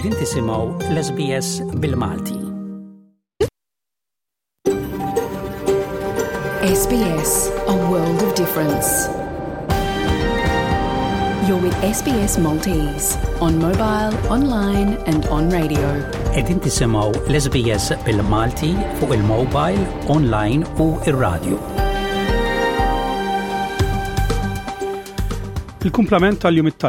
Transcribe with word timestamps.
Qegħdin 0.00 0.16
tisimgħu 0.18 0.84
l-SBS 0.94 1.48
bil-Malti. 1.80 2.36
SBS, 6.64 7.50
a 7.68 7.74
world 7.92 8.22
of 8.24 8.30
difference. 8.38 8.92
You're 11.48 11.60
with 11.64 11.76
SBS 11.88 12.38
Maltese 12.40 13.18
on 13.44 13.58
mobile, 13.64 14.16
online 14.36 14.96
and 15.04 15.28
on 15.38 15.52
radio. 15.56 15.84
Qegħdin 16.32 16.62
tisimgħu 16.64 17.20
l-SBS 17.26 17.92
bil-Malti 18.08 18.72
fu 19.02 19.10
il-mobile, 19.12 19.84
online 20.16 20.64
u 20.80 20.88
il 21.04 21.20
radio 21.26 21.60
Il 25.84 25.90
kumplament 25.92 26.38
tal-jum 26.48 26.72
it 26.72 26.88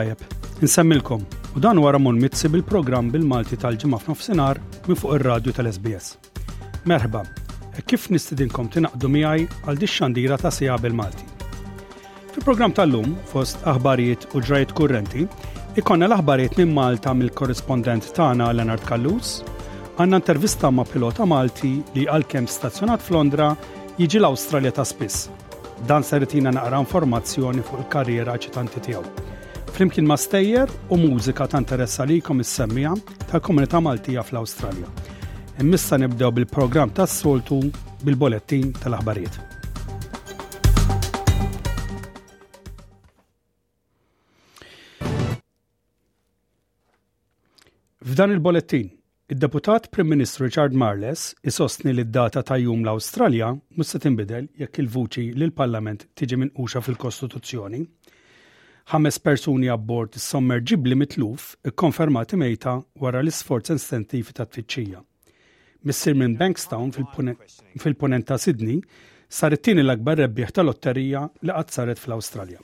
Nsemmilkom 0.64 1.28
U 1.55 1.60
dan 1.61 1.78
wara 1.82 2.00
mun 2.00 2.15
mitzi 2.21 2.47
bil-programm 2.47 3.10
bil-Malti 3.11 3.57
tal-ġimgħa 3.59 3.97
f'nofsinhar 4.05 4.59
minn 4.86 4.96
fuq 5.00 5.18
ir-radju 5.18 5.51
tal-SBS. 5.57 6.05
Merħba, 6.87 7.25
kif 7.92 8.05
nistidinkom 8.14 8.69
tinaqdu 8.71 9.09
miegħi 9.11 9.43
għal 9.68 9.82
dixxandira 9.82 10.37
ta' 10.39 10.51
sija 10.57 10.78
bil-Malti. 10.79 11.28
Fil-programm 12.37 12.71
tal-lum, 12.78 13.18
fost 13.33 13.59
aħbarijiet 13.68 14.29
u 14.32 14.45
ġrajiet 14.47 14.71
kurrenti, 14.79 15.25
ikonna 15.82 16.07
l-aħbarijiet 16.07 16.56
minn 16.61 16.71
Malta 16.78 17.11
mill-korrespondent 17.19 18.07
tagħna 18.15 18.47
Leonard 18.56 18.87
Kallus, 18.87 19.42
għanna 20.00 20.21
intervista 20.23 20.71
ma' 20.71 20.87
pilota 20.87 21.28
Malti 21.28 21.73
li 21.97 22.07
għalkemm 22.07 22.47
stazzjonat 22.47 23.04
f'Londra 23.04 23.51
jiġi 24.00 24.23
l-Awstralja 24.23 24.71
ta' 24.79 24.87
spiss. 24.87 25.28
Dan 25.83 26.07
seritina 26.07 26.56
naqra 26.56 26.79
informazzjoni 26.79 27.68
fuq 27.68 27.83
il-karriera 27.83 28.39
ċitanti 28.39 28.87
tiegħu 28.87 29.39
flimkien 29.82 30.06
ma' 30.08 30.18
stejjer 30.18 30.70
u 30.94 30.98
mużika 30.98 31.48
ta' 31.50 31.58
interessa 31.58 32.06
kom 32.23 32.40
is-semmija 32.42 32.92
tal-komunità 33.32 33.80
Maltija 33.82 34.22
fl-Awstralja. 34.22 34.86
Immissa 35.62 35.98
nibdew 35.98 36.30
bil-programm 36.36 36.92
tas-soltu 36.94 37.58
bil-bolettin 38.06 38.76
tal-aħbarijiet. 38.78 39.40
F'dan 48.10 48.36
il-bolettin, 48.38 48.86
id-deputat 49.34 49.90
Prim 49.90 50.14
Ministru 50.14 50.45
Richard 50.45 50.78
Marles 50.78 51.32
isostni 51.42 51.95
li 51.98 52.06
d-data 52.06 52.44
ta' 52.45 52.62
jum 52.62 52.86
l-Awstralja 52.86 53.50
mus 53.80 53.95
se 53.95 54.04
tinbidel 54.06 54.45
jekk 54.62 54.84
il-vuċi 54.86 55.32
li 55.42 55.50
l-Parlament 55.50 56.06
tiġi 56.22 56.38
minquxa 56.45 56.86
fil-Kostituzzjoni 56.86 57.82
ħames 58.90 59.20
persuni 59.24 59.70
abbord 59.72 60.18
is-sommerġibli 60.18 60.98
mitluf 60.98 61.52
ikkonfermati 61.70 62.38
mejta 62.42 62.78
wara 63.04 63.22
l-isforz 63.22 63.72
instentivi 63.76 64.34
ta' 64.38 64.46
tfittxija. 64.48 65.02
Missir 65.90 66.18
minn 66.18 66.36
Bankstown 66.38 66.92
fil 66.94 67.96
ponenta 68.00 68.34
ta' 68.36 68.40
Sydney 68.44 68.82
sar 69.32 69.54
it-tieni 69.56 69.84
l-akbar 69.86 70.20
rebbieħ 70.23 70.52
tal-lotterija 70.58 71.26
li 71.48 71.56
qatt 71.56 71.76
saret 71.78 72.00
fl-Awstralja. 72.04 72.60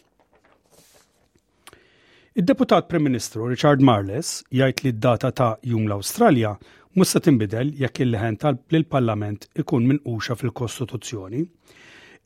Id-deputat 2.37 2.85
Prim 2.91 3.07
Ministru 3.07 3.47
Richard 3.49 3.81
Marles 3.81 4.43
jgħid 4.53 4.83
li 4.85 4.91
d-data 4.97 5.31
ta' 5.31 5.53
jum 5.65 5.87
l-Awstralja 5.89 6.51
mhux 6.97 7.13
se 7.15 7.21
tinbidel 7.25 7.71
jekk 7.81 8.03
il-leħen 8.05 8.37
tal-Parlament 8.43 9.47
ikun 9.63 9.87
minn 9.89 10.03
uxa 10.13 10.37
fil 10.37 10.53
kostituzzjoni 10.53 11.43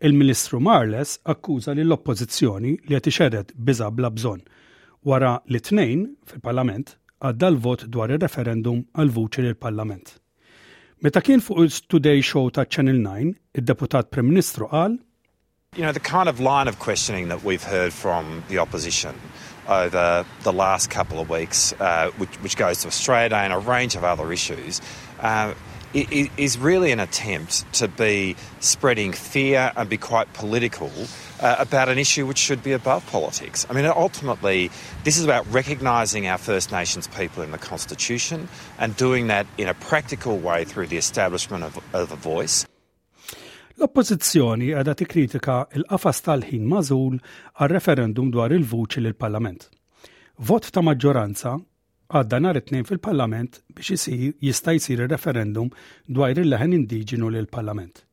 il-Ministru 0.02 0.59
Marles 0.59 1.19
akkuża 1.23 1.71
li 1.77 1.83
l-oppożizzjoni 1.85 2.71
li 2.71 2.88
qed 2.95 3.07
ixedet 3.11 3.52
biża 3.67 3.91
bla 3.97 4.09
bżonn 4.11 4.41
wara 5.09 5.35
li 5.53 5.61
tnejn 5.61 6.02
fil-Parlament 6.31 6.95
għadda 7.21 7.49
l-vot 7.53 7.83
dwar 7.93 8.09
il 8.13 8.21
referendum 8.23 8.81
għal 8.97 9.13
vuċi 9.17 9.45
lil 9.45 9.55
parlament 9.67 10.16
Meta 11.02 11.21
kien 11.25 11.41
fuq 11.41 11.61
il-Today 11.66 12.21
Show 12.21 12.49
ta' 12.53 12.65
Channel 12.70 12.99
9, 13.02 13.31
id-deputat 13.58 14.09
Prim 14.09 14.27
Ministru 14.33 14.67
qal 14.73 14.98
You 15.77 15.83
know, 15.86 15.93
the 15.93 16.02
kind 16.02 16.27
of 16.27 16.42
line 16.42 16.67
of 16.67 16.80
questioning 16.80 17.30
that 17.30 17.45
we've 17.45 17.64
heard 17.64 17.93
from 17.93 18.43
the 18.49 18.58
opposition 18.59 19.15
over 19.70 20.26
the 20.43 20.52
last 20.52 20.89
couple 20.89 21.17
of 21.21 21.30
weeks, 21.30 21.73
uh, 21.80 22.09
which, 22.17 22.36
which 22.43 22.58
goes 22.58 22.81
to 22.81 22.89
Australia 22.89 23.37
and 23.37 23.53
a 23.53 23.58
range 23.58 23.95
of 23.95 24.03
other 24.03 24.33
issues, 24.33 24.81
uh, 25.21 25.53
is 25.93 26.57
really 26.57 26.91
an 26.91 26.99
attempt 26.99 27.65
to 27.73 27.87
be 27.87 28.35
spreading 28.59 29.11
fear 29.11 29.71
and 29.75 29.89
be 29.89 29.97
quite 29.97 30.31
political 30.33 30.91
uh, 31.41 31.55
about 31.59 31.89
an 31.89 31.97
issue 31.97 32.25
which 32.25 32.37
should 32.37 32.63
be 32.63 32.71
above 32.71 33.05
politics. 33.07 33.65
I 33.69 33.73
mean, 33.73 33.85
ultimately, 33.85 34.71
this 35.03 35.17
is 35.17 35.25
about 35.25 35.45
recognising 35.52 36.27
our 36.27 36.37
First 36.37 36.71
Nations 36.71 37.07
people 37.07 37.43
in 37.43 37.52
the 37.52 37.57
Constitution 37.57 38.47
and 38.79 38.95
doing 38.95 39.27
that 39.27 39.45
in 39.57 39.67
a 39.67 39.73
practical 39.73 40.37
way 40.37 40.63
through 40.63 40.87
the 40.87 40.97
establishment 40.97 41.63
of, 41.63 41.77
of 41.93 42.11
a 42.11 42.15
voice. 42.15 42.65
L-oppożizzjoni 43.81 44.67
qiegħda 44.69 44.93
tikkritika 44.99 45.53
l-qafas 45.79 46.19
tal-ħin 46.21 46.67
referendum 47.73 48.29
dwar 48.31 48.53
il-vuċi 48.53 49.02
lill-Parlament. 49.08 49.63
Vot 50.45 50.67
ta' 50.75 50.83
maġġoranza 50.85 51.55
għadda 52.11 52.39
nhar 52.44 52.58
it-tnejn 52.60 52.86
fil-Parlament 52.88 53.60
biex 53.76 53.92
isir 53.95 54.32
jista' 54.44 54.73
jsir 54.80 55.05
referendum 55.11 55.70
dwar 56.08 56.33
il-leħen 56.36 56.76
Indiġinu 56.80 57.30
lil 57.32 57.48
parlament 57.52 58.04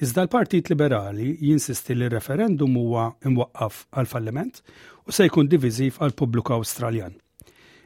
Iżda 0.00 0.22
l-Partit 0.24 0.70
Liberali 0.72 1.30
jinsisti 1.44 1.96
li 1.96 2.08
referendum 2.08 2.72
huwa 2.80 3.08
imwaqqaf 3.28 3.80
għal 4.00 4.08
falliment 4.08 4.62
u 5.06 5.12
se 5.12 5.26
jkun 5.28 5.50
diviżiv 5.52 5.98
għal 6.00 6.14
pubbliku 6.16 6.54
Awstraljan. 6.56 7.12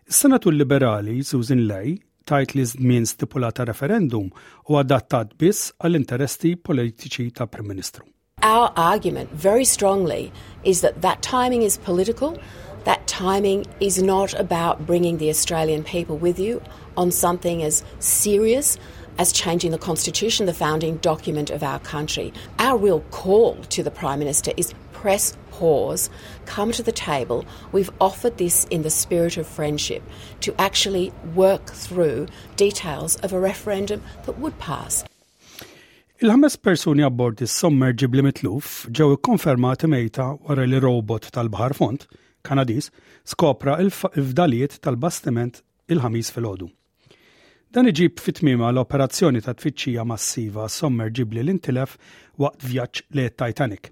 Is-Senatur 0.07 0.55
Liberali 0.55 1.25
Susan 1.27 1.65
Lej 1.67 1.97
tajt 2.31 2.55
li 2.55 2.69
żmien 2.71 3.09
stipulata 3.11 3.67
referendum 3.67 4.29
u 4.71 4.79
adattat 4.79 5.35
biss 5.43 5.73
għall-interessi 5.83 6.55
politiċi 6.63 7.33
ta' 7.35 7.47
Prim 7.51 7.67
Ministru. 7.73 8.07
Our 8.45 8.71
argument 8.77 9.35
very 9.35 9.65
strongly 9.65 10.31
is 10.63 10.83
that 10.87 11.03
that 11.03 11.19
timing 11.25 11.63
is 11.67 11.79
political 11.79 12.39
That 12.85 13.07
timing 13.09 13.65
is 13.81 14.03
not 14.03 14.39
about 14.39 14.87
bringing 14.87 15.17
the 15.17 15.31
Australian 15.31 15.85
people 15.85 16.19
with 16.19 16.39
you 16.39 16.61
on 16.99 17.11
something 17.11 17.63
as 17.63 17.83
serious 17.99 18.77
as 19.17 19.33
changing 19.33 19.71
the 19.71 19.79
constitution, 19.79 20.45
the 20.45 20.53
founding 20.53 20.97
document 20.99 21.49
of 21.51 21.63
our 21.63 21.79
country. 21.79 22.33
Our 22.59 22.77
real 22.77 23.01
call 23.11 23.55
to 23.71 23.83
the 23.83 23.91
Prime 23.91 24.19
Minister 24.19 24.53
is 24.59 24.75
press 24.93 25.33
pause, 25.51 26.11
come 26.45 26.73
to 26.73 26.83
the 26.83 26.93
table. 26.93 27.47
We've 27.73 27.91
offered 28.03 28.37
this 28.37 28.65
in 28.65 28.83
the 28.83 28.91
spirit 28.91 29.39
of 29.39 29.47
friendship 29.47 30.03
to 30.41 30.53
actually 30.61 31.11
work 31.35 31.67
through 31.71 32.27
details 32.57 33.17
of 33.17 33.33
a 33.33 33.41
referendum 33.41 34.03
that 34.27 34.39
would 34.39 34.59
pass. 34.59 35.05
Il-ħames 36.25 36.57
persuni 36.63 37.05
abbord 37.05 37.41
is-sommerġibli 37.45 38.23
mitluf 38.25 38.85
ġew 38.93 39.09
ikkonfermati 39.17 39.89
mejta 39.93 40.29
wara 40.49 40.67
li 40.69 40.79
robot 40.85 41.31
tal-Baħar 41.35 41.75
Font 41.81 42.07
Kanadis 42.45 42.91
skopra 43.25 43.79
il-fdaliet 43.81 44.77
tal-bastiment 44.85 45.63
il-ħamis 45.89 46.29
fil-ħodu. 46.37 46.69
Dan 47.75 47.89
iġib 47.91 48.21
fit-tmima 48.23 48.69
l-operazzjoni 48.71 49.41
ta' 49.43 49.55
tfittxija 49.59 50.05
massiva 50.07 50.69
sommerġibli 50.71 51.41
l-intilef 51.43 51.97
waqt 52.43 52.67
vjaġġ 52.71 53.03
le 53.19 53.25
Titanic. 53.33 53.87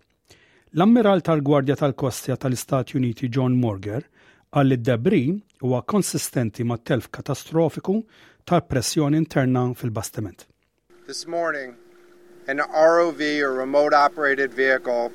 L-ammiral 0.77 1.25
tal-Gwardja 1.25 1.79
tal-Kostja 1.81 2.37
tal-Istati 2.41 2.99
Uniti 3.01 3.27
John 3.33 3.57
Morger 3.61 4.05
li 4.63 4.77
d 4.77 4.84
debri 4.84 5.23
huwa 5.65 5.81
konsistenti 5.89 6.65
ma' 6.69 6.79
telf 6.84 7.09
katastrofiku 7.09 7.97
tal-pressjoni 8.45 9.17
interna 9.19 9.65
fil-bastiment. 9.73 10.45
This 11.09 11.27
morning, 11.27 11.75
an 12.47 12.61
ROV 12.61 13.21
or 13.49 13.53
remote 13.57 13.95
operated 13.95 14.53
vehicle 14.53 15.11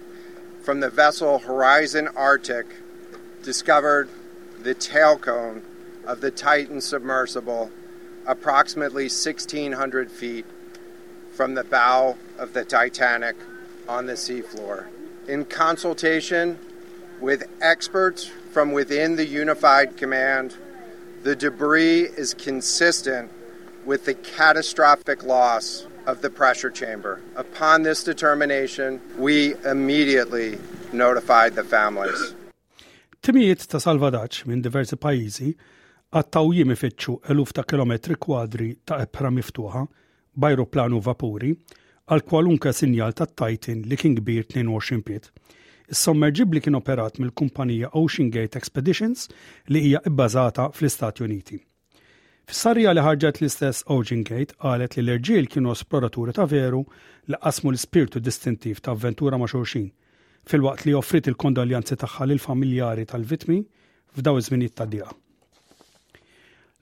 from 0.66 0.81
the 0.81 0.90
vessel 0.90 1.40
Horizon 1.46 2.09
Arctic 2.18 2.66
discovered 3.47 4.10
the 4.62 4.74
tail 4.74 5.18
cone 5.18 5.62
of 6.06 6.19
the 6.19 6.30
Titan 6.30 6.81
submersible 6.81 7.71
approximately 8.25 9.04
1,600 9.06 10.12
feet 10.12 10.45
from 11.33 11.54
the 11.54 11.63
bow 11.63 12.18
of 12.38 12.51
the 12.51 12.66
Titanic 12.66 13.38
on 13.88 14.06
the 14.06 14.16
seafloor. 14.16 14.88
In 15.30 15.45
consultation 15.45 16.60
with 17.21 17.44
experts 17.62 18.30
from 18.51 18.74
within 18.74 19.16
the 19.16 19.25
Unified 19.25 19.95
Command, 19.95 20.56
the 21.24 21.33
debris 21.33 22.01
is 22.01 22.33
consistent 22.33 23.31
with 23.86 24.04
the 24.04 24.13
catastrophic 24.13 25.24
loss 25.24 25.88
of 26.06 26.21
the 26.21 26.30
pressure 26.30 26.69
chamber. 26.69 27.21
Upon 27.38 27.83
this 27.83 28.04
determination, 28.04 29.00
we 29.18 29.56
immediately 29.63 30.60
notified 30.92 31.56
the 31.56 31.63
families. 31.63 32.33
Timijiet 33.27 33.65
ta' 33.68 33.81
salvadaġġ 33.83 34.38
minn 34.47 34.62
diversi 34.63 34.95
pajjiżi 35.03 35.47
għattaw 36.15 36.51
jimi 36.57 36.77
fitxu 36.79 37.15
eluf 37.33 37.50
ta' 37.57 37.65
kilometri 37.71 38.15
kwadri 38.25 38.68
ta' 38.88 39.00
ebra 39.06 39.27
miftuħa 39.38 39.81
planu 40.75 41.01
vapuri 41.07 41.50
għal 42.07 42.24
kwalunka 42.29 42.71
sinjal 42.77 43.13
ta' 43.19 43.25
Titan 43.41 43.81
li 43.91 43.97
kien 44.03 44.15
kbir 44.21 44.47
22 44.56 45.03
piet. 45.09 45.27
Is-sommerġib 45.91 46.53
li 46.56 46.62
kien 46.63 46.79
operat 46.79 47.19
mill-kumpanija 47.19 47.89
Ocean 48.03 48.29
Gate 48.38 48.57
Expeditions 48.62 49.27
li 49.73 49.81
hija 49.89 50.00
ibbażata 50.07 50.69
fl-Istati 50.77 51.27
Uniti. 51.27 51.59
Fissarja 52.47 52.95
li 52.95 53.03
ħarġet 53.09 53.41
l-istess 53.41 53.83
Ocean 53.97 54.23
Gate 54.31 54.56
qalet 54.63 54.95
li 54.95 55.03
l-irġiel 55.03 55.51
kienu 55.51 55.75
esploraturi 55.75 56.31
ta' 56.39 56.47
veru 56.56 56.85
li 57.27 57.44
qasmu 57.44 57.73
l-spirtu 57.75 58.23
distintiv 58.23 58.80
ta' 58.88 58.95
avventura 58.95 59.35
ma' 59.44 59.51
xulxin– 59.51 59.91
fil-waqt 60.49 60.83
li 60.88 60.94
offrit 60.99 61.27
il-kondoljanzi 61.29 61.97
tagħha 62.03 62.27
lil 62.31 62.41
familjari 62.49 63.05
tal-vitmi 63.11 63.57
f'daw 64.17 64.35
iż-żminijiet 64.41 64.75
ta' 64.79 64.88
dieqa. 64.94 65.11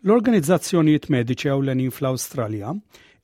L-organizzazzjonijiet 0.06 1.08
mediċi 1.16 1.50
ewlenin 1.56 1.92
fl-Awstralja 1.96 2.76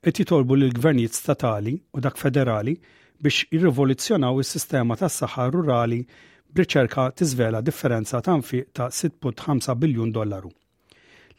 qed 0.02 0.22
jitolbu 0.22 0.56
lil 0.58 0.72
gvernijiet 0.78 1.14
statali 1.22 1.76
u 1.94 2.02
dak 2.06 2.18
federali 2.24 2.74
biex 3.22 3.44
jirrivoluzzjonaw 3.54 4.40
is-sistema 4.42 4.96
tas-saħħa 5.02 5.46
rurali 5.54 6.00
b'riċerka 6.54 7.04
tiżvela 7.20 7.62
differenza 7.68 8.20
ta' 8.26 8.36
nfiq 8.42 8.72
ta' 8.76 8.90
6.5 9.02 9.78
biljun 9.84 10.10
dollaru. 10.18 10.50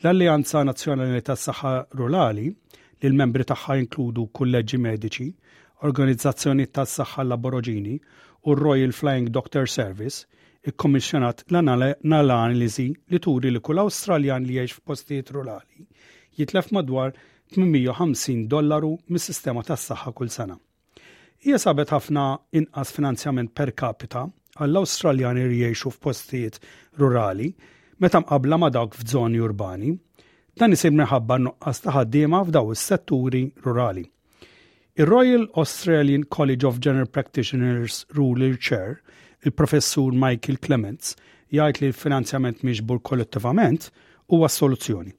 L-Alleanza 0.03 0.63
Nazzjonali 0.69 1.21
tas-Saħħa 1.27 1.73
Rurali 1.97 2.47
li 2.47 3.07
l-membri 3.09 3.43
tagħha 3.49 3.75
jinkludu 3.79 4.29
kulleġġi 4.37 4.77
mediċi 4.87 5.27
organizzazzjoni 5.87 6.65
tas-saħħa 6.73 7.23
l 7.27 7.33
u 7.33 8.51
r-Royal 8.53 8.91
Flying 8.91 9.29
Doctor 9.35 9.67
Service 9.71 10.25
ikkommissjonat 10.67 11.43
l-analiżi 11.51 12.85
li 13.11 13.19
turi 13.23 13.51
li 13.51 13.59
kull 13.63 13.79
Awstraljan 13.83 14.43
li 14.47 14.57
jgħix 14.57 14.79
f'postijiet 14.81 15.31
rurali 15.35 15.85
jitlef 16.39 16.71
madwar 16.75 17.13
850 17.55 18.47
dollaru 18.51 18.93
mis-sistema 19.13 19.61
tas-saħħa 19.63 20.11
kull 20.17 20.31
sena. 20.33 20.55
Hija 21.45 21.59
sabet 21.61 21.91
ħafna 21.93 22.23
inqas 22.59 22.91
finanzjament 22.95 23.53
per 23.55 23.73
capita 23.77 24.23
għall-Awstraljani 24.57 25.45
li 25.51 25.59
jgħixu 25.67 25.93
f'postijiet 25.95 26.59
rurali 26.99 27.51
meta 28.01 28.19
mqabla 28.23 28.59
ma 28.63 28.71
dawk 28.73 28.97
f'żoni 28.99 29.39
urbani, 29.43 29.93
dan 30.59 30.73
isir 30.75 30.91
minħabba 30.97 31.37
nuqqas 31.45 31.79
ta' 31.85 31.93
ħaddiema 31.99 32.41
f'daw 32.47 32.73
is-setturi 32.73 33.45
rurali. 33.67 34.03
royal 34.99 35.47
Australian 35.55 36.23
College 36.25 36.63
of 36.63 36.79
General 36.79 37.07
Practitioners 37.07 38.05
Rural 38.13 38.55
Chair, 38.61 39.01
il-professur 39.43 40.13
Michael 40.13 40.59
Clements, 40.61 41.15
jgħid 41.51 41.79
li 41.83 41.87
l-finanzjament 41.89 42.61
miġbur 42.65 43.01
kollettivament 43.05 43.89
huwa 44.31 44.47
soluzzjoni. 44.49 45.13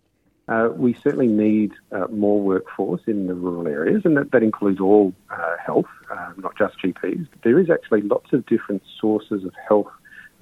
Uh, 0.47 0.69
we 0.76 0.94
certainly 1.03 1.26
need 1.26 1.73
uh, 1.91 2.06
more 2.11 2.41
workforce 2.41 3.03
in 3.09 3.26
the 3.26 3.35
rural 3.35 3.67
areas, 3.67 4.03
and 4.05 4.17
that, 4.17 4.31
that 4.31 4.43
includes 4.44 4.79
all 4.79 5.12
uh, 5.31 5.56
health, 5.65 5.88
uh, 6.11 6.31
not 6.37 6.55
just 6.56 6.79
GPs. 6.81 7.27
there 7.43 7.59
is 7.59 7.69
actually 7.70 8.03
lots 8.03 8.32
of 8.32 8.44
different 8.47 8.82
sources 9.00 9.43
of 9.44 9.53
health 9.69 9.91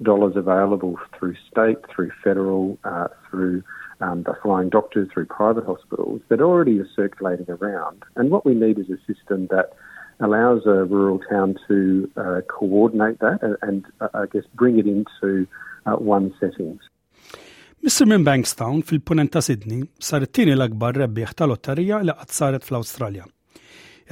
dollars 0.03 0.35
available 0.35 0.97
through 1.17 1.35
state, 1.51 1.77
through 1.93 2.11
federal, 2.23 2.77
uh, 2.83 3.07
through 3.29 3.63
um, 4.07 4.21
by 4.27 4.33
flying 4.43 4.69
doctors 4.79 5.07
through 5.13 5.25
private 5.41 5.65
hospitals 5.71 6.19
that 6.29 6.39
already 6.47 6.75
are 6.83 6.89
circulating 7.01 7.49
around. 7.57 7.97
And 8.17 8.25
what 8.33 8.43
we 8.47 8.53
need 8.63 8.75
is 8.83 8.87
a 8.97 8.99
system 9.11 9.39
that 9.55 9.67
allows 10.25 10.61
a 10.75 10.77
rural 10.95 11.19
town 11.33 11.49
to 11.67 11.77
uh, 12.23 12.39
coordinate 12.57 13.17
that 13.25 13.37
and, 13.45 13.55
and 13.67 13.81
uh, 14.05 14.21
I 14.23 14.25
guess 14.33 14.43
bring 14.61 14.75
it 14.81 14.87
into 14.95 15.31
uh, 15.87 15.93
one 16.15 16.25
setting. 16.41 16.79
Mr. 17.83 18.03
Minbanks 18.11 18.53
Town 18.61 18.81
fil-punent 18.89 19.29
ta' 19.35 19.43
Sydney 19.47 19.81
sar 20.09 20.21
it-tieni 20.27 20.53
l-akbar 20.55 20.95
rebbieħ 21.01 21.33
tal-lotterija 21.39 21.99
li 22.07 22.15
qatt 22.19 22.37
saret 22.37 22.63
fl-Awstralja. 22.67 23.25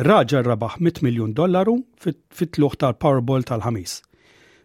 Ir-raġel 0.01 0.43
rabaħ 0.47 0.79
100 0.83 1.03
miljun 1.07 1.35
dollaru 1.38 1.77
fit-tluħ 2.01 2.81
tal-Powerball 2.81 3.45
tal-ħamis. 3.47 3.99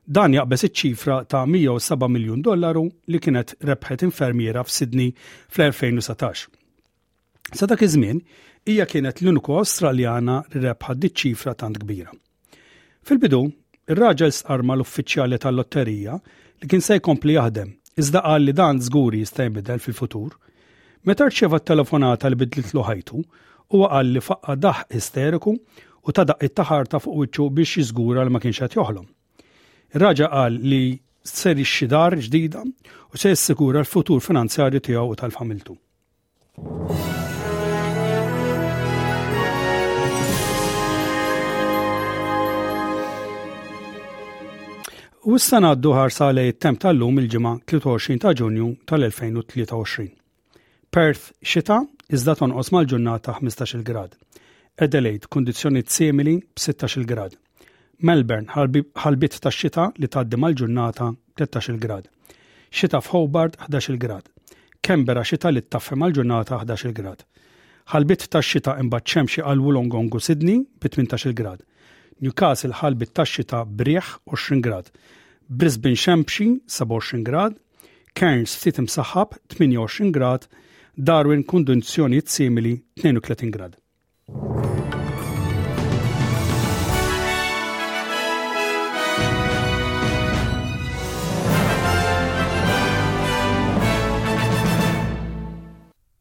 Dan 0.07 0.35
jaqbes 0.37 0.63
iċ-ċifra 0.69 1.15
ta' 1.27 1.41
107 1.51 2.07
miljun 2.15 2.43
dollaru 2.47 2.85
li 3.11 3.19
kienet 3.25 3.57
rebħet 3.71 4.05
infermiera 4.07 4.63
f'Sidni 4.63 5.09
fl-2017. 5.51 6.45
Sa 7.59 7.67
dak 7.67 7.83
iż-żmien, 7.83 8.21
hija 8.71 8.87
kienet 8.87 9.19
l-uniku 9.25 9.57
Awstraljana 9.59 10.37
li 10.53 10.63
rebħat 10.63 11.01
diċ-ċifra 11.05 11.57
tant 11.59 11.81
kbira. 11.83 12.13
Fil-bidu, 13.07 13.41
ir-raġel 13.91 14.31
sqarma 14.37 14.77
l-uffiċjali 14.79 15.41
tal-lotterija 15.43 16.21
li 16.21 16.71
kien 16.71 16.87
se 16.87 17.01
jkompli 17.01 17.35
jaħdem, 17.35 17.75
iżda 17.99 18.23
qal 18.29 18.47
li 18.47 18.55
dan 18.63 18.79
żgur 18.87 19.19
jista' 19.19 19.49
jinbidel 19.49 19.83
fil-futur. 19.83 20.39
Meta 21.03 21.27
rċeva 21.27 21.59
telefonata 21.67 22.31
li 22.31 22.39
bidlit 22.45 22.71
ħajtu, 22.79 23.25
huwa 23.75 23.91
qal 23.97 24.15
li 24.15 24.23
faqqa 24.23 24.55
daħ 24.69 24.87
isteriku 25.03 25.59
u 25.59 26.15
tadaq 26.15 26.47
it-taħar 26.47 26.93
ta' 26.95 27.03
fuq 27.03 27.25
wiċċu 27.27 27.51
biex 27.59 27.79
jiżgura 27.83 28.23
li 28.27 28.31
ma 28.31 28.39
kienx 28.47 28.63
qed 28.69 28.79
joħlom. 28.79 29.07
Raġa 29.95 30.27
qal 30.31 30.53
li 30.67 30.99
ser 31.23 31.55
ixxi 31.63 31.87
dar 31.87 32.15
ġdida 32.19 32.63
u 33.13 33.17
se 33.17 33.31
jissikura 33.31 33.81
l-futur 33.87 34.19
finanzjarju 34.21 34.81
tiegħu 34.83 35.13
u 35.13 35.15
tal-familtu. 35.21 35.77
U 45.27 45.39
s-sena 45.39 45.73
d-duħar 45.75 46.11
sale 46.15 46.45
temp 46.63 46.81
tal-lum 46.83 47.23
il-ġimgħa 47.23 47.55
23 47.71 48.19
ta' 48.23 48.35
Ġunju 48.39 48.67
tal-2023. 48.91 50.07
Perth 50.95 51.33
xita 51.43 51.81
iżda 52.15 52.37
tonqos 52.39 52.71
mal-ġurnata 52.75 53.39
15 53.39 53.83
grad. 53.91 54.15
Adelaide 54.87 55.27
kondizzjoni 55.31 55.83
simili 55.87 56.37
b'sita-il 56.43 57.07
grad. 57.11 57.35
Melbourne 57.99 58.45
ħalbit 58.53 59.39
ta' 59.41 59.51
xita 59.53 59.85
li 59.97 60.09
tgħaddi 60.09 60.37
mal-ġurnata 60.39 61.07
13 61.41 61.79
grad. 61.81 62.09
Xita 62.71 63.01
f'Hobart 63.01 63.57
11 63.73 63.97
grad. 63.97 64.27
Kembera 64.85 65.25
xita 65.25 65.49
li 65.51 65.63
ttaffe 65.65 65.97
mal-ġurnata 65.97 66.59
11 66.63 66.93
grad. 66.93 67.23
Ħalbit 67.95 68.27
ta' 68.31 68.43
xita 68.45 68.75
imbagħad 68.83 69.13
ċemxi 69.15 69.45
għal 69.45 69.63
u 69.63 70.19
Sydney 70.21 70.59
bi 70.77 70.89
18 70.91 71.33
grad. 71.35 71.63
Newcastle 72.21 72.75
ħalbit 72.83 73.15
ta' 73.17 73.25
xita 73.25 73.65
brieħ 73.65 74.13
20 74.29 74.61
grad. 74.65 74.91
Brisbane 75.49 75.97
xemxi 75.97 76.51
27 76.69 77.23
grad. 77.25 77.57
Cairns 78.15 78.57
ftit 78.61 78.79
imsaħħab 78.85 79.39
28 79.57 80.11
grad. 80.13 80.47
Darwin 80.97 81.45
kondizjoni 81.45 82.21
simili 82.25 82.77
32 83.03 83.51
grad. 83.51 83.77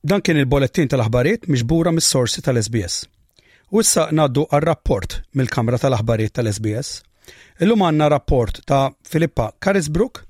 Dan 0.06 0.22
kien 0.22 0.38
il-bolettin 0.38 0.86
tal-aħbarijiet 0.92 1.48
miġbura 1.50 1.90
mis-sorsi 1.96 2.44
tal-SBS. 2.46 2.98
U 3.74 3.82
issa 3.82 4.04
naddu 4.14 4.44
għal-rapport 4.54 5.16
mill-Kamra 5.40 5.80
tal-Aħbarijiet 5.82 6.36
tal-SBS. 6.38 6.92
Illum 7.66 7.82
għanna 7.88 8.12
rapport 8.14 8.60
ta' 8.70 8.84
Filippa 9.10 9.48
Karisbrook 9.58 10.22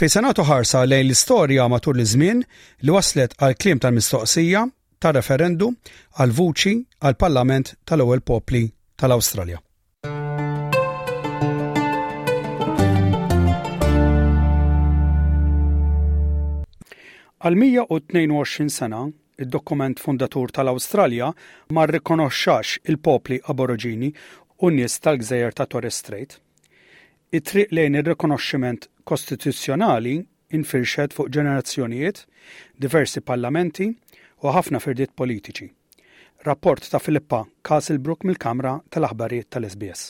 fej 0.00 0.12
senatu 0.16 0.46
ħarsa 0.48 0.80
lejn 0.88 1.04
l-istorja 1.08 1.68
matul 1.68 2.00
l-żmien 2.00 2.40
li 2.40 2.96
waslet 2.96 3.36
għal 3.36 3.58
klim 3.60 3.82
tal-mistoqsija 3.84 4.64
ta' 5.02 5.12
referendum 5.18 5.76
għal 6.16 6.32
vuċi 6.40 6.78
għal 7.04 7.20
Parlament 7.26 7.74
tal-ewwel 7.84 8.24
popli 8.24 8.70
tal-Awstralja. 8.96 9.60
Għal 17.40 17.56
122 17.88 18.68
sena, 18.68 18.98
id-dokument 19.40 19.96
fundatur 19.96 20.50
tal-Awstralja 20.52 21.30
ma 21.72 21.86
rrikonoxxax 21.88 22.82
il-popli 22.92 23.38
Aborogini 23.48 24.10
u 24.60 24.68
nies 24.68 24.98
tal-gżejjer 25.00 25.56
ta' 25.56 25.64
Torres 25.72 26.02
Strait. 26.02 26.34
It-triq 27.32 27.72
lejn 27.72 27.96
ir-rikonoxximent 28.02 28.90
kostituzzjonali 29.08 30.18
infirxet 30.52 31.16
fuq 31.16 31.32
ġenerazzjonijiet, 31.32 32.26
diversi 32.76 33.24
parlamenti 33.24 33.88
u 34.44 34.52
ħafna 34.58 34.82
firdiet 34.84 35.16
politiċi. 35.16 35.70
Rapport 36.44 36.92
ta' 36.92 37.00
Filippa 37.00 37.46
Castlebrook 37.64 38.28
mill-Kamra 38.28 38.76
tal-Aħbarijiet 38.92 39.48
tal-SBS. 39.56 40.06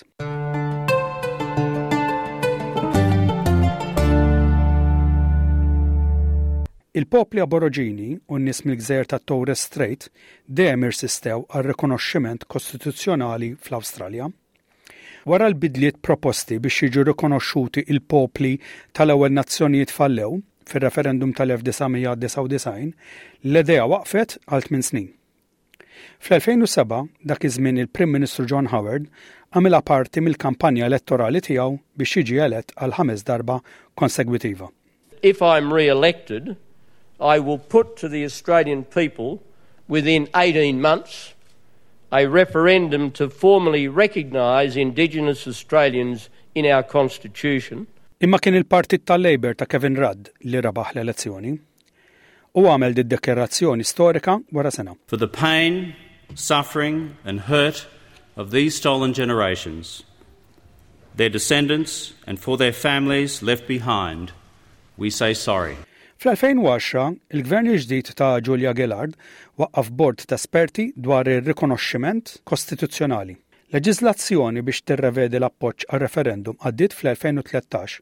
Il-popli 7.11 7.43
aboroġini 7.43 8.13
u 8.31 8.37
n-nis 8.39 8.61
mill-gżejjer 8.63 9.09
ta' 9.11 9.19
Torres 9.27 9.65
Strait 9.67 10.05
dejjem 10.47 10.85
irsistew 10.87 11.41
għal 11.51 11.65
rikonoxximent 11.67 12.45
kostituzzjonali 12.53 13.49
fl-Awstralja. 13.59 14.29
Wara 15.27 15.49
l-bidliet 15.51 15.99
proposti 16.07 16.61
biex 16.63 16.85
jiġu 16.87 17.09
rikonoxxuti 17.09 17.83
il-popli 17.97 18.53
tal-ewwel 18.95 19.35
nazzjonijiet 19.41 19.91
fallew 19.91 20.39
fir-referendum 20.71 21.35
tal-1999, 21.35 22.95
l-idea 23.51 23.89
waqfet 23.91 24.37
għal 24.47 24.69
8 24.71 24.89
snin. 24.93 25.11
Fl-2007 26.23 26.97
dak 27.33 27.43
iż-żmien 27.51 27.83
il-Prim 27.89 28.15
Ministru 28.15 28.47
John 28.47 28.71
Howard 28.71 29.11
għamilha 29.51 29.83
parti 29.83 30.23
mill-kampanja 30.23 30.87
elettorali 30.87 31.43
tiegħu 31.43 31.75
biex 31.99 32.21
jiġi 32.23 32.39
elett 32.47 32.71
għal 32.79 32.95
ħames 33.03 33.27
darba 33.33 33.59
konsegwitiva. 33.99 34.71
If 35.35 35.43
I'm 35.43 35.75
re-elected, 35.75 36.55
I 37.21 37.39
will 37.39 37.59
put 37.59 37.97
to 37.97 38.09
the 38.09 38.25
Australian 38.25 38.85
people 38.85 39.43
within 39.89 40.29
18 40.35 40.81
months 40.81 41.35
a 42.11 42.27
referendum 42.27 43.11
to 43.13 43.29
formally 43.29 43.87
recognise 43.89 44.75
Indigenous 44.77 45.47
Australians 45.47 46.29
in 46.55 46.67
our 46.67 46.83
constitution. 46.83 47.87
Imma 48.21 48.39
kien 48.39 48.55
il-partit 48.55 49.05
tal-Labor 49.05 49.55
ta' 49.55 49.65
Kevin 49.67 49.95
Rudd 50.05 50.31
li 50.45 50.59
rabaħ 50.61 50.95
l-elezzjoni 50.95 51.53
u 52.61 52.65
għamel 52.67 52.95
di 52.99 53.05
dekerazzjoni 53.13 53.85
storika 53.87 54.39
wara 54.53 54.73
sena. 54.75 54.97
For 55.07 55.17
the 55.19 55.29
pain, 55.29 55.95
suffering 56.35 57.17
and 57.25 57.43
hurt 57.53 57.85
of 58.37 58.51
these 58.51 58.75
stolen 58.75 59.13
generations, 59.13 60.03
their 61.15 61.29
descendants 61.31 62.15
and 62.27 62.41
for 62.41 62.57
their 62.57 62.73
families 62.73 63.43
left 63.43 63.69
behind, 63.69 64.33
we 64.97 65.11
say 65.11 65.33
sorry. 65.35 65.77
Fl-2010, 66.21 67.15
il-gvern 67.33 67.71
ġdid 67.79 68.11
ta' 68.19 68.43
Julia 68.45 68.75
Gillard 68.77 69.15
waqqaf 69.57 69.87
bord 69.97 70.21
ta' 70.29 70.37
esperti 70.37 70.91
dwar 70.93 71.25
ir-rikonoxximent 71.33 72.35
kostituzzjonali. 72.45 73.33
Leġislazzjoni 73.73 74.61
biex 74.67 74.83
tirrevedi 74.85 75.39
l-appoġġ 75.41 75.87
għal 75.89 76.03
referendum 76.05 76.59
għaddiet 76.61 76.97
fl-2013 76.99 77.95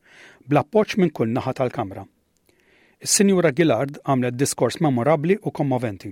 bl-appoġġ 0.51 0.97
minn 0.99 1.15
kull 1.15 1.31
naħa 1.39 1.53
tal-Kamra. 1.61 2.03
Is-Sinjura 3.07 3.55
Gillard 3.55 4.03
għamlet 4.03 4.35
diskors 4.43 4.81
memorabli 4.83 5.39
u 5.47 5.55
kommoventi. 5.55 6.11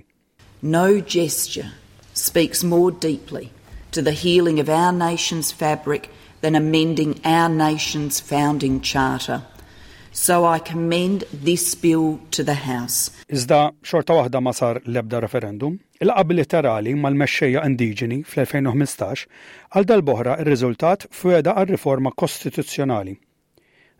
No 0.63 0.87
gesture 1.17 1.73
speaks 2.13 2.63
more 2.63 2.95
deeply 3.09 3.51
to 3.91 3.99
the 4.01 4.15
healing 4.15 4.63
of 4.63 4.71
our 4.71 4.95
nation's 4.95 5.51
fabric 5.51 6.07
than 6.39 6.55
amending 6.55 7.19
our 7.27 7.51
nation's 7.51 8.23
founding 8.23 8.79
charter. 8.79 9.43
So 10.17 10.45
I 10.45 10.57
commend 10.59 11.25
this 11.31 11.75
bill 11.75 12.19
to 12.31 12.43
the 12.43 12.53
House. 12.57 13.01
Iżda 13.29 13.59
xorta 13.85 14.15
waħda 14.17 14.39
ma 14.41 14.51
sar 14.55 14.79
l-ebda 14.83 15.19
referendum, 15.21 15.75
il-qab 16.01 16.31
literali 16.33 16.95
mal-mexxejja 16.97 17.61
indiġeni 17.69 18.23
fl-2015 18.25 19.23
għal 19.77 19.87
dal-boħra 19.91 20.39
ir-riżultat 20.41 21.05
fweda 21.19 21.53
għal 21.61 21.69
riforma 21.75 22.13
kostituzzjonali. 22.17 23.13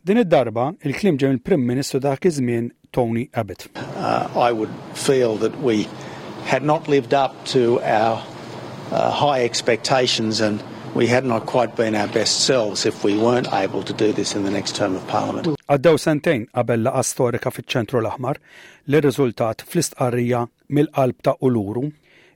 Din 0.04 0.22
id-darba 0.24 0.72
il-klim 0.90 1.20
ġem 1.22 1.38
il-Prim 1.38 1.62
Ministru 1.70 2.02
dak 2.10 2.26
iż-żmien 2.32 2.72
Tony 2.92 3.28
Abbott. 3.38 3.70
Uh, 3.78 4.26
I 4.36 4.50
would 4.52 4.74
feel 4.96 5.38
that 5.46 5.62
we 5.62 5.86
had 6.50 6.64
not 6.66 6.88
lived 6.90 7.14
up 7.14 7.34
to 7.54 7.78
our 7.86 8.18
uh, 8.90 9.12
high 9.12 9.46
expectations 9.46 10.42
and 10.42 10.66
we 10.96 11.08
had 11.08 11.26
not 11.26 11.46
quite 11.46 11.76
been 11.76 11.96
our 11.96 12.08
best 12.08 12.42
selves 12.42 12.86
if 12.86 13.04
we 13.04 13.18
weren't 13.18 13.52
able 13.54 13.84
to 13.84 13.94
do 13.94 14.12
this 14.12 14.36
in 14.36 14.44
the 14.44 14.52
next 14.52 14.76
term 14.76 14.96
of 14.96 15.06
parliament. 15.12 15.48
Għaddew 15.68 16.00
sentejn 16.00 16.46
qabel 16.56 16.86
laqa 16.88 17.04
storika 17.04 17.52
fiċ-ċentru 17.52 18.00
l-Aħmar 18.02 18.40
li 18.92 19.02
riżultat 19.04 19.66
fl-istqarrija 19.68 20.46
mill-qalb 20.74 21.20
ta' 21.28 21.36
Uluru 21.44 21.88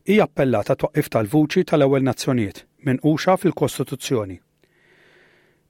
hija 0.08 0.28
appellata 0.28 0.76
twaqif 0.76 1.10
tal-vuċi 1.16 1.66
tal-ewwel 1.72 2.04
nazzjonijiet 2.10 2.64
minn 2.88 3.00
uxa 3.06 3.38
fil-Kostituzzjoni. 3.40 4.38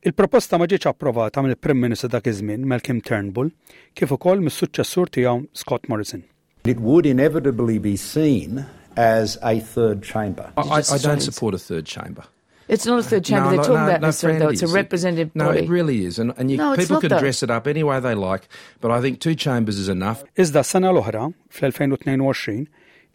Il-proposta 0.09 0.57
ma 0.57 0.65
ġietx 0.65 0.89
approvata 0.91 1.43
mill-Prim 1.45 1.77
Ministru 1.85 2.09
dak 2.09 2.25
iż-żmien 2.31 2.65
Malcolm 2.65 3.03
Turnbull 3.05 3.53
kif 3.95 4.15
ukoll 4.17 4.41
mis-suċċessur 4.47 5.13
tiegħu 5.17 5.45
Scott 5.61 5.87
Morrison. 5.91 6.25
It 6.65 6.79
would 6.79 7.05
inevitably 7.05 7.77
be 7.79 7.95
seen 7.97 8.65
as 8.97 9.37
a 9.41 9.59
third 9.59 10.01
chamber. 10.03 10.49
I, 10.57 10.61
I, 10.61 10.79
I 10.97 10.97
don't 10.99 11.21
support 11.21 11.53
a 11.55 11.59
third 11.61 11.85
chamber. 11.85 12.25
It's 12.71 12.85
not 12.85 12.99
a 12.99 13.03
third 13.03 13.25
chamber 13.25 13.43
no, 13.43 13.49
they're 13.49 13.57
no, 13.57 13.63
talking 13.63 13.75
no, 13.81 13.85
about 13.89 14.01
necessarily, 14.01 14.39
though. 14.39 14.47
It's 14.47 14.61
a 14.61 14.67
representative 14.69 15.33
body. 15.33 15.45
No, 15.57 15.63
it 15.65 15.69
really 15.69 16.05
is. 16.05 16.19
And, 16.19 16.33
and 16.37 16.49
you, 16.49 16.55
people 16.77 17.01
can 17.01 17.09
though. 17.09 17.19
dress 17.19 17.43
it 17.43 17.49
up 17.51 17.67
any 17.67 17.83
way 17.83 17.99
they 17.99 18.15
like, 18.15 18.47
but 18.79 18.91
I 18.91 19.01
think 19.01 19.19
two 19.19 19.35
chambers 19.35 19.77
is 19.77 19.89
enough. 19.89 20.23
izda 20.37 20.61
s-sena 20.63 20.87
l-oħra, 20.95 21.25
fl-2022, 21.59 22.55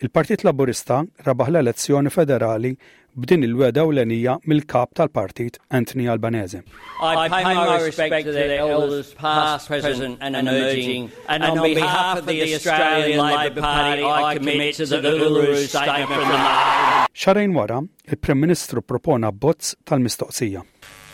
il-Partit 0.05 0.45
Laburista 0.45 0.99
l-elezzjoni 1.25 2.13
federali 2.13 2.75
b'din 3.17 3.45
il-weda 3.49 3.81
u 3.89 3.91
l-enija 3.97 4.35
mill-kap 4.45 4.91
tal-partit 4.97 5.55
Anthony 5.71 6.07
Albanese. 6.13 6.59
I 7.03 7.29
pay 7.29 7.45
my 7.45 7.81
respect 7.83 8.27
to 8.27 8.33
their 8.33 8.59
elders 8.59 9.15
past, 9.15 9.69
present 9.69 10.19
and 10.21 10.37
emerging 10.37 11.11
and 11.29 11.43
on 11.45 11.63
behalf 11.63 12.19
of 12.21 12.27
the 12.27 12.41
Australian 12.55 13.19
Labor 13.21 13.61
Party 13.63 14.05
I 14.05 14.37
commit 14.37 14.75
to 14.77 14.87
the 14.87 14.99
Uluru 14.99 15.67
Statement 15.67 16.09
from 16.11 16.29
the 16.33 17.05
Xarajn 17.25 17.53
wara, 17.57 17.81
il-Prim 18.13 18.39
Ministru 18.45 18.83
propona 18.83 19.31
bozz 19.33 19.75
tal-mistoqsija. 19.87 20.63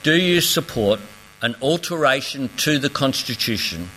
Do 0.03 0.17
you 0.19 0.41
support 0.41 0.99
an 1.47 1.55
alteration 1.63 2.51
to 2.65 2.81
the 2.81 2.91
Constitution 2.91 3.91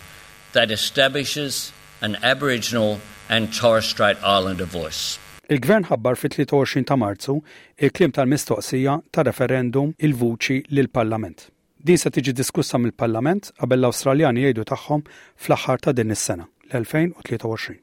that 0.54 0.70
establishes 0.70 1.72
an 2.02 2.18
Aboriginal 2.22 3.00
and 3.30 3.52
Torres 3.52 3.86
Strait 3.88 4.18
Islander 4.24 4.66
voice? 4.66 5.18
Il-Gvern 5.50 5.86
ħabbar 5.90 6.18
fit-23 6.18 6.86
ta' 6.90 6.98
Marzu 6.98 7.36
il-klim 7.78 8.14
tal-mistoqsija 8.16 8.96
ta' 9.14 9.26
referendum 9.28 9.92
il-vuċi 10.00 10.64
lill-Parlament. 10.74 11.50
Din 11.86 12.02
se 12.02 12.10
tiġi 12.10 12.34
diskussa 12.34 12.82
mill-Parlament 12.82 13.52
qabel 13.60 13.84
l-Awstraljani 13.86 14.48
jgħidu 14.48 14.66
tagħhom 14.74 15.06
fl-aħħar 15.46 15.86
ta' 15.86 15.96
din 16.02 16.16
is-sena 16.18 16.50
l-2023. 16.74 17.82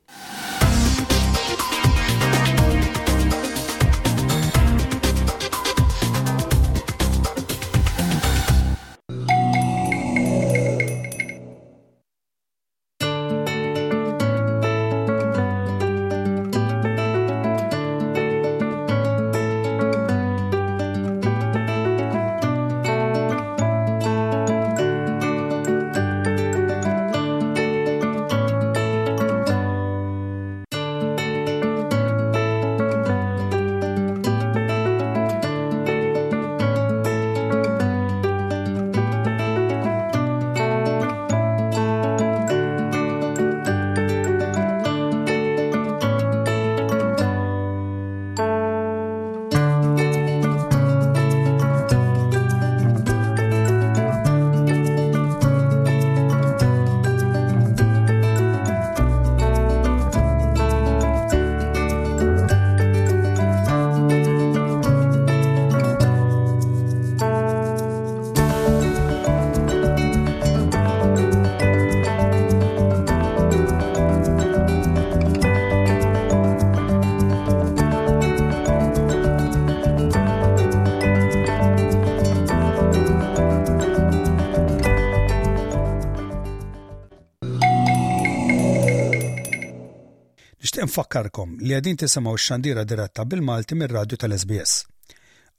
nfakkarkom 90.93 91.55
li 91.65 91.73
għedin 91.75 91.97
tisimaw 92.05 92.35
xandira 92.39 92.85
diretta 92.85 93.25
bil-Malti 93.25 93.75
mir-radju 93.81 94.17
tal-SBS. 94.21 94.73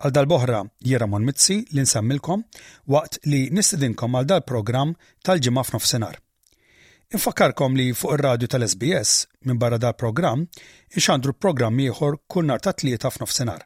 Għal 0.04 0.13
dal-boħra 0.18 0.60
mon 1.08 1.25
Mitzi 1.25 1.56
li 1.74 1.82
nsemmilkom 1.86 2.42
waqt 2.94 3.13
li 3.32 3.42
nistidinkom 3.54 4.12
għal 4.20 4.30
dal-program 4.34 4.90
tal-ġimma 5.25 5.63
f'nofsenar. 5.66 6.16
Infakkarkom 7.13 7.74
li 7.78 7.88
fuq 7.98 8.12
ir-radju 8.18 8.48
tal-SBS 8.54 9.12
minn 9.48 9.60
barra 9.62 9.78
dal-program 9.82 10.40
inxandru 10.98 11.32
program 11.34 11.75
ieħor 11.82 12.13
kull 12.28 12.46
nar 12.52 12.60
ta' 12.62 12.74
tlieta 12.78 13.10
f'nofsenar. 13.13 13.62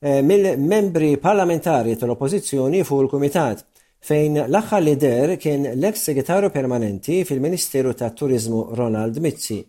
eh, 0.00 0.22
mill-membri 0.24 1.10
parlamentari 1.20 1.98
tal-Oppożizzjoni 2.00 2.80
fuq 2.88 3.04
il-Kumitat 3.04 3.60
fejn 4.08 4.40
l-aħħar 4.46 4.86
lider 4.88 5.34
kien 5.36 5.68
l-eks 5.74 6.06
segretarju 6.10 6.48
permanenti 6.50 7.20
fil-Ministeru 7.28 7.92
ta' 7.94 8.08
Turizmu 8.16 8.70
Ronald 8.72 9.20
Mizzi. 9.20 9.60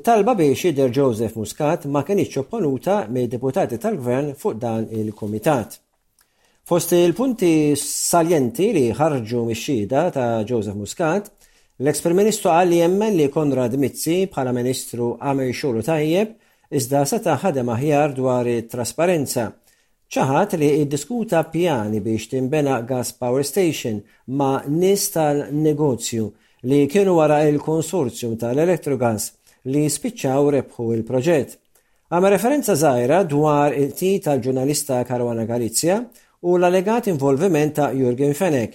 It-talba 0.00 0.32
biex 0.40 0.64
jider 0.70 0.88
Joseph 0.88 1.36
Muscat 1.36 1.84
ma 1.92 2.06
kien 2.08 2.24
opponuta 2.40 3.02
mid 3.12 3.28
deputati 3.36 3.76
tal-gvern 3.76 4.32
fuq 4.32 4.56
dan 4.64 4.88
il-komitat. 4.88 5.76
Fost 6.72 6.90
il-punti 6.96 7.76
saljenti 8.08 8.70
li 8.72 8.82
ħarġu 8.96 9.40
mix 9.44 9.74
ta' 9.90 10.40
Joseph 10.48 10.78
Muscat, 10.78 11.26
l 11.82 11.90
eks 11.90 12.00
Ministru 12.16 12.48
qal 12.48 12.72
jemmen 12.72 13.12
li 13.16 13.26
Konrad 13.34 13.74
Mizzi 13.82 14.22
bħala 14.32 14.54
Ministru 14.56 15.10
għamel 15.20 15.50
xulu 15.58 15.82
tajjeb 15.84 16.30
iżda 16.80 17.02
seta' 17.10 17.34
ħadem 17.42 17.68
aħjar 17.74 18.14
dwar 18.16 18.48
it-trasparenza. 18.48 19.44
ċaħat 20.08 20.56
li 20.62 20.70
id-diskuta 20.86 21.42
pjani 21.52 22.00
biex 22.00 22.30
timbena 22.38 22.78
gas 22.88 23.12
power 23.20 23.44
station 23.44 24.00
ma' 24.38 24.62
nis 24.80 25.06
tal-negozju 25.12 26.24
li 26.72 26.80
kienu 26.88 27.18
wara 27.20 27.42
il-konsorzjum 27.52 28.38
tal 28.40 28.64
elektrogas 28.64 29.28
li 29.68 29.84
spiċċaw 29.92 30.48
rebħu 30.56 30.88
il-proġett. 30.96 31.52
Għama 32.08 32.32
referenza 32.38 32.72
zaħira 32.86 33.24
dwar 33.28 33.76
il-ti 33.76 34.16
tal-ġurnalista 34.24 35.04
Karwana 35.04 35.44
Galizja 35.44 36.00
u 36.48 36.56
l-allegat 36.56 37.06
involviment 37.12 37.74
ta' 37.78 37.92
Jurgen 37.94 38.34
Fenek 38.38 38.72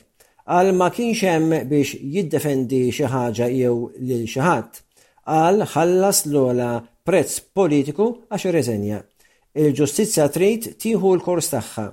għal 0.47 0.69
ma 0.79 0.87
kienx 0.97 1.19
hemm 1.27 1.51
biex 1.71 1.97
jiddefendi 2.13 2.85
xi 2.95 3.09
ħaġa 3.11 3.49
jew 3.51 3.89
lil 4.07 4.23
xi 4.23 4.39
ħadd. 4.39 4.71
Għal 5.31 5.65
ħallas 5.73 6.21
l-ola 6.29 6.69
prezz 7.03 7.41
politiku 7.51 8.05
għax 8.31 8.47
reżenja. 8.55 9.01
Il-ġustizzja 9.59 10.29
trid 10.31 10.69
tieħu 10.79 11.11
l-kors 11.17 11.51
tagħha 11.57 11.87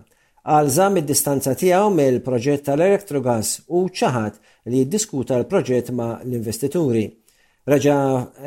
għal 0.44 0.70
żam 0.76 1.00
id-distanza 1.02 1.54
tiegħu 1.58 1.90
mill-proġett 1.98 2.66
tal 2.70 2.82
elektrogas 2.86 3.56
u 3.74 3.86
ċaħat 3.90 4.38
li 4.70 4.84
jiddiskuta 4.84 5.40
l-proġett 5.40 5.90
ma' 5.90 6.18
l-investituri. 6.22 7.04
Raġa 7.66 7.98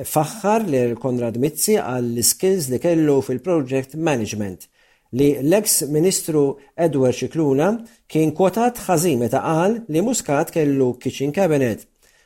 faħħar 0.07 0.67
l 0.71 0.95
Konrad 1.01 1.41
Mizzi 1.43 1.75
għall 1.81 2.21
skills 2.23 2.69
li 2.71 2.79
kellu 2.79 3.19
fil-project 3.25 3.99
management– 3.99 4.71
li 5.13 5.37
l-eks 5.41 5.81
ministru 5.91 6.57
Edward 6.75 7.15
Xikluna 7.15 7.69
kien 8.11 8.33
kotat 8.35 8.81
ħażin 8.83 9.19
meta 9.21 9.39
qal 9.43 9.79
li 9.87 10.01
Muscat 10.03 10.51
kellu 10.51 10.93
kitchen 10.99 11.31
cabinet. 11.31 11.85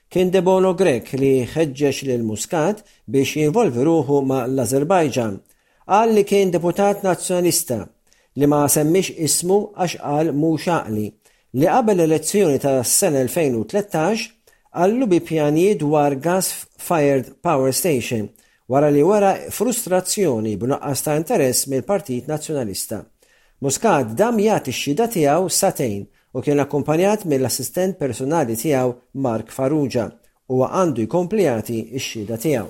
Kien 0.09 0.31
Debono 0.33 0.73
Grek 0.75 1.13
li 1.21 1.45
ħeġġeġ 1.47 2.09
l 2.15 2.19
Muscat 2.25 2.81
biex 3.07 3.37
jinvolvi 3.43 3.83
ruħu 3.85 4.21
ma' 4.25 4.45
l-Azerbajġan. 4.49 5.37
Qal 5.85 6.13
li 6.15 6.23
kien 6.25 6.51
deputat 6.51 7.03
nazjonista 7.03 7.85
li 8.37 8.47
ma 8.47 8.65
semmix 8.71 9.11
ismu 9.17 9.71
għax 9.75 9.99
qal 10.01 10.33
mhux 10.33 10.67
li 10.95 11.09
qabel 11.61 12.05
elezzjoni 12.05 12.59
tas-sena 12.63 13.21
2013 13.27 14.29
għallu 14.71 15.05
bi 15.11 15.19
pjanijiet 15.19 15.81
dwar 15.83 16.15
gas 16.15 16.49
fired 16.79 17.33
power 17.43 17.73
station 17.75 18.29
wara 18.71 18.87
li 18.89 19.01
wara 19.03 19.33
frustrazzjoni 19.57 20.53
b'nuqqas 20.55 20.99
ta' 21.03 21.17
interess 21.19 21.65
mill-Partit 21.69 22.29
Nazzjonalista. 22.31 23.01
Muscat 23.65 24.13
dam 24.19 24.37
jagħti 24.39 24.71
x-xhieda 24.71 25.07
tiegħu 25.11 25.49
satejn 25.59 26.03
u 26.39 26.43
kien 26.45 26.61
akkumpanjat 26.63 27.25
mill-assistent 27.27 27.97
personali 27.99 28.55
tiegħu 28.55 28.93
Mark 29.27 29.51
Farrugia. 29.57 30.07
u 30.51 30.63
għandu 30.67 31.05
jkomplijati 31.05 31.77
x-xhieda 31.95 32.35
tiegħu. 32.43 32.65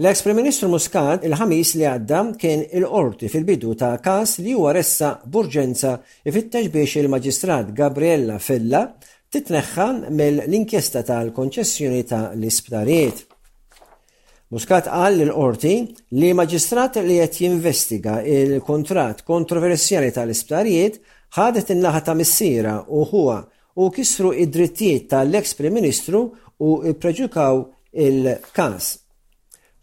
L-ex 0.00 0.22
Prim 0.24 0.38
Ministru 0.40 0.70
Muscat 0.72 1.26
il-ħamis 1.28 1.72
li 1.76 1.84
għadda 1.84 2.20
kien 2.40 2.62
il-qorti 2.78 3.28
fil-bidu 3.28 3.74
ta' 3.76 3.94
kas 4.00 4.38
li 4.40 4.54
huwa 4.56 4.72
ressa 4.76 5.18
burġenza 5.28 5.98
ifittex 6.24 6.72
biex 6.72 6.96
il-Maġistrat 7.02 7.72
Gabriella 7.82 8.38
Fella 8.46 8.84
titneħħa 9.44 9.86
mill-inkjesta 10.16 11.02
tal-konċessjoni 11.08 12.04
ta' 12.08 12.28
l-isptarijiet. 12.36 13.24
Muscat 14.54 14.86
qal 14.86 15.18
l 15.24 15.32
qorti 15.34 15.72
li 16.20 16.30
maġistrat 16.38 17.00
li 17.02 17.16
qed 17.20 17.40
jinvestiga 17.42 18.20
il-kontrat 18.36 19.24
kontroversjali 19.26 20.12
tal-isptarijiet 20.14 21.00
ħadet 21.36 21.74
in-naħa 21.74 22.04
ta' 22.06 22.14
missiera 22.16 22.76
u 22.88 23.02
huwa 23.10 23.40
u 23.82 23.88
kisru 23.92 24.30
id-drittijiet 24.44 25.10
tal 25.10 25.34
ex 25.36 25.56
Prim 25.58 25.74
Ministru 25.76 26.20
u 26.64 26.70
preġukaw 26.94 27.64
il-kas. 28.06 28.86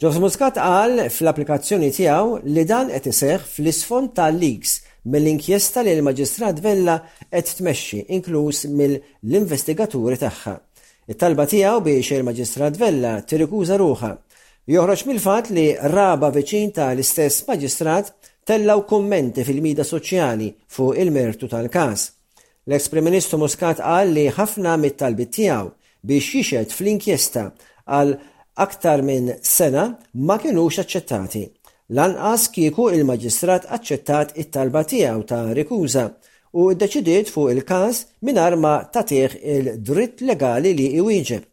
Ġos 0.01 0.17
Muskat 0.19 0.57
qal 0.57 0.97
fl-applikazzjoni 1.13 1.91
tiegħu 1.95 2.39
li 2.55 2.63
dan 2.67 2.89
qed 2.95 3.11
iseħħ 3.11 3.43
fl-isfond 3.57 4.15
tal-leaks 4.17 4.73
mill-inkjesta 5.11 5.81
li 5.83 5.91
l-Maġistrat 5.97 6.59
Vella 6.63 6.97
qed 7.27 7.49
tmexxi 7.57 8.05
inkluż 8.17 8.63
mill-investigaturi 8.71 10.17
tagħha. 10.21 10.53
It-talba 11.11 11.45
tiegħu 11.51 11.81
biex 11.83 12.15
il-Maġistrat 12.15 12.77
Vella 12.79 13.17
tirrikuża 13.27 13.77
ruħa. 13.81 14.11
Joħroġ 14.71 15.03
mill-fatt 15.09 15.51
li 15.51 15.67
raba 15.81 16.29
viċin 16.31 16.71
tal-istess 16.77 17.43
Maġistrat 17.49 18.13
tellaw 18.47 18.85
kummenti 18.87 19.43
fil-mida 19.43 19.83
soċjali 19.83 20.53
fuq 20.71 20.95
il-mertu 21.03 21.49
tal-każ. 21.51 22.03
L-eks 22.67 22.91
Ministru 23.03 23.41
Muscat 23.43 23.81
qal 23.83 24.07
li 24.15 24.29
ħafna 24.31 24.77
mit-talbit 24.79 25.33
tiegħu 25.35 25.73
biex 26.03 26.45
jixed 26.47 26.69
fl-inkjesta 26.77 27.49
għal 27.91 28.15
aktar 28.55 29.03
minn 29.03 29.35
sena 29.43 29.89
ma 30.15 30.39
kienux 30.39 30.79
aċċettati. 30.79 31.43
Lanqas 31.91 32.47
kieku 32.55 32.87
il-Maġistrat 32.95 33.65
aċċettat 33.67 34.29
it-talba 34.39 34.85
tiegħu 34.87 35.23
ta' 35.27 35.51
rikuża 35.57 36.05
u 36.63 36.69
ddeċidiet 36.71 37.27
fuq 37.27 37.51
il-każ 37.51 37.99
mingħajr 38.23 38.55
ma 38.55 38.71
tagħtih 38.87 39.35
il-dritt 39.53 40.23
legali 40.23 40.71
li 40.77 40.85
iwieġeb. 41.01 41.43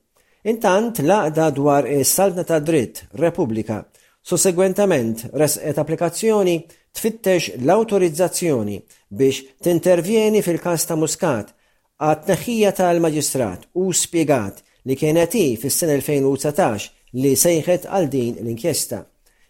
Intant 0.52 1.02
laqda 1.02 1.48
dwar 1.58 1.88
is 1.90 2.14
saltna 2.14 2.44
ta' 2.46 2.60
dritt 2.60 3.02
Repubblika. 3.18 3.80
Sussegwentament 4.22 5.26
resqet 5.34 5.82
applikazzjoni 5.82 6.54
tfittex 6.94 7.50
l-autorizzazzjoni 7.66 8.78
biex 9.10 9.42
tintervjeni 9.66 10.44
fil-każ 10.46 10.86
ta' 10.86 10.96
Muscat 11.00 11.50
għat 11.98 12.28
neħija 12.30 12.72
tal-Maġistrat 12.78 13.66
u 13.82 13.90
spiegat 13.92 14.62
li 14.86 14.94
kienet 14.96 15.34
fis-sena 15.58 15.98
2019 15.98 17.18
li 17.18 17.34
sejħet 17.34 17.90
għal 17.90 18.06
din 18.14 18.36
l-inkjesta. 18.44 19.02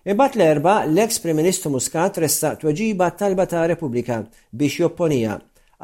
Imbagħad 0.08 0.36
l-erba 0.40 0.72
l-eks 0.86 1.18
Prim 1.20 1.36
Ministru 1.36 1.68
Muscat 1.74 2.16
ressaq 2.24 2.62
tweġiba 2.62 3.10
talba 3.20 3.44
ta' 3.50 3.66
Repubblika 3.68 4.22
biex 4.48 4.78
jopponija 4.80 5.34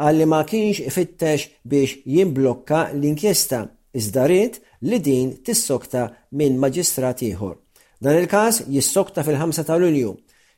għalli 0.01 0.27
ma 0.33 0.39
kienx 0.49 0.81
ifittex 0.89 1.45
biex 1.69 1.99
jimblokka 2.15 2.87
l-inkjesta 2.95 3.59
iżda 3.97 4.25
li 4.31 4.99
din 5.05 5.35
tissokta 5.45 6.07
minn 6.37 6.57
maġistrat 6.61 7.21
ieħor. 7.29 7.55
Dan 8.01 8.17
il-każ 8.23 8.63
jissokta 8.73 9.21
fil-5 9.25 9.67
ta' 9.69 9.77
Lulju 9.81 10.15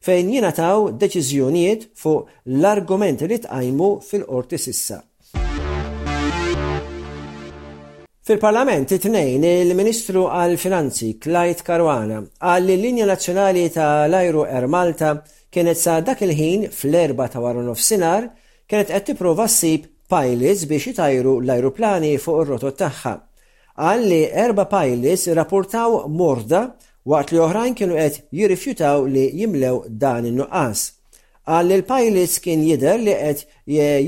fejn 0.06 0.30
jingħataw 0.36 0.86
deċiżjonijiet 1.02 1.88
fuq 1.98 2.30
l-argumenti 2.54 3.26
li 3.30 3.40
tqajmu 3.42 3.90
fil-qorti 4.06 4.58
sissa. 4.62 5.02
Fil-Parlament 8.28 8.90
it-tnejn 8.92 9.44
il-Ministru 9.48 10.26
għal-Finanzi 10.28 11.14
Klajt 11.22 11.62
Karwana 11.64 12.18
għal 12.44 12.66
li 12.68 12.74
linja 12.82 13.06
nazzjonali 13.08 13.62
tal-Ajru 13.72 14.42
Air 14.44 14.66
Malta 14.68 15.14
kienet 15.54 15.80
sa 15.80 15.94
dak 16.04 16.20
il-ħin 16.26 16.66
fl-erba 16.68 17.30
ta' 17.32 17.40
waru 17.40 17.62
nofsinhar 17.70 18.26
kienet 18.68 18.90
qed 18.92 19.06
tipprova 19.08 19.46
ssib 19.48 19.86
pilots 20.12 20.64
biex 20.68 20.90
jitajru 20.90 21.32
l-ajruplani 21.40 22.10
fuq 22.26 22.42
ir-rotot 22.42 22.76
tagħha. 22.82 23.14
Għal 23.80 24.04
li 24.12 24.20
erba 24.44 24.68
pilots 24.68 25.24
rapportaw 25.36 25.96
morda 26.18 26.62
waqt 27.08 27.32
li 27.32 27.40
oħrajn 27.46 27.78
kienu 27.80 27.96
qed 27.96 28.20
jirrifjutaw 28.42 29.08
li 29.08 29.24
jimlew 29.40 29.86
dan 30.04 30.28
in-nuqqas. 30.34 30.84
Għal 31.48 31.70
li 31.72 31.80
l-pilots 31.80 32.36
kien 32.44 32.60
jidher 32.68 33.00
li 33.00 33.16
qed 33.24 33.42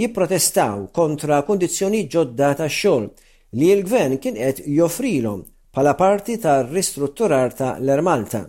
jipprotestaw 0.05 0.85
kontra 1.01 1.41
kondizzjoni 1.49 2.05
ġodda 2.13 2.53
tax-xogħol 2.61 3.09
li 3.59 3.71
l-gvern 3.75 4.19
kien 4.23 4.37
qed 4.39 4.61
joffrilhom 4.77 5.41
bħala 5.75 5.95
parti 5.99 6.37
tar-ristrutturar 6.43 7.51
ta' 7.59 7.77
l-Malta. 7.83 8.45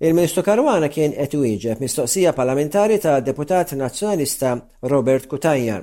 Il-Ministru 0.00 0.42
Karwana 0.44 0.88
kien 0.88 1.12
qed 1.16 1.36
wieġeb 1.42 1.82
mistoqsija 1.84 2.32
parlamentari 2.36 2.96
ta' 3.02 3.18
deputat 3.20 3.74
nazzjonalista 3.76 4.54
Robert 4.92 5.26
Kutajja 5.28 5.80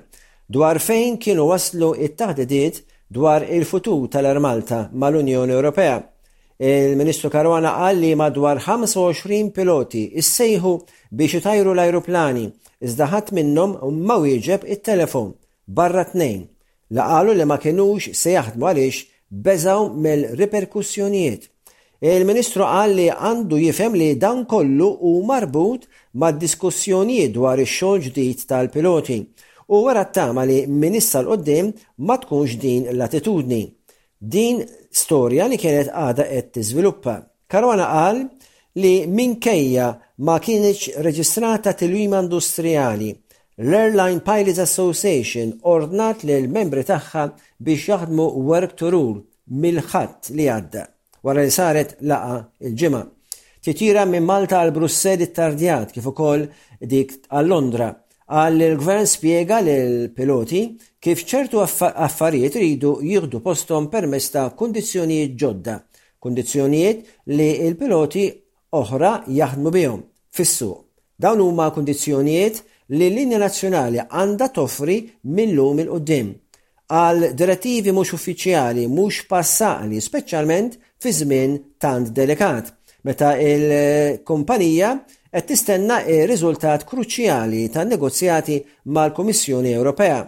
dwar 0.49 0.79
fejn 0.81 1.19
kienu 1.21 1.45
waslu 1.51 1.91
it-taħdidiet 2.07 2.81
dwar 3.13 3.45
il-futur 3.45 4.07
tal-Malta 4.09 4.87
mal-Unjoni 4.93 5.53
Ewropea. 5.53 5.97
Il-Ministru 6.57 7.29
Karwana 7.29 7.75
qal 7.77 8.01
li 8.01 8.15
madwar 8.17 8.57
25 8.57 9.51
piloti 9.53 10.07
issejħu 10.17 10.73
biex 11.13 11.37
itajru 11.43 11.77
l 11.77 11.85
ajruplani 11.85 12.47
iżda 12.81 13.05
ħadd 13.13 13.33
minnhom 13.37 13.77
ma 14.07 14.17
wieġeb 14.17 14.65
it-telefon 14.65 15.35
barra 15.67 16.07
tnejn 16.09 16.47
la 16.95 17.03
qalu 17.09 17.31
li 17.37 17.45
ma 17.51 17.57
kienux 17.63 18.01
se 18.21 18.31
jaħdmu 18.35 18.67
għaliex 18.69 18.97
beżaw 19.45 19.87
mill-riperkussjonijiet. 20.05 21.43
Il-Ministru 22.11 22.63
qal 22.69 22.93
li 22.97 23.07
għandu 23.11 23.57
jifhem 23.65 23.95
li 23.99 24.09
dan 24.21 24.43
kollu 24.51 24.89
u 25.09 25.13
marbut 25.29 25.87
mad 26.21 26.37
diskussjonijiet 26.43 27.33
dwar 27.33 27.59
ix-xogħol 27.63 28.05
ġdid 28.07 28.45
tal-piloti 28.49 29.19
u 29.73 29.81
wara 29.83 30.05
t-tama 30.07 30.45
li 30.47 30.59
minissa 30.67 31.19
l-qoddim 31.23 31.73
ma 32.07 32.15
tkunx 32.21 32.55
din 32.63 32.87
l-attitudni. 32.97 33.63
Din 34.21 34.63
storja 34.91 35.45
li 35.47 35.59
kienet 35.61 35.91
għada 35.91 36.23
qed 36.31 36.53
tiżviluppa. 36.55 37.17
Karwana 37.51 37.85
qal 37.95 38.23
li 38.81 38.93
minkejja 39.11 39.87
ma 40.25 40.37
kienieċ 40.41 41.01
reġistrata 41.05 41.73
tilwima 41.77 42.21
industrijali 42.23 43.11
l-Airline 43.57 44.21
Pilots 44.21 44.59
Association 44.61 45.51
ordnat 45.65 46.21
l-membri 46.21 46.83
tagħha 46.85 47.23
biex 47.65 47.87
jaħdmu 47.89 48.25
work 48.45 48.75
to 48.77 48.91
rule 48.93 49.23
mill-ħadd 49.49 50.29
li 50.37 50.45
għadda 50.45 50.83
wara 51.25 51.41
li 51.45 51.51
saret 51.51 51.95
laqa 52.05 52.37
il-ġimgħa. 52.61 53.01
Titira 53.65 54.03
minn 54.05 54.27
Malta 54.29 54.59
għal 54.61 54.75
Brussel 54.75 55.25
it-tardjat 55.25 55.89
kif 55.91 56.05
ukoll 56.13 56.45
dik 56.79 57.17
għal 57.33 57.49
Londra 57.49 57.89
għal 58.29 58.61
il-gvern 58.67 59.09
spiega 59.09 59.57
l-piloti 59.65 60.61
kif 61.01 61.25
ċertu 61.25 61.63
affarijiet 61.65 62.59
ridu 62.61 62.95
jieħdu 63.01 63.41
postom 63.41 63.89
permess 63.89 64.29
ta' 64.35 64.51
kundizzjonijiet 64.59 65.33
ġodda, 65.33 65.79
kundizzjonijiet 66.21 67.29
li 67.33 67.49
il-piloti 67.65 68.29
oħra 68.77 69.15
jaħdmu 69.33 69.71
bihom 69.73 70.01
fis-suq. 70.29 70.83
Dawn 71.17 71.41
huma 71.41 71.71
kundizzjonijiet 71.73 72.61
li 72.95 73.09
l-linja 73.11 73.37
nazzjonali 73.41 73.99
għandha 74.07 74.47
toffri 74.55 74.93
mill-lum 75.33 75.81
il-qoddim 75.83 76.29
għal 76.95 77.33
direttivi 77.35 77.91
mhux 77.91 78.13
uffiċjali 78.15 78.85
mhux 78.87 79.25
passali, 79.27 79.99
speċjalment 79.99 80.77
fi 80.99 81.11
żmien 81.11 81.57
tant 81.81 82.13
delikat 82.15 82.71
meta 83.07 83.33
il-kumpanija 83.39 84.93
qed 85.37 85.45
tistenna 85.51 85.99
il 86.07 86.23
riżultat 86.29 86.87
kruċjali 86.89 87.65
tan-negozjati 87.75 88.57
mal-Kummissjoni 88.95 89.75
Ewropea 89.75 90.23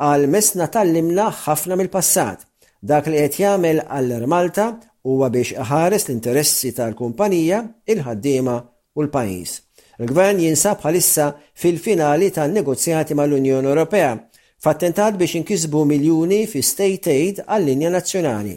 għal 0.00 0.26
mesna 0.32 0.66
tal-limna 0.68 1.30
ħafna 1.44 1.76
mill-passat. 1.78 2.44
Dak 2.82 3.08
li 3.12 3.20
qed 3.22 3.38
jagħmel 3.42 3.82
għall 3.86 4.26
Malta 4.32 4.68
huwa 5.08 5.28
biex 5.32 5.56
iħares 5.58 6.08
l-interessi 6.08 6.72
tal-kumpanija, 6.76 7.62
il-ħaddiema 7.96 8.54
u 8.96 9.02
l-pajjiż 9.06 9.58
il-Gvern 10.00 10.38
jinsab 10.40 10.78
bħalissa 10.80 11.24
fil-finali 11.60 12.30
tan 12.32 12.54
negozjati 12.56 13.14
mal-Unjoni 13.18 13.68
Ewropea 13.68 14.14
f'attentat 14.60 15.18
biex 15.20 15.34
inkisbu 15.42 15.82
miljuni 15.88 16.38
fi 16.48 16.62
state 16.64 17.12
aid 17.12 17.42
għall-linja 17.44 17.90
nazzjonali. 17.92 18.54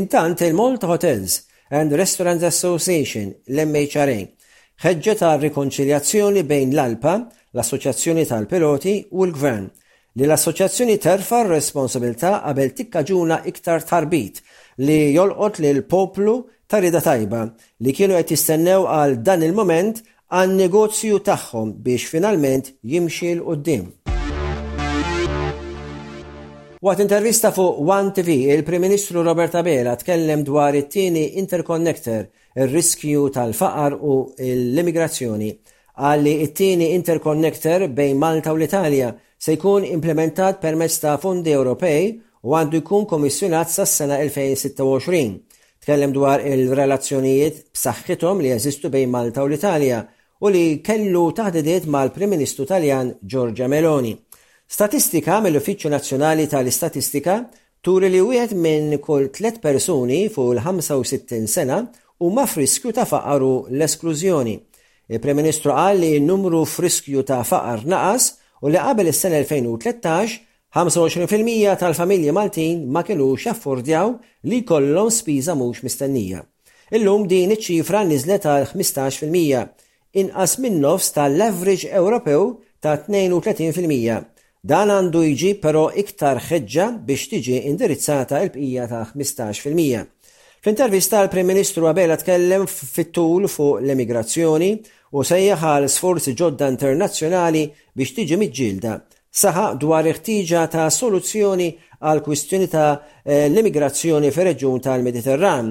Intant 0.00 0.42
il-Malta 0.42 0.90
Hotels 0.90 1.36
and 1.70 1.94
Restaurants 1.96 2.42
Association, 2.48 3.30
l-MHRA, 3.54 4.18
ħeġġet 4.82 5.22
għal 5.24 5.42
rikonċiljazzjoni 5.46 6.44
bejn 6.48 6.74
l-ALPA, 6.74 7.14
l-Assoċjazzjoni 7.54 8.26
tal-Piloti 8.30 8.96
u 9.14 9.24
l-Gvern 9.28 9.64
li 10.18 10.26
l-Assoċjazzjoni 10.26 10.98
terfa 10.98 11.44
r-responsabilità 11.44 12.40
qabel 12.42 12.74
tikkaġuna 12.74 13.44
iktar 13.48 13.86
tarbit 13.86 14.42
li 14.82 15.14
jolqot 15.14 15.62
li 15.62 15.70
l-poplu 15.76 16.36
tarida 16.68 17.00
tajba 17.02 17.46
li 17.86 17.94
kienu 17.94 18.18
qed 18.18 18.34
jistennew 18.34 18.88
għal 18.90 19.20
dan 19.24 19.46
il-moment 19.46 20.02
għan 20.28 20.58
negozju 20.60 21.22
tagħhom 21.24 21.70
biex 21.80 22.10
finalment 22.12 22.66
jimxi 22.84 23.30
l 23.32 23.40
qoddim 23.46 23.84
Waqt 26.84 27.00
intervista 27.02 27.50
fuq 27.50 27.80
One 27.90 28.12
TV, 28.14 28.34
il-Prim 28.54 28.84
Ministru 28.84 29.22
Robert 29.24 29.54
Abela 29.58 29.96
tkellem 29.98 30.44
dwar 30.46 30.76
it-tieni 30.78 31.38
interconnector, 31.40 32.26
ir-riskju 32.60 33.24
tal-faqar 33.34 33.96
u 33.98 34.18
l-immigrazzjoni. 34.46 35.48
Għalli 35.98 36.34
it-tieni 36.44 36.92
interconnector 36.94 37.86
bejn 37.90 38.20
Malta 38.22 38.52
u 38.54 38.60
l-Italja 38.60 39.10
se 39.40 39.56
jkun 39.56 39.88
implementat 39.90 40.60
permezz 40.62 41.00
ta' 41.02 41.16
fondi 41.18 41.50
Ewropej 41.56 42.12
u 42.46 42.54
għandu 42.54 42.84
jkun 42.84 43.08
komissjonat 43.10 43.72
sas-sena 43.74 44.20
2026. 44.22 45.34
Tkellem 45.82 46.14
dwar 46.14 46.44
il-relazzjonijiet 46.46 47.58
b'saħħithom 47.74 48.44
li 48.46 48.52
jeżistu 48.54 48.90
bejn 48.92 49.10
Malta 49.10 49.42
u 49.42 49.50
l-Italja 49.50 50.04
u 50.44 50.50
li 50.52 50.80
kellu 50.86 51.30
taħdidiet 51.34 51.86
mal-Prim 51.90 52.36
Ministru 52.36 52.62
Taljan 52.66 53.08
Giorgia 53.26 53.66
Meloni. 53.68 54.12
Statistika 54.70 55.38
mill-Uffiċċju 55.42 55.90
Nazzjonali 55.90 56.44
tal-Istatistika 56.52 57.34
turi 57.82 58.10
li 58.12 58.20
wieħed 58.22 58.54
minn 58.54 58.94
kull 59.02 59.30
tliet 59.34 59.58
persuni 59.64 60.26
fuq 60.30 60.52
il-65 60.54 61.46
sena 61.50 61.78
huma 62.24 62.44
friskju 62.46 62.92
ta' 62.94 63.06
faqaru 63.08 63.50
l-esklużjoni. 63.72 64.54
Il-Prim 65.08 65.40
Ministru 65.40 65.72
qal 65.74 65.98
li 66.04 66.12
n-numru 66.20 66.62
friskju 66.68 67.24
ta' 67.26 67.40
faqar 67.48 67.82
naqas 67.90 68.30
u 68.62 68.70
li 68.70 68.78
qabel 68.78 69.10
is-sena 69.14 69.40
2013 69.42 70.44
25% 70.76 71.74
tal-familji 71.80 72.30
Maltin 72.36 72.82
ma 72.94 73.00
kellux 73.02 73.42
xaffordjaw 73.46 74.12
li 74.52 74.60
kollhom 74.68 75.08
spiża 75.10 75.54
mhux 75.56 75.80
mistennija. 75.82 76.42
Illum 76.94 77.24
din 77.26 77.54
iċ-ċifra 77.56 78.02
niżlet 78.06 78.44
għal 78.46 78.66
15% 78.74 79.68
inqas 80.14 80.52
min 80.60 80.80
nofs 80.80 81.12
tal-average 81.14 81.86
Ewropew 82.00 82.56
ta' 82.80 82.96
32%. 83.08 84.24
Dan 84.68 84.90
għandu 84.90 85.20
jiġi 85.22 85.52
però 85.62 85.86
iktar 85.94 86.40
ħeġġa 86.42 86.86
biex 87.06 87.28
tiġi 87.32 87.58
indirizzata 87.70 88.40
l-bqija 88.46 88.88
ta' 88.90 89.04
15%. 89.14 90.06
Fl-intervista 90.60 91.20
l-Prim 91.22 91.46
Ministru 91.46 91.86
Abela 91.86 92.16
tkellem 92.18 92.64
fit-tul 92.66 93.46
fuq 93.48 93.78
l-emigrazzjoni 93.84 94.72
u 95.14 95.22
sejjaħa 95.24 95.76
l 95.84 95.88
sforzi 95.92 96.34
ġodda 96.34 96.68
internazzjonali 96.72 97.68
biex 97.96 98.16
tiġi 98.16 98.40
miġġilda. 98.42 98.96
Saħa 99.28 99.76
dwar 99.78 100.08
iħtiġa 100.10 100.64
ta' 100.72 100.88
soluzzjoni 100.90 101.68
għal 102.02 102.22
kwistjoni 102.26 102.66
ta' 102.72 102.90
eh, 103.22 103.46
l-immigrazzjoni 103.46 104.32
fir-reġjun 104.34 104.82
tal-Mediterran. 104.82 105.70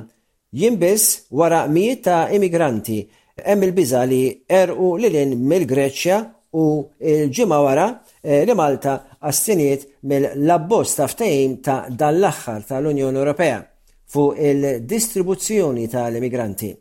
Jimbis 0.56 1.08
wara 1.36 1.66
mijiet 1.68 2.06
ta' 2.08 2.24
immigranti 2.34 3.02
hemm 3.44 3.64
il-biża 3.64 4.04
li 4.06 4.24
erqu 4.50 4.96
lilin 5.02 5.36
mill-Greċja 5.50 6.18
u 6.58 6.64
l-ġimgħa 7.00 7.60
wara 7.64 7.88
eh, 8.24 8.46
li 8.48 8.56
Malta 8.58 8.94
assiniet 9.30 9.86
mill-abbozz 10.10 10.96
ta' 11.00 11.10
ftehim 11.12 11.60
ta' 11.62 11.86
dan 11.90 12.18
l-aħħar 12.22 12.64
tal-Unjoni 12.72 13.20
Ewropea 13.22 13.60
fuq 14.08 14.38
il-distribuzzjoni 14.50 15.88
tal-immigranti. 15.92 16.72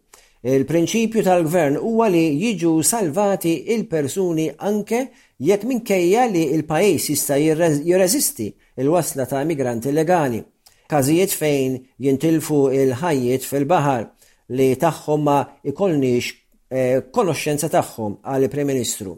Il-prinċipju 0.47 1.23
tal-gvern 1.27 1.77
huwa 1.81 2.07
li 2.09 2.25
jiġu 2.39 2.79
salvati 2.87 3.57
il-persuni 3.75 4.47
anke 4.69 5.01
jekk 5.43 5.67
minkejja 5.67 6.29
li 6.31 6.45
il-pajis 6.55 7.11
jista' 7.13 7.41
jirreżisti 7.43 8.53
il-wasla 8.79 9.27
ta' 9.27 9.43
migranti 9.45 9.93
legali. 9.93 10.39
Każijiet 10.87 11.33
fejn 11.35 11.81
jintilfu 11.99 12.69
il-ħajjiet 12.71 13.45
fil-baħar 13.51 14.09
li 14.55 14.71
tagħhom 14.79 15.25
ma 15.27 15.41
ikolniex 15.67 16.33
Eh, 16.67 17.07
konoxxenza 17.15 17.69
tagħhom 17.71 18.17
għal 18.27 18.49
prim 18.51 18.67
Ministru. 18.67 19.13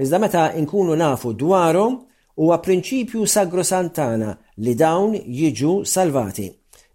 Iżda 0.00 0.18
meta 0.18 0.44
nkunu 0.56 0.94
nafu 0.96 1.34
dwarhom 1.36 1.98
huwa 2.40 2.56
prinċipju 2.64 3.26
sagrosantana 3.28 4.32
li 4.64 4.72
dawn 4.74 5.12
jiġu 5.12 5.82
salvati. 5.84 6.46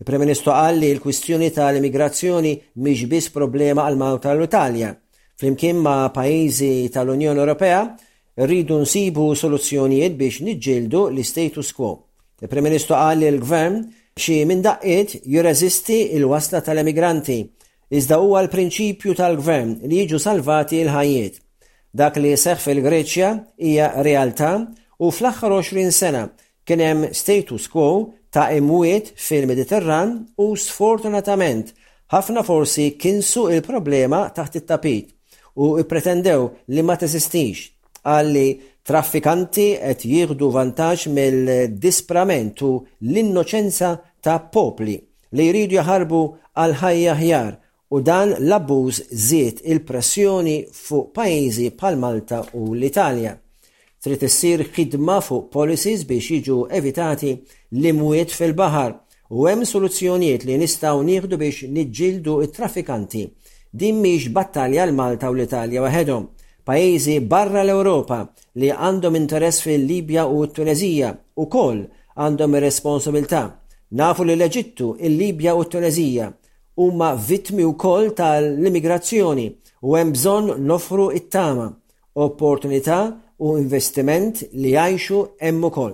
Il-Prim 0.02 0.24
Ministru 0.24 0.50
qal 0.50 0.80
li 0.82 0.90
l-kwistjoni 0.96 1.52
tal-immigrazzjoni 1.54 2.56
mhix 2.82 3.06
biss 3.06 3.30
problema 3.30 3.86
għal 3.86 4.00
malta 4.02 4.32
tal-Italja. 4.32 4.96
Flimkien 5.38 5.78
ma' 5.78 6.10
pajjiżi 6.14 6.90
tal-Unjoni 6.94 7.38
Ewropea 7.42 7.82
rridu 8.42 8.80
nsibu 8.82 9.28
soluzzjonijiet 9.38 10.18
biex 10.18 10.42
niġġieldu 10.48 11.04
l-status 11.14 11.70
quo. 11.78 11.92
Il-Prim 12.42 12.66
Ministru 12.66 12.98
qal 12.98 13.22
li 13.22 13.30
l-Gvern 13.36 13.82
xi 14.18 14.42
minn 14.46 14.66
daqqiet 14.66 15.20
jirreżisti 15.30 16.08
il-wasla 16.18 16.66
tal-emigranti 16.66 17.42
iżda 17.92 18.18
huwa 18.22 18.40
l-prinċipju 18.46 19.14
tal-gvern 19.20 19.74
li 19.90 19.98
jiġu 20.00 20.20
salvati 20.24 20.80
l-ħajiet. 20.86 21.36
Dak 21.92 22.18
li 22.24 22.32
seħ 22.40 22.62
fil-Greċja 22.66 23.30
hija 23.68 23.90
realtà 24.08 24.54
u 25.04 25.10
fl-aħħar 25.12 25.56
20 25.60 25.92
sena 25.96 26.22
kien 26.64 26.80
hemm 26.86 27.10
status 27.12 27.68
quo 27.68 27.90
ta' 28.32 28.48
imwiet 28.56 29.12
fil-Mediterran 29.20 30.14
u 30.40 30.54
sfortunatament 30.56 31.74
ħafna 32.14 32.46
forsi 32.48 32.94
kinsu 33.00 33.50
il-problema 33.58 34.24
taħt 34.36 34.62
it-tapit 34.62 35.12
u 35.60 35.74
pretendew 35.84 36.48
li 36.72 36.84
ma 36.88 36.96
teżistix 36.96 37.68
għalli 38.08 38.48
traffikanti 38.88 39.68
qed 39.84 40.06
jieħdu 40.08 40.48
vantaġġ 40.56 41.10
mill-disprament 41.18 42.64
u 42.66 42.72
l-innoċenza 43.10 43.92
ta' 44.24 44.40
popli 44.54 44.96
li 45.36 45.50
jridu 45.52 45.76
jaħarbu 45.82 46.22
għal 46.60 46.80
ħajja 46.80 47.18
ħjar 47.20 47.52
u 47.96 48.00
dan 48.02 48.30
l-abbuż 48.48 48.96
żied 49.30 49.58
il-pressjoni 49.72 50.58
fuq 50.88 51.08
pajjiżi 51.16 51.66
bħal 51.80 51.98
Malta 52.00 52.38
u 52.60 52.72
l-Italja. 52.76 53.34
Trid 54.04 54.24
issir 54.28 54.64
ħidma 54.76 55.18
fuq 55.26 55.50
policies 55.52 56.06
biex 56.08 56.32
jiġu 56.38 56.56
evitati 56.80 57.34
l-imwiet 57.82 58.32
fil-baħar 58.38 58.94
u 59.36 59.48
hemm 59.50 59.68
soluzzjonijiet 59.74 60.46
li 60.48 60.56
nistgħu 60.62 61.02
nieħdu 61.10 61.40
biex 61.44 61.68
niġġieldu 61.78 62.38
it-traffikanti. 62.46 63.26
Din 63.80 64.00
mhix 64.06 64.32
battalja 64.40 64.86
l 64.88 64.96
Malta 65.02 65.28
u 65.30 65.36
l-Italja 65.36 65.84
waħedhom. 65.84 66.28
Pajjiżi 66.64 67.18
barra 67.32 67.66
l-Ewropa 67.66 68.22
li 68.56 68.72
għandhom 68.72 69.18
interess 69.20 69.66
fil-Libja 69.68 70.30
u 70.32 70.40
t-Tunezija 70.48 71.12
u 71.44 71.48
koll 71.52 71.84
għandhom 72.16 72.56
ir-responsabilità. 72.56 73.50
Nafu 74.00 74.24
li 74.24 74.38
l-Eġittu, 74.40 74.94
il-Libja 75.04 75.58
u 75.60 75.68
t-Tunezija 75.68 76.32
huma 76.82 77.10
vittmi 77.30 77.66
wkoll 77.74 78.10
tal-immigrazzjoni 78.20 79.48
u 79.88 79.96
hemm 79.98 80.12
bżonn 80.16 80.52
nofru 80.70 81.08
it-tama, 81.20 81.68
opportunità 82.28 83.00
u 83.46 83.58
investiment 83.64 84.42
li 84.62 84.74
jgħixu 84.76 85.20
hemm 85.46 85.66
ukoll. 85.70 85.94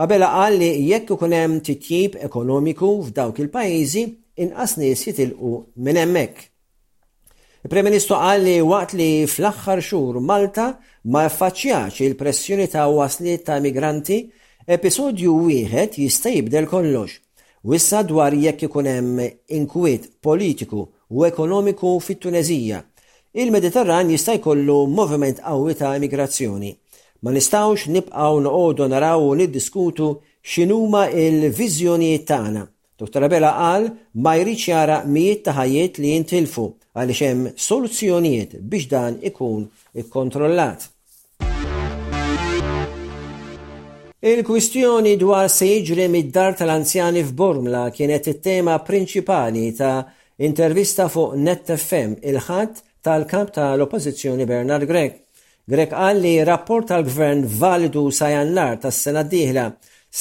Qabel 0.00 0.24
qal 0.26 0.56
li 0.60 0.70
jekk 0.90 1.14
ikun 1.16 1.34
hemm 1.36 1.58
titjib 1.66 2.16
ekonomiku 2.28 2.88
f'dawk 3.08 3.40
il-pajjiżi 3.44 4.04
inqas 4.42 4.74
nies 4.80 5.04
jitilqu 5.06 5.52
minn 5.84 6.00
hemmhekk. 6.02 6.36
Il-Prem-Ministru 7.64 8.16
qal 8.20 8.42
li 8.46 8.56
waqt 8.72 8.96
li 8.98 9.10
fl-aħħar 9.30 9.84
xhur 9.88 10.20
Malta 10.30 10.70
ma 11.12 11.26
jaffaċċjax 11.28 12.02
il-pressjoni 12.08 12.66
ta' 12.72 12.88
wasli 12.90 13.36
ta' 13.46 13.60
migranti, 13.64 14.18
episodju 14.76 15.32
wieħed 15.50 16.00
jista' 16.02 16.32
jibdel 16.36 16.66
kollox. 16.72 17.10
U 17.64 17.70
issa 17.78 18.00
dwar 18.02 18.34
jekk 18.34 18.64
ikun 18.66 18.88
hemm 18.90 19.18
inkwiet 19.56 20.06
politiku 20.22 20.86
u 21.14 21.24
ekonomiku 21.26 21.92
fit-Tunezija, 22.06 22.78
il-Mediterran 23.40 24.10
jista' 24.10 24.34
jkollu 24.38 24.80
moviment 24.90 25.38
qawwi 25.44 25.76
ta' 25.78 25.92
immigrazzjoni. 25.96 26.72
Ma 27.22 27.30
nistgħux 27.30 27.84
nibqgħu 27.94 28.40
noqogħdu 28.48 28.88
naraw 28.90 29.22
u 29.28 29.36
niddiskutu 29.38 30.08
x'inhuma 30.42 31.04
il-viżjonijiet 31.24 32.24
tagħna. 32.32 32.64
Dr. 32.98 33.26
Abela 33.28 33.52
qal 33.60 33.86
ma 34.26 34.34
jridx 34.40 34.66
jara 34.72 34.98
mijiet 35.06 35.44
ta' 35.46 35.54
ħajiet 35.60 36.02
li 36.02 36.16
jintilfu 36.16 36.66
għaliex 36.98 37.28
hemm 37.28 37.54
soluzzjonijiet 37.68 38.58
biex 38.58 38.90
dan 38.90 39.22
ikun 39.22 39.68
ikkontrollat. 40.02 40.90
Il-kwistjoni 44.22 45.16
dwar 45.18 45.48
se 45.50 45.66
jiġri 45.82 46.04
mid-dar 46.12 46.52
tal-anzjani 46.54 47.24
f'Bormla 47.26 47.80
kienet 47.90 48.28
it-tema 48.30 48.76
prinċipali 48.86 49.64
ta' 49.74 50.04
intervista 50.48 51.08
fuq 51.10 51.32
Net 51.42 51.72
FM 51.74 52.12
il-ħadd 52.30 52.76
tal-kamp 53.02 53.50
tal-oppożizzjoni 53.56 54.46
Bernard 54.46 54.86
Grek. 54.86 55.16
Grek 55.66 55.90
qal 55.96 56.22
li 56.22 56.36
rapport 56.46 56.86
tal-gvern 56.92 57.42
validu 57.64 58.04
sajannar 58.20 58.78
tas-sena 58.84 59.24
d-dieħla 59.26 59.66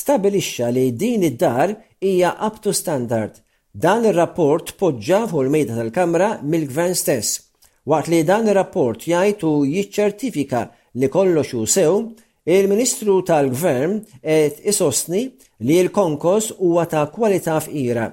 stabilixxa 0.02 0.72
li 0.74 0.88
din 0.98 1.28
id-dar 1.30 1.76
hija 2.02 2.34
up 2.50 2.58
to 2.66 2.74
standard. 2.74 3.38
Dan 3.86 4.10
ir-rapport 4.10 4.74
poġġa 4.82 5.22
fuq 5.30 5.46
il-mejda 5.46 5.78
tal-Kamra 5.78 6.32
mill-gvern 6.42 6.98
stess. 6.98 7.38
Waqt 7.86 8.10
li 8.10 8.24
dan 8.26 8.50
ir-rapport 8.50 9.06
jgħid 9.06 9.46
u 9.46 9.56
jiċċertifika 9.78 10.66
li 10.98 11.14
kollox 11.20 11.54
u 11.62 11.68
sew, 11.70 12.02
Il-Ministru 12.44 13.22
tal-Gvern 13.22 14.00
qed 14.20 14.64
isostni 14.66 15.36
li 15.62 15.76
l-konkos 15.84 16.56
huwa 16.58 16.88
ta' 16.90 17.06
kwalità 17.14 17.60
f'ira. 17.62 18.08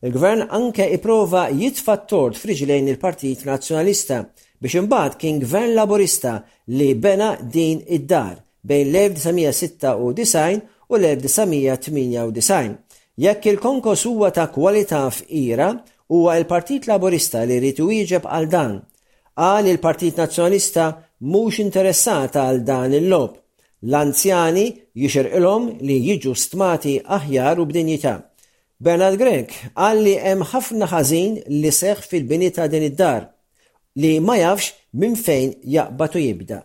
Il-Gvern 0.00 0.46
anke 0.48 0.86
iprova 0.96 1.50
jitfattort 1.52 2.38
friġilejn 2.40 2.88
il-Partit 2.94 3.42
Nazzjonalista 3.44 4.22
biex 4.56 4.78
imbagħad 4.80 5.18
kien 5.20 5.42
Gvern 5.42 5.74
Laborista 5.76 6.32
li 6.72 6.94
bena 6.96 7.34
din 7.42 7.82
id-dar 7.98 8.40
bejn 8.64 8.88
l-1996 8.94 10.64
u 10.88 10.96
l-1998. 11.02 12.72
Jekk 13.20 13.52
il-konkos 13.52 14.06
huwa 14.08 14.32
ta' 14.32 14.48
kwalità 14.48 15.04
f'ira, 15.12 15.68
huwa 16.08 16.32
l 16.40 16.48
partit 16.48 16.88
Laborista 16.88 17.44
li 17.44 17.60
rritu 17.60 17.92
jieġeb 17.92 18.24
għal 18.32 18.48
dan. 18.48 18.78
Għal 19.36 19.74
il-Partit 19.76 20.16
Nazzjonalista 20.24 20.88
mhux 21.28 21.60
interessata 21.68 22.48
għal 22.48 22.64
dan 22.64 23.00
il-lob 23.04 23.42
l-anzjani 23.90 24.66
jixirqilhom 25.02 25.64
li 25.88 25.96
jiġu 26.08 26.32
stmati 26.44 26.94
aħjar 27.16 27.60
u 27.62 27.66
b'dinjità. 27.68 28.14
Bernard 28.84 29.18
Grek 29.20 29.50
qal 29.76 30.00
li 30.06 30.14
hemm 30.20 30.44
ħafna 30.52 30.88
ħażin 30.92 31.34
li 31.60 31.70
seħ 31.80 32.00
fil-bini 32.10 32.48
ta' 32.56 32.66
din 32.72 32.86
id-dar 32.90 33.26
li 34.00 34.14
ma 34.20 34.36
jafx 34.40 34.72
minn 35.00 35.16
fejn 35.16 35.52
jaqbatu 35.74 36.22
jibda. 36.24 36.60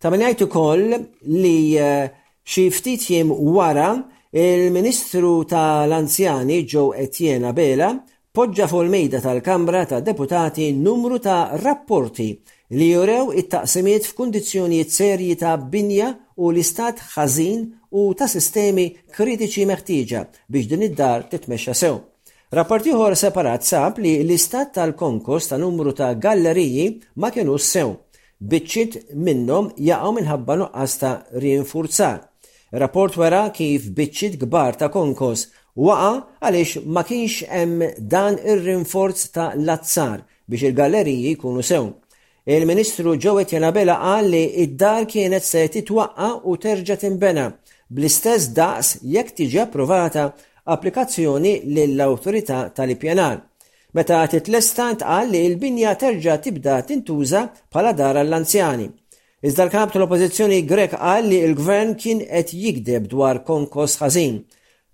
Ta' 0.00 0.10
min 0.12 0.24
jgħid 0.24 0.46
ukoll 0.48 0.86
li 1.30 1.76
eh, 1.80 2.08
xi 2.44 2.66
ftit 2.74 3.04
jiem 3.10 3.30
wara 3.36 3.92
il-Ministru 4.34 5.44
tal-Anzjani 5.46 6.58
ġew 6.70 6.88
Etjena 7.04 7.52
Bela, 7.54 7.92
poġġa 8.34 8.66
fuq 8.72 8.82
il-mejda 8.86 9.20
tal-Kamra 9.22 9.84
ta' 9.88 10.00
Deputati 10.02 10.72
numru 10.74 11.20
ta' 11.22 11.54
rapporti 11.62 12.32
li 12.72 12.88
jurew 12.90 13.32
it-taqsimiet 13.40 14.04
f'kundizzjonijiet 14.08 14.90
serji 14.92 15.36
ta' 15.36 15.56
binja 15.56 16.14
u 16.36 16.50
l-istat 16.52 17.02
ħażin 17.12 17.64
u 17.92 18.04
ta' 18.16 18.28
sistemi 18.30 18.86
kritiċi 19.16 19.66
meħtieġa 19.68 20.20
biex 20.48 20.70
din 20.70 20.84
id-dar 20.88 21.26
titmexxa 21.30 21.74
sew. 21.74 21.98
Rapport 22.54 22.86
ieħor 22.86 23.16
separat 23.20 23.66
sab 23.66 23.98
li 24.00 24.14
l-istat 24.22 24.72
tal 24.80 24.94
konkurs 24.96 25.48
ta' 25.50 25.58
numru 25.60 25.92
ta' 25.92 26.12
galleriji 26.14 26.86
ma 27.16 27.30
kienu 27.30 27.58
sew. 27.58 27.96
Biċċiet 28.40 29.12
minnhom 29.14 29.68
jaqgħu 29.76 30.12
minħabba 30.18 30.56
nuqqas 30.62 30.94
ta' 31.00 31.14
rinfurzar. 31.36 32.22
Rapport 32.74 33.18
wara 33.20 33.44
kif 33.54 33.90
biċċiet 33.94 34.40
kbar 34.40 34.80
ta' 34.80 34.88
Konkos 34.88 35.50
waqa 35.76 36.40
għaliex 36.40 36.80
ma 36.86 37.04
kienx 37.04 37.44
hemm 37.50 37.84
dan 37.98 38.40
ir-rinforz 38.40 39.28
ta' 39.36 39.52
lazzar 39.56 40.24
biex 40.48 40.64
il-galleriji 40.70 41.36
jkunu 41.36 41.62
sew. 41.62 41.92
Il-Ministru 42.46 43.14
Ġowet 43.24 43.54
Janabela 43.54 43.94
qal 44.02 44.26
li 44.28 44.42
id-dar 44.64 45.06
kienet 45.08 45.44
se 45.46 45.62
titwaqqa 45.72 46.26
u 46.50 46.56
terġa' 46.62 46.98
timbena 47.00 47.46
bl-istess 47.94 48.44
daqs 48.58 48.88
jekk 49.14 49.30
tiġi 49.38 49.60
approvata 49.62 50.24
applikazzjoni 50.74 51.54
lill-Awtorità 51.74 52.58
tal-Ippjanar. 52.76 53.38
Meta 53.96 54.20
titlestant 54.28 55.00
qal 55.08 55.26
li 55.32 55.40
l-binja 55.54 55.94
terġa' 56.04 56.36
tibda 56.44 56.76
tintuża 56.90 57.44
bħala 57.72 57.94
dar 58.02 58.20
għall-anzjani. 58.20 58.90
Iżda 59.46 59.64
l-kap 59.68 59.94
tal-oppozizjoni 59.96 60.60
Grek 60.68 60.98
qal 61.00 61.24
li 61.30 61.40
l-gvern 61.48 61.96
kien 62.02 62.20
qed 62.28 62.52
jikdeb 62.62 63.08
dwar 63.14 63.40
konkos 63.48 63.96
ħażin 64.04 64.40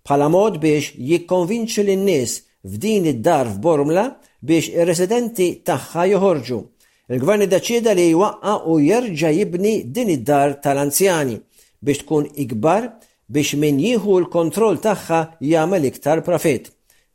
bħala 0.07 0.31
mod 0.37 0.63
biex 0.63 0.95
jikkonvinċu 0.99 1.83
lin-nies 1.91 2.39
f'din 2.63 3.11
id-dar 3.17 3.51
f'Bormla 3.57 4.07
biex 4.43 4.71
ir-residenti 4.71 5.57
tagħha 5.67 6.13
joħorġu. 6.15 6.63
Il-gvern 7.11 7.43
iddeċieda 7.43 7.93
li 7.99 8.05
jwaqqa 8.13 8.53
u 8.71 8.77
jerġa' 8.79 9.33
jibni 9.35 9.73
din 9.95 10.13
id-dar 10.15 10.53
tal-anzjani 10.63 11.41
biex 11.83 12.05
tkun 12.05 12.29
ikbar 12.45 12.85
biex 13.27 13.57
min 13.59 13.81
jieħu 13.83 14.21
l-kontroll 14.21 14.77
tagħha 14.85 15.19
jagħmel 15.43 15.89
iktar 15.89 16.23
profit. 16.23 16.69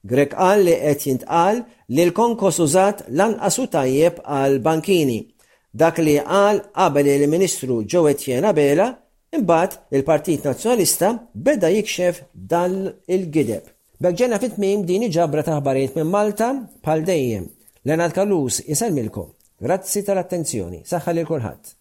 Grek 0.05 0.33
qal 0.35 0.65
li 0.67 0.73
qed 0.81 1.05
jintqal 1.07 1.61
li 1.95 2.03
l-konkos 2.09 2.59
użat 2.65 3.05
lanqasu 3.15 3.69
tajjeb 3.71 4.19
għal 4.19 4.59
bankini. 4.67 5.21
Dak 5.71 6.03
li 6.03 6.17
qal 6.27 6.59
qabel 6.75 7.11
il-Ministru 7.15 7.79
Joe 7.87 8.11
Etienne 8.11 8.51
Abela 8.51 8.89
imbagħad 9.31 9.79
il-Partit 9.95 10.43
Nazzjonalista 10.49 11.13
beda 11.31 11.71
jikxef 11.71 12.19
dan 12.35 12.81
il-gideb. 13.07 13.63
Bekġena 14.03 14.43
fit-tmim 14.43 14.83
din 14.83 15.07
ġabra 15.07 15.45
taħbarijiet 15.47 15.95
minn 16.01 16.11
Malta 16.11 16.51
bħal 16.83 17.07
dejjem. 17.07 17.47
Lenat 17.87 18.11
Kallus, 18.19 18.59
iselmilkom. 18.65 19.31
Grazzi 19.63 20.01
tal-attenzjoni, 20.07 20.81
saħħa 20.91 21.13
li 21.15 21.23
kulħadd. 21.31 21.73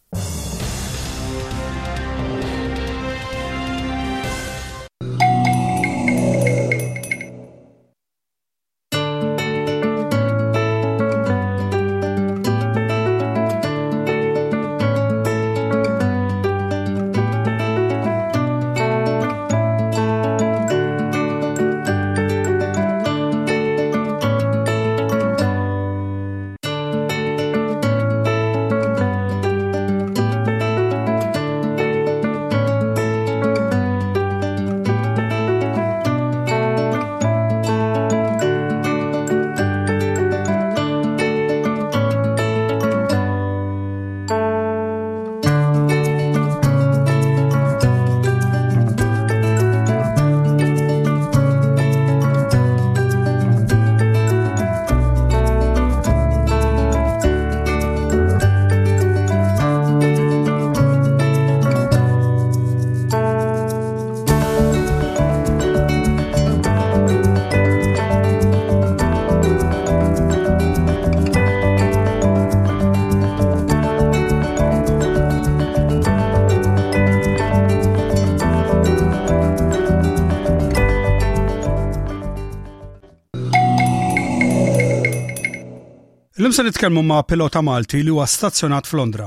se 86.54 86.62
nitkellmu 86.62 87.02
ma' 87.02 87.22
pilota 87.26 87.60
Malti 87.66 88.02
li 88.04 88.10
huwa 88.14 88.24
stazzjonat 88.30 88.86
f'Londra. 88.86 89.24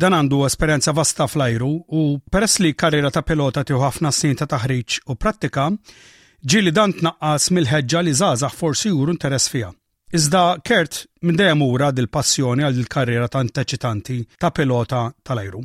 Dan 0.00 0.14
għandu 0.16 0.38
esperjenza 0.46 0.92
vasta 0.96 1.26
fl-ajru 1.28 1.68
u 2.00 2.04
peress 2.32 2.58
li 2.64 2.70
karriera 2.82 3.10
ta' 3.12 3.22
pilota 3.26 3.64
tiegħu 3.68 3.80
ħafna 3.82 4.12
snin 4.14 4.38
ta' 4.38 4.48
taħriġ 4.54 4.96
u 5.12 5.16
prattika, 5.20 5.66
ġili 6.40 6.72
dan 6.72 6.94
tnaqqas 6.96 7.50
mill-ħeġġa 7.52 8.02
li 8.06 8.14
żgħażagħ 8.22 8.56
forsi 8.62 8.92
juru 8.94 9.12
interess 9.12 9.50
fiha. 9.52 9.68
Iżda 10.14 10.44
Kert 10.64 11.02
minn 11.22 11.36
dejjem 11.36 11.66
ura 11.68 11.90
dil-passjoni 11.92 12.64
għal 12.64 12.78
il-karriera 12.80 13.28
ta' 13.28 13.42
anteċitanti 13.44 14.20
ta' 14.40 14.52
pilota 14.56 15.02
tal-ajru. 15.20 15.60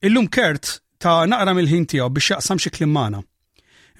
Illum 0.00 0.30
Kert 0.32 0.78
ta' 0.96 1.18
naqra 1.28 1.52
mill-ħin 1.58 1.88
tiegħu 1.92 2.08
biex 2.16 2.30
jaqsam 2.38 2.62
xi 2.62 2.72
klimmana. 2.78 3.20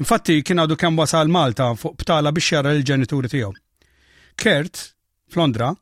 Infatti 0.00 0.40
kien 0.46 0.64
għadu 0.64 0.81
kemm 0.81 1.00
wasal 1.02 1.29
Malta 1.29 1.74
fuq 1.74 1.98
btala 2.00 2.33
biex 2.33 2.55
jara 2.57 2.72
l-ġenituri 2.72 3.29
tiegħu. 3.35 3.52
Kert, 4.40 4.94
f'Londra, 5.33 5.74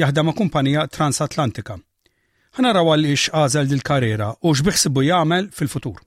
jaħdem 0.00 0.28
ma' 0.28 0.36
kumpanija 0.38 0.84
transatlantika. 0.92 1.76
Ħanaraw 2.56 2.90
għalli 2.92 3.14
għażel 3.40 3.68
dil-karriera 3.70 4.28
u 4.44 4.52
x'biħsibu 4.52 5.04
jagħmel 5.08 5.48
fil-futur. 5.56 6.02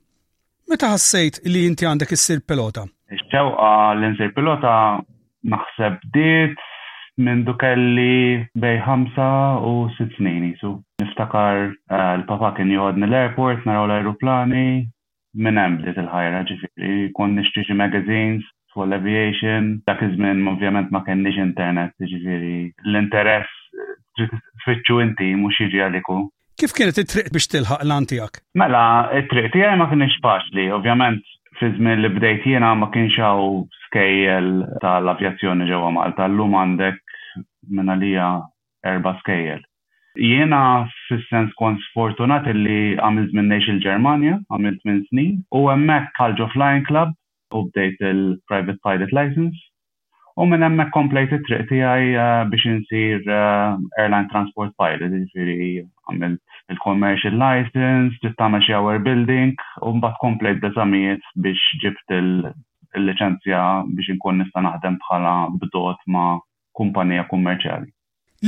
Meta 0.70 0.92
ħassejt 0.92 1.40
li 1.50 1.64
inti 1.66 1.86
għandek 1.90 2.12
issir 2.14 2.42
pilota? 2.46 2.84
Ix-xewqa 3.10 3.70
l 3.96 4.34
pilota 4.36 4.74
naħseb 5.42 6.06
diet 6.14 6.62
minn 7.20 7.42
dukelli 7.46 8.46
bej 8.54 8.78
ħamsa 8.86 9.26
u 9.66 9.88
sitt 9.96 10.14
snin 10.18 10.46
jisu. 10.52 10.72
Niftakar 11.02 11.66
eh, 11.66 12.14
l-papa 12.20 12.54
kien 12.56 12.70
joħodni 12.70 13.08
l-airport, 13.10 13.66
naraw 13.66 13.88
l-aeroplani, 13.88 14.64
minn 15.34 15.58
hemm 15.58 15.80
bdiet 15.82 15.98
il-ħajra 16.04 16.44
ġifiri, 16.52 17.10
kon 17.18 17.34
nixtri 17.38 17.66
magazines 17.74 18.46
magazines 18.46 18.86
l 18.86 18.94
aviation. 18.94 19.82
Dak 19.90 19.98
iż-żmien 20.06 20.46
ovvjament 20.46 20.92
ma 20.94 21.02
kenniex 21.04 21.40
internet, 21.42 21.90
ġifiri 22.06 22.70
l-interess 22.86 23.58
fitxu 24.64 24.98
inti 25.04 25.28
mhux 25.40 25.60
jiġi 25.60 25.80
għaliku. 25.84 26.18
Kif 26.60 26.74
kienet 26.76 26.98
it-triq 27.02 27.30
biex 27.36 27.48
tilħaq 27.52 27.84
l-antijak? 27.86 28.42
Mela, 28.60 28.82
it-triq 29.20 29.52
tiegħi 29.54 29.78
ma 29.80 29.86
kienx 29.92 30.18
paċli, 30.24 30.66
ovvjament 30.76 31.24
fi 31.60 31.70
żmien 31.76 32.02
li 32.04 32.10
bdejt 32.16 32.46
jiena 32.48 32.74
ma 32.82 32.90
kienx 32.94 33.16
hawn 33.22 33.64
skejjel 33.86 34.50
tal-avjazzjoni 34.84 35.68
ġewwa 35.70 35.92
Malta, 35.96 36.28
llum 36.28 36.56
għandek 36.58 37.16
minn 37.70 37.92
għalija 37.94 38.28
erba' 38.94 39.16
skejjel. 39.22 39.62
Jiena 40.18 40.60
fis-sens 41.06 41.52
kont 41.56 41.80
sfortunat 41.88 42.48
li 42.56 42.96
għamilt 42.98 43.32
minn 43.38 43.48
nejx 43.54 43.70
il-Ġermanja, 43.74 44.40
għamilt 44.50 44.80
minn 44.88 45.04
snin, 45.08 45.40
u 45.54 45.68
hemmhekk 45.70 46.12
ħalġu 46.20 46.50
flying 46.56 46.84
club 46.88 47.14
u 47.56 47.64
bdejt 47.70 48.02
il-private 48.10 48.76
pilot 48.84 49.14
license 49.16 49.69
U 50.40 50.46
minn 50.48 50.64
hemmhekk 50.64 50.90
komplejt 50.96 51.34
it-triq 51.36 51.66
tiegħi 51.68 52.06
uh, 52.16 52.24
biex 52.52 52.64
insir 52.70 53.18
uh, 53.28 53.74
airline 54.00 54.30
transport 54.32 54.72
pilot, 54.80 55.12
ġifiri 55.16 55.56
għamil 56.08 56.38
il-commercial 56.74 57.36
license, 57.42 58.16
ġibt 58.24 58.38
tagħmel 58.40 58.64
xi 58.64 58.78
building 59.08 59.60
u 59.84 59.92
mbagħad 59.98 60.20
komplejt 60.22 60.62
beżamijiet 60.64 61.28
biex 61.44 61.80
ġibt 61.84 62.16
il-liċenzja 62.20 63.60
biex 63.92 64.14
inkun 64.14 64.40
nista' 64.40 64.64
naħdem 64.64 64.96
bħala 65.04 65.34
bdot 65.58 66.08
ma' 66.14 66.32
kumpanija 66.80 67.26
kummerċjali. 67.34 67.92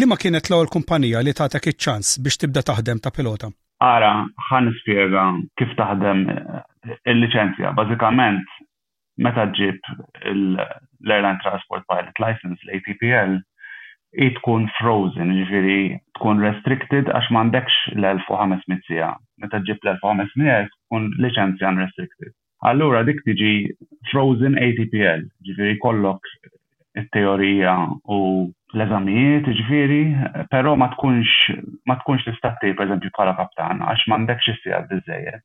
Li 0.00 0.08
ma 0.08 0.16
kienet 0.16 0.48
l-ewwel 0.48 0.72
kumpanija 0.72 1.20
li 1.26 1.36
tagħtek 1.36 1.74
iċ-ċans 1.74 2.16
biex 2.24 2.40
tibda 2.46 2.64
taħdem 2.72 3.04
ta' 3.04 3.12
pilota? 3.12 3.52
Ara, 3.84 4.14
ħan 4.48 4.70
nispjega 4.72 5.28
kif 5.60 5.76
taħdem 5.76 6.24
uh, 6.32 6.64
il-liċenzja. 7.12 7.76
Bażikament 7.76 8.60
meta 9.22 9.44
ġib 9.56 9.80
l-Airline 10.34 11.40
Transport 11.44 11.86
Pilot 11.90 12.20
License, 12.24 12.58
l-ATPL, 12.66 13.36
i 14.24 14.28
tkun 14.38 14.66
frozen, 14.76 15.30
ġifiri 15.38 15.78
tkun 16.18 16.42
restricted 16.44 17.08
għax 17.16 17.30
mandekx 17.36 17.72
l-1500 17.96 18.80
sija. 18.88 19.12
Meta 19.40 19.62
ġib 19.68 19.82
l-1500 19.88 20.66
tkun 20.76 21.06
licenzja 21.24 21.70
unrestricted. 21.72 22.34
Allura 22.70 23.00
dik 23.08 23.22
tiġi 23.26 23.52
frozen 24.10 24.58
ATPL, 24.66 25.24
ġifiri 25.48 25.78
kollok 25.86 26.28
il-teorija 27.00 27.72
u 28.04 28.18
l-eżamijiet, 28.74 29.48
ġifiri, 29.56 30.02
pero 30.52 30.74
ma 30.82 30.90
tkunx 30.92 31.54
ma 31.90 31.96
tkunx 32.02 32.28
tista' 32.28 32.52
per 32.62 32.84
eżempju 32.86 33.12
pala 33.16 33.34
kaptan 33.40 33.82
għax 33.86 34.06
m'għandekx 34.12 34.60
sija 34.62 34.84
d-dizzejet. 34.86 35.42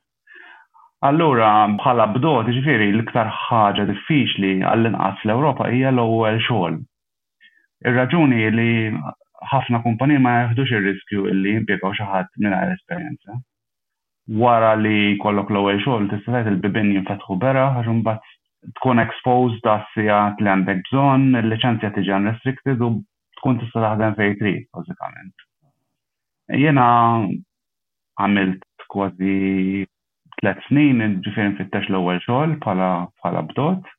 Allura, 1.08 1.50
bħala 1.80 2.06
bdot, 2.16 2.50
ġifiri, 2.56 2.86
l-iktar 2.92 3.30
ħaġa 3.34 3.84
diffiċli 3.92 4.50
għall-inqas 4.72 5.22
l-Ewropa 5.26 5.68
hija 5.72 5.92
l-ewwel 5.94 6.40
xogħol. 6.48 6.76
Ir-raġuni 7.88 8.42
li 8.56 8.66
ħafna 9.52 9.80
kumpaniji 9.86 10.22
ma 10.24 10.34
jaħdux 10.42 10.74
ir-riskju 10.80 11.24
li 11.38 11.54
jimpjegaw 11.58 11.94
xi 11.96 12.08
ħadd 12.12 12.42
mingħajr 12.46 12.74
esperjenza. 12.76 13.38
Wara 14.42 14.74
li 14.82 14.98
kollok 15.24 15.52
l-ewwel 15.56 15.80
xogħol 15.86 16.10
tista' 16.12 16.44
il-bibin 16.52 16.92
jinfetħu 16.98 17.38
bera 17.46 17.64
għax 17.78 17.92
imbagħad 17.94 18.36
tkun 18.80 19.00
exposed 19.06 19.68
għas 19.70 19.92
li 20.02 20.12
għandek 20.50 20.82
bżonn, 20.90 21.38
il-liċenzja 21.40 21.94
tiġi 21.96 22.16
unrestricted 22.18 22.82
u 22.84 22.92
tkun 23.40 23.62
tista' 23.64 23.84
taħdem 23.94 24.18
fejn 24.20 24.40
trid, 24.44 24.66
bażikament. 24.74 25.46
Jiena 26.60 26.88
għamilt 28.20 28.66
kważi 28.92 29.86
tlet 30.42 30.60
snin 30.68 31.00
fit-tex 31.58 31.88
l-ewwel 31.92 32.20
xogħol 32.26 32.52
bħala 32.64 32.88
bħala 33.22 33.42
bdot 33.50 33.94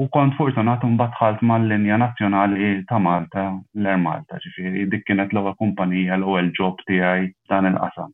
u 0.00 0.06
kont 0.16 0.36
fortunat 0.38 0.84
ma 0.88 1.08
mal-linja 1.50 1.98
nazzjonali 2.00 2.68
ta' 2.92 2.98
Malta, 3.06 3.42
l-Air 3.76 3.98
Malta, 4.04 4.38
ġifiri 4.44 4.86
dik 4.94 5.04
kienet 5.10 5.34
l-ewwel 5.34 5.56
kumpanija 5.60 6.16
l-ewwel 6.16 6.48
ġob 6.60 6.80
tiegħi 6.88 7.26
dan 7.52 7.68
il-qasam. 7.70 8.12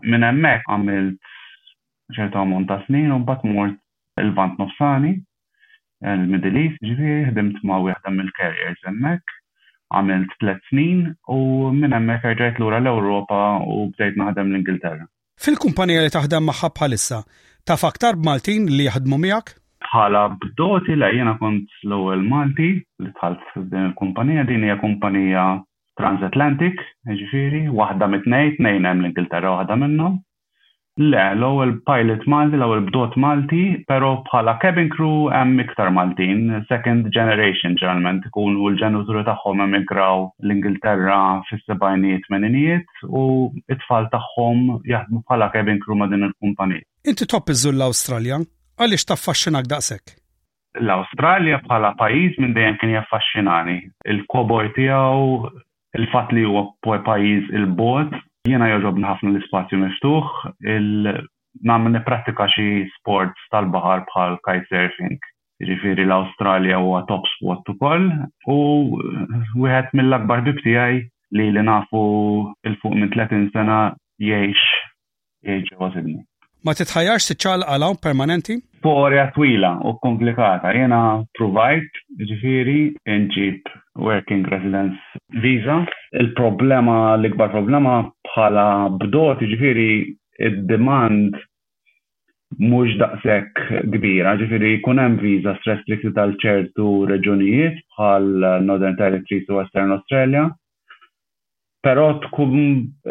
Min 0.00 0.24
hemmhekk 0.24 0.64
għamilt 0.64 1.20
ċerta 2.16 2.40
ammont 2.40 2.68
ta' 2.72 2.80
snin 2.86 3.12
u 3.12 3.20
bat 3.28 3.44
mort 3.44 3.76
il-Vant 4.24 4.56
Nofsani, 4.62 5.12
il-Middle 6.08 6.56
East, 6.62 6.80
ġifieri 6.80 7.28
ħdimt 7.28 7.60
ma' 7.68 7.82
wieħed 7.84 8.12
mill-carriers 8.16 8.88
hemmhekk 8.88 9.38
għamilt 9.98 10.32
tlet 10.40 10.64
snin 10.70 11.04
u 11.36 11.42
minn 11.76 11.92
hemmhekk 11.92 12.32
rġajt 12.38 12.62
lura 12.64 12.80
l-Ewropa 12.80 13.44
u 13.68 13.90
bdejt 13.92 14.16
naħdem 14.24 14.54
l-Ingilterra. 14.54 15.04
Fil-kumpanija 15.42 16.02
li 16.02 16.10
taħdem 16.14 16.44
magħha 16.48 16.68
bħalissa, 16.78 17.16
Ta' 17.68 17.86
aktar 17.88 18.16
b'Maltin 18.18 18.68
li 18.74 18.84
jaħdmu 18.88 19.18
miegħek? 19.24 19.56
bħala 19.86 20.20
b'doti 20.44 20.94
la 21.00 21.08
jena 21.16 21.34
kont 21.40 21.74
l-ewwel 21.88 22.22
Malti 22.34 22.68
li 23.02 23.12
tħalt 23.18 23.56
din 23.72 23.88
il-kumpanija, 23.90 24.44
din 24.52 24.66
hija 24.68 24.78
kumpanija 24.84 25.46
Transatlantic, 26.02 26.80
ġifiri, 27.20 27.64
waħda 27.82 28.10
mit-tnejn, 28.14 28.56
tnejn 28.60 28.88
hemm 28.90 29.06
l-Ingilterra 29.06 29.56
waħda 29.58 29.78
minnhom. 29.86 30.20
Le, 30.96 31.18
l-ewwel 31.34 31.72
pilot 31.82 32.22
Malti, 32.30 32.54
l-ewwel 32.54 32.84
bdot 32.86 33.16
Malti, 33.18 33.62
però 33.90 34.10
bħala 34.28 34.52
cabin 34.62 34.86
crew 34.92 35.24
hemm 35.34 35.58
iktar 35.64 35.88
Maltin, 35.96 36.44
second 36.68 37.08
generation 37.16 37.74
ġeneralment 37.80 38.22
ikunu 38.30 38.68
l-ġenituri 38.70 39.24
tagħhom 39.26 39.58
hemm 39.64 39.74
igraw 39.80 40.22
l-Ingilterra 40.46 41.16
fis-sebgħinijiet 41.48 42.30
meninijiet 42.36 43.02
u 43.10 43.24
t-tfal 43.72 44.06
tagħhom 44.12 44.62
jaħdmu 44.92 45.24
bħala 45.32 45.48
cabin 45.56 45.80
crew 45.82 45.98
ma' 45.98 46.06
din 46.14 46.28
il-kumpanija. 46.28 46.86
Inti 47.10 47.26
topp 47.34 47.50
iżżur 47.56 47.74
l-Awstralja, 47.74 48.38
għaliex 48.78 49.08
taffaxxinak 49.10 49.66
daqshekk? 49.74 50.14
L-Awstralja 50.84 51.58
bħala 51.66 51.90
pajjiż 52.04 52.38
minn 52.44 52.54
dejjem 52.54 52.78
kien 52.84 52.94
jaffaxxinani. 53.00 53.76
Il-kobor 54.14 54.70
tiegħu 54.78 55.98
il 55.98 56.06
fatt 56.14 56.30
li 56.38 56.46
huwa 56.46 56.68
pajjiż 57.10 57.50
il-bot 57.58 58.14
Jiena 58.48 58.66
jogħġobni 58.68 59.04
ħafna 59.08 59.30
l-ispazju 59.30 59.76
miftuħ, 59.82 60.32
nagħmel 61.70 61.92
nippratika 61.94 62.44
xi 62.52 62.66
sports 62.98 63.46
tal-baħar 63.54 64.02
bħal 64.10 64.34
kitesurfing. 64.48 65.16
Ġifieri 65.68 66.04
l-Awstralja 66.04 66.82
huwa 66.84 67.00
top 67.12 67.24
spot 67.30 67.72
ukoll 67.74 68.10
u 68.56 68.58
wieħed 69.64 69.96
mill-akbar 70.02 70.44
bib 70.50 70.60
tiegħi 70.66 71.00
li 71.40 71.48
li 71.56 71.64
nafu 71.70 72.04
il-fuq 72.68 72.98
minn 73.00 73.14
30 73.16 73.48
sena 73.56 73.80
jgħix 74.28 74.68
jgħix 75.46 75.72
ġewwa 75.72 75.92
ma 76.66 76.72
titħajjarx 76.72 77.26
tiċċal 77.28 77.64
għalaw 77.68 77.96
permanenti? 78.04 78.54
Storja 78.80 79.26
twila 79.36 79.70
u 79.88 79.94
komplikata. 80.04 80.70
Jena 80.76 81.00
provajt 81.38 81.98
ġifiri 82.30 82.76
nġib 83.24 83.70
working 84.04 84.48
residence 84.52 85.20
visa. 85.44 85.76
Il-problema, 86.20 86.96
l-ikbar 87.18 87.52
problema 87.54 87.94
bħala 88.28 88.66
bdot 89.00 89.44
ġifiri 89.52 89.88
id-demand 90.48 91.36
mux 92.72 92.92
daqsek 93.00 93.64
kbira, 93.92 94.36
ġifiri 94.42 94.74
kunem 94.84 95.18
visa 95.22 95.56
stress 95.60 95.80
restricted 95.82 96.16
tal 96.16 96.36
ċertu 96.44 96.88
reġunijiet 97.12 97.80
bħal 97.94 98.28
Northern 98.68 98.98
Territories 99.00 99.48
u 99.52 99.58
Western 99.60 99.96
Australia 99.96 100.48
Pero 101.84 102.14
tkun 102.24 102.52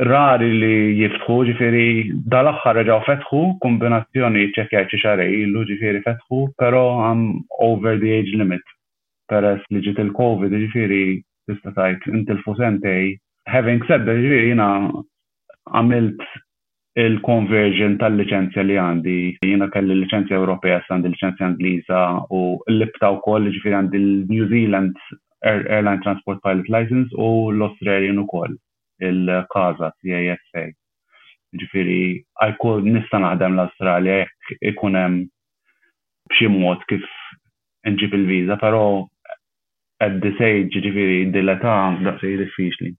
rari 0.10 0.48
li 0.62 0.76
jiftħu 1.04 1.34
ġifiri 1.48 1.82
dal-axħar 2.36 2.78
reġaw 2.80 3.04
fetħu, 3.08 3.42
kombinazzjoni 3.66 4.46
ċekjaċ 4.56 4.88
ċiċarej 4.96 5.36
illu 5.44 5.62
ġifiri 5.72 6.00
fetħu, 6.08 6.40
pero 6.62 6.82
għam 7.06 7.22
over 7.68 8.00
the 8.02 8.10
age 8.16 8.34
limit. 8.42 8.66
Peress 9.30 9.62
li 9.76 9.84
ġit 9.86 10.02
il-Covid 10.08 10.56
ġifiri 10.66 11.02
tista 11.52 11.74
tajt 11.78 12.08
intil 12.22 12.42
fusentej. 12.48 13.14
Having 13.58 13.86
said 13.86 14.08
that 14.10 14.24
ġifiri 14.24 14.50
jina 14.56 14.70
għamilt 15.70 16.26
il-conversion 17.06 18.00
tal-licenzja 18.02 18.66
li 18.72 18.80
għandi. 18.88 19.20
Jina 19.46 19.70
kelli 19.76 20.00
licenzja 20.02 20.42
Ewropea, 20.42 20.82
għandi 20.90 21.14
licenzja 21.14 21.52
Angliża 21.52 22.02
u 22.34 22.42
l-libta 22.74 23.14
u 23.14 23.22
koll 23.30 23.54
ġifiri 23.54 23.78
għandi 23.84 24.02
l-New 24.04 24.50
Zealand 24.50 24.98
Airline 25.44 26.02
Transport 26.04 26.40
Pilot 26.44 26.70
License 26.72 27.10
u 27.20 27.28
l-Australian 27.58 28.18
u 28.18 28.24
koll, 28.34 28.56
il-Kaza, 29.10 29.90
CASA. 30.00 30.64
Ġifiri, 31.62 32.06
għajkun 32.44 32.88
nista 32.96 33.20
naħdem 33.24 33.58
l-Australia, 33.58 34.16
jek 34.24 34.54
ikunem 34.74 35.18
b'xi 36.32 36.48
mod 36.54 36.82
kif 36.92 37.04
nġib 37.92 38.16
il-viza, 38.20 38.58
pero 38.64 38.80
at 40.08 40.18
this 40.24 40.40
age, 40.48 40.82
ġifiri, 40.88 41.20
dil-età, 41.36 41.76
daqsej 42.08 42.40
diffiċli. 42.46 42.94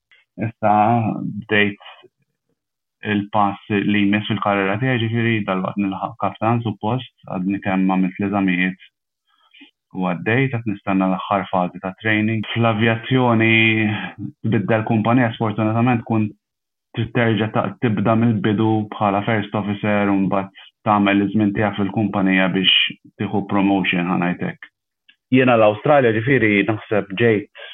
Issa, 0.44 0.76
bdejt 1.42 1.90
il-pass 3.14 3.72
li 3.90 4.04
jmiss 4.06 4.28
fil-karriera 4.30 4.76
tiegħi 4.82 5.02
ġifieri 5.06 5.34
dal-waqt 5.48 5.80
nilħaq 5.84 6.14
kaptan 6.24 6.62
suppost 6.64 7.12
għadni 7.36 7.58
kemm 7.66 7.90
għamilt 7.94 8.20
l-eżamijiet 8.20 8.90
u 9.94 10.06
għaddej 10.10 10.48
ta' 10.52 10.60
nistanna 10.66 11.06
l-axħar 11.10 11.44
fazi 11.50 11.80
ta' 11.82 11.92
training. 12.02 12.42
Fl-avjazzjoni 12.52 13.50
biddel 14.54 14.82
kumpanija 14.90 15.30
sfortunatament 15.36 16.02
kun 16.08 16.28
terġa 16.94 17.48
ta' 17.54 17.66
tibda 17.82 18.14
mill-bidu 18.18 18.68
bħala 18.92 19.22
first 19.26 19.54
officer 19.58 20.10
un 20.10 20.26
bat 20.32 20.50
tagħmel 20.86 21.24
iż-żmien 21.24 21.54
tiegħek 21.56 21.78
fil-kumpanija 21.80 22.48
biex 22.54 22.96
tieħu 23.22 23.44
promotion 23.50 24.10
għanajtek. 24.14 24.68
Jiena 25.34 25.56
l-Awstralja 25.58 26.12
ġifieri 26.18 26.52
naħseb 26.68 27.14
ġejt 27.18 27.70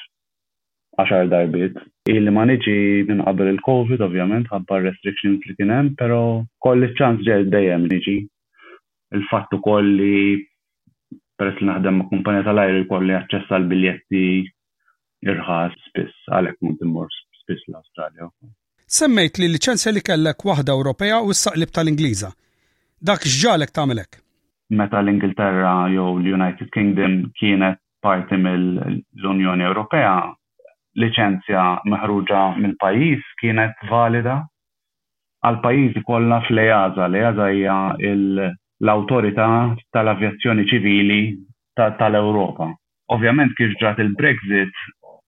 għaxar 1.01 1.27
darbit. 1.33 1.75
Il 2.09 2.29
ma 2.33 2.45
niġi 2.49 2.77
minn 3.09 3.21
qabel 3.25 3.51
il-Covid, 3.55 4.01
ovvjament, 4.05 4.47
għabba 4.53 4.79
restrictions 4.85 5.43
li 5.47 5.57
kien 5.59 5.73
hemm, 5.73 5.91
però 5.99 6.21
kolli 6.65 6.89
ċans 6.97 7.21
ġel 7.25 7.49
dejjem 7.53 7.85
niġi. 7.91 8.15
Il-fattu 9.15 9.59
kolli 9.65 10.39
peress 11.41 11.57
li 11.61 11.65
naħdem 11.69 11.95
ma' 12.01 12.07
kumpanija 12.11 12.45
tal-ajru 12.45 12.81
jkolli 12.85 13.15
aċċess 13.17 13.53
għal 13.55 13.63
biljetti 13.71 14.25
irħas 15.31 15.77
spiss 15.89 16.29
għalhekk 16.37 16.65
mund 16.67 16.83
immur 16.85 17.09
spiss 17.41 17.65
l-Awstralja. 17.71 18.27
Semmejt 18.91 19.39
li 19.41 19.47
l 19.49 19.55
licenzja 19.55 19.93
li 19.95 20.03
kellek 20.05 20.45
waħda 20.45 20.75
Ewropea 20.77 21.17
u 21.25 21.33
s-saqlib 21.33 21.71
tal-Ingliża. 21.75 22.29
Dak 23.01 23.25
x'ġalek 23.25 23.73
tagħmelek? 23.73 24.19
Meta 24.77 25.01
l-Ingilterra 25.01 25.71
jew 25.91 26.05
l-United 26.19 26.69
Kingdom 26.75 27.17
kienet 27.39 27.79
parti 28.05 28.37
mill-Unjoni 28.37 29.65
Ewropea, 29.65 30.13
liċenzja 31.01 31.65
meħruġa 31.89 32.45
mill-pajjiż 32.61 33.27
kienet 33.41 33.85
valida 33.89 34.37
għal 35.47 35.57
pajjiżi 35.65 36.01
kollha 36.05 36.43
fl-EASA. 36.49 37.07
L-EASA 37.09 37.45
hija 37.57 37.77
il- 38.13 38.51
l 38.81 38.89
autorita 38.89 39.75
tal-avjazzjoni 39.93 40.63
ċivili 40.69 41.17
tal-Europa. 41.77 42.65
Ovvjament 43.13 43.53
kif 43.57 43.73
ġrat 43.81 43.99
il-Brexit, 44.01 44.73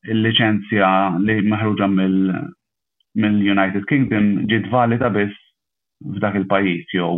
il-licenzja 0.09 0.87
li 1.23 1.35
maħruġa 1.51 1.87
mill-United 1.93 3.85
Kingdom 3.91 4.31
ġiet 4.49 4.65
valida 4.73 5.11
biss 5.17 5.37
f'dak 6.17 6.37
il-pajis 6.41 6.95
jew 6.97 7.11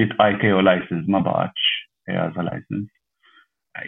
ġiet 0.00 0.16
ITO 0.26 0.58
license 0.66 1.06
ma 1.06 1.22
baċ 1.24 1.70
EASA 2.16 2.46
license. 2.48 2.90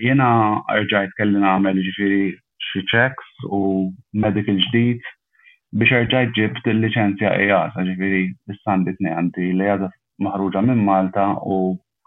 Jena 0.05 0.29
rġajt 0.71 1.15
kelli 1.19 1.41
nagħmel 1.43 1.81
ġifiri 1.89 2.23
xi 2.69 2.83
checks 2.93 3.47
u 3.51 3.61
medical 4.23 4.61
ġdid 4.69 5.03
biex 5.83 6.05
rġajt 6.07 6.33
ġibt 6.39 6.71
il-licenzja 6.73 7.35
EASA 7.43 7.85
s-sandit 7.89 9.03
għandi 9.03 9.51
li 9.59 9.71
easa 9.75 9.91
maħruġa 10.29 10.63
minn 10.71 10.87
Malta 10.87 11.33
u 11.43 11.61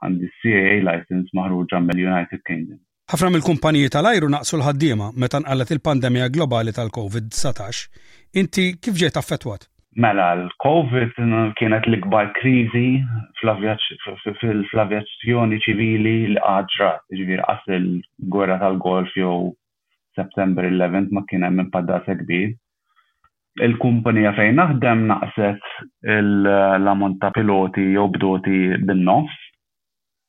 għandi 0.05 0.27
CAA 0.41 0.77
license 0.85 1.29
maħruġa 1.37 1.79
mill-United 1.87 2.41
Kingdom. 2.47 2.79
Ħafna 3.11 3.29
mill-kumpaniji 3.35 3.87
tal-ajru 3.91 4.27
naqsu 4.33 4.53
l-ħaddiema 4.57 5.07
meta 5.21 5.37
nqalet 5.43 5.69
il-pandemija 5.75 6.29
globali 6.35 6.71
tal-COVID-19. 6.75 7.47
Inti 8.41 8.65
kif 8.79 8.95
ġejt 9.01 9.19
affettwat? 9.19 9.61
Mela, 10.01 10.29
l-COVID 10.39 11.13
kienet 11.59 11.83
l-ikbar 11.89 12.25
krizi 12.37 12.89
fl-avjazzjoni 13.41 15.57
ċivili 15.65 16.13
li 16.31 16.39
għadra, 16.39 16.89
ġvir 17.19 17.39
għas 17.51 17.63
il-gwerra 17.77 18.55
tal-golf 18.61 19.11
jew 19.19 19.35
September 20.15 20.63
11 20.67 21.11
ma 21.15 21.21
kien 21.29 21.43
hemm 21.47 21.63
impadata 21.67 22.09
e 22.15 22.19
kbir. 22.23 22.47
Il-kumpanija 23.67 24.31
fejn 24.37 24.55
naħdem 24.61 24.99
naqset 25.11 25.63
l-ammont 26.15 27.17
ta' 27.21 27.33
piloti 27.35 27.81
jew 27.93 28.07
bdoti 28.15 28.59
bin-nofs 28.87 29.40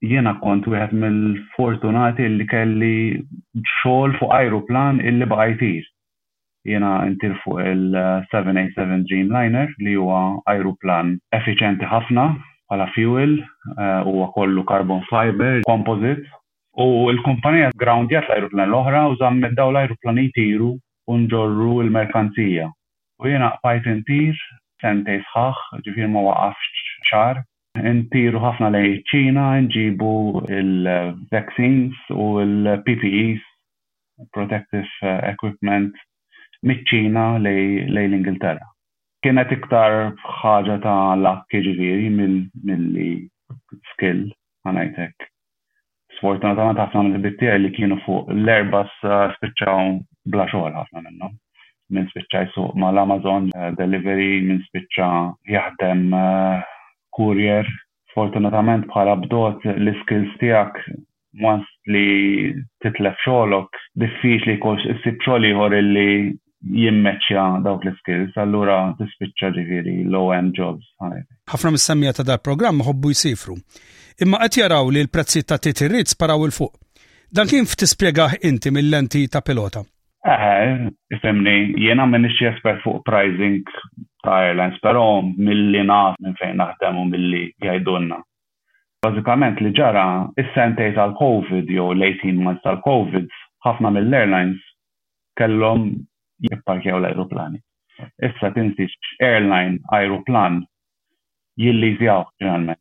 jiena 0.03 0.35
kont 0.43 0.65
wieħed 0.73 0.95
mill-fortunati 1.01 2.25
li 2.31 2.47
kelli 2.53 2.95
xogħol 3.83 4.15
fuq 4.21 4.33
aeroplan 4.39 4.99
illi 5.11 5.29
baqajtir. 5.33 5.85
Jiena 6.67 6.91
intir 7.07 7.37
fuq 7.43 7.63
il-787 7.73 9.07
Dreamliner 9.11 9.71
li 9.85 9.95
huwa 9.99 10.23
aeroplan 10.51 11.15
effiċenti 11.39 11.87
ħafna 11.93 12.25
bħala 12.37 12.87
fuel 12.97 13.37
eh, 13.39 14.01
huwa 14.11 14.29
kollu 14.35 14.65
carbon 14.73 15.03
fiber, 15.11 15.61
composite 15.71 16.27
u 16.83 16.89
l-kumpanija 17.13 17.71
groundjat 17.79 18.27
l-aeroplan 18.31 18.67
l-oħra 18.73 19.05
u 19.13 19.17
zammet 19.23 19.55
daw 19.59 19.71
l-aeroplan 19.71 20.19
jitiru 20.25 20.73
unġorru 21.15 21.81
l-merkanzija. 21.85 22.67
U 23.23 23.31
jiena 23.31 23.55
bqajt 23.63 23.87
intir 23.95 24.35
sentej 24.83 25.21
sħaħ, 25.31 25.59
ġifir 25.87 26.09
ma 26.11 26.25
waqafx 26.25 26.87
ċar, 27.07 27.43
Ntiru 27.97 28.37
ħafna 28.41 28.67
lej 28.75 28.97
ċina, 29.11 29.43
nġibu 29.67 30.09
il-vaccines 30.57 31.97
u 32.13 32.27
il-PPEs, 32.43 33.47
protective 34.37 34.89
uh, 35.01 35.15
equipment, 35.31 35.95
mit-ċina 36.71 37.23
lej 37.47 37.63
l-Ingilterra. 37.89 38.69
Kienet 39.25 39.55
iktar 39.57 39.97
ħaġa 40.43 40.77
ta' 40.85 40.99
lak 41.23 41.49
ġiviri 41.69 42.11
mill-li 42.19 43.09
skill 43.95 44.23
għanajtek. 44.67 45.31
Sfortunatament 46.19 46.83
ħafna 46.85 47.07
mill-bittier 47.09 47.57
li 47.63 47.73
kienu 47.79 47.97
fuq 48.05 48.29
l-erbas 48.37 48.93
spiċċaw 49.39 49.97
bla 50.35 50.45
xogħol 50.53 50.77
ħafna 50.83 51.07
minnhom 51.09 51.39
minn 51.97 52.09
spiċċa 52.13 52.45
jsuq 52.55 52.77
mal 52.85 52.97
amazon 53.07 53.49
uh, 53.57 53.67
delivery, 53.81 54.33
minn 54.51 54.61
spiċċa 54.69 55.09
jaħdem 55.57 56.11
uh, 56.21 56.63
kurjer, 57.17 57.67
fortunatament 58.17 58.87
bħala 58.93 59.17
bdot 59.25 59.65
l-skills 59.77 60.33
tijak 60.41 60.79
mwans 61.41 61.69
li 61.89 62.53
titlef 62.85 63.17
xolok, 63.25 63.73
diffiċ 64.03 64.45
li 64.49 64.59
kol 64.63 64.77
s-sib 64.83 65.21
xoli 65.25 65.53
ħor 65.57 65.75
li 65.81 66.07
jimmeċja 66.63 67.45
dawk 67.65 67.87
l-skills, 67.89 68.37
allura 68.39 68.79
tispiċċa 69.01 69.49
ġifiri 69.57 69.95
low-end 70.15 70.53
jobs. 70.61 70.85
ħafna 71.51 71.73
mis-semmija 71.75 72.15
ta' 72.21 72.27
dal-programm 72.29 72.85
ħobbu 72.87 73.15
jisifru. 73.15 73.57
Imma 74.23 74.39
qed 74.45 74.61
jaraw 74.61 74.91
li 74.93 75.03
l-prezzi 75.03 75.43
ta' 75.49 75.59
titirrit 75.59 76.13
sparaw 76.13 76.45
il-fuq. 76.47 76.77
Dan 77.33 77.49
kien 77.49 77.65
ftispjegaħ 77.67 78.43
inti 78.47 78.69
mill-lenti 78.71 79.25
ta' 79.33 79.41
pilota. 79.41 79.81
Eħe, 80.29 80.53
eh, 80.69 80.89
ifemni, 81.17 81.73
jena 81.83 82.05
minni 82.07 82.29
xie 82.37 82.53
espert 82.53 82.85
fuq 82.85 83.01
pricing 83.09 83.65
ta' 84.25 84.35
airlines, 84.47 84.79
però 84.87 85.05
mill-li 85.47 85.81
naf 85.91 86.15
minn 86.25 86.37
fejn 86.41 86.57
naħdem 86.63 86.99
u 87.03 87.07
mill-li 87.13 87.43
jgħidulna. 87.67 88.19
Bazzikament 89.03 89.61
li 89.65 89.73
ġara, 89.79 90.05
is-sentej 90.43 90.93
tal-Covid 90.99 91.71
jew 91.77 91.87
l-18 91.97 92.39
months 92.49 92.63
tal-Covid, 92.67 93.27
ħafna 93.67 93.91
mill-airlines 93.97 94.63
kellhom 95.41 95.89
jipparkjaw 96.49 97.01
l-aeroplani. 97.01 97.59
Issa 98.29 98.53
tinsix 98.55 98.95
airline, 99.31 99.81
aeroplan, 99.99 100.61
jilli 101.63 101.93
zjaw 101.99 102.23
ġeneralment. 102.39 102.79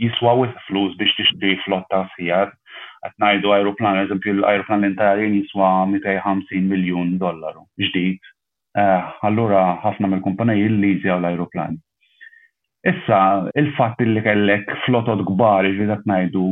Jiswa 0.00 0.32
with 0.38 0.54
flus 0.66 0.94
biex 1.00 1.12
tixtri 1.18 1.50
flotta 1.64 2.04
sijat, 2.14 2.54
għat 3.04 3.16
najdu 3.24 3.50
aeroplan, 3.58 3.98
eżempju 4.06 4.36
l-aeroplan 4.38 4.84
l-intarin 4.86 5.34
jiswa 5.42 5.70
250 5.90 6.66
miljon 6.70 7.16
dollaru 7.20 7.66
ġdijt 7.86 8.30
Eh, 8.78 9.02
allura 9.26 9.60
ħafna 9.82 10.06
mill-kumpaniji 10.10 10.66
l-liġi 10.70 11.08
għaw 11.10 11.18
l-ajruplani. 11.22 11.78
Issa, 12.86 13.22
il-fatt 13.58 13.98
li 14.06 14.22
kellek 14.22 14.70
flotot 14.84 15.24
gbar, 15.26 15.66
ġvidak 15.74 16.04
najdu, 16.06 16.44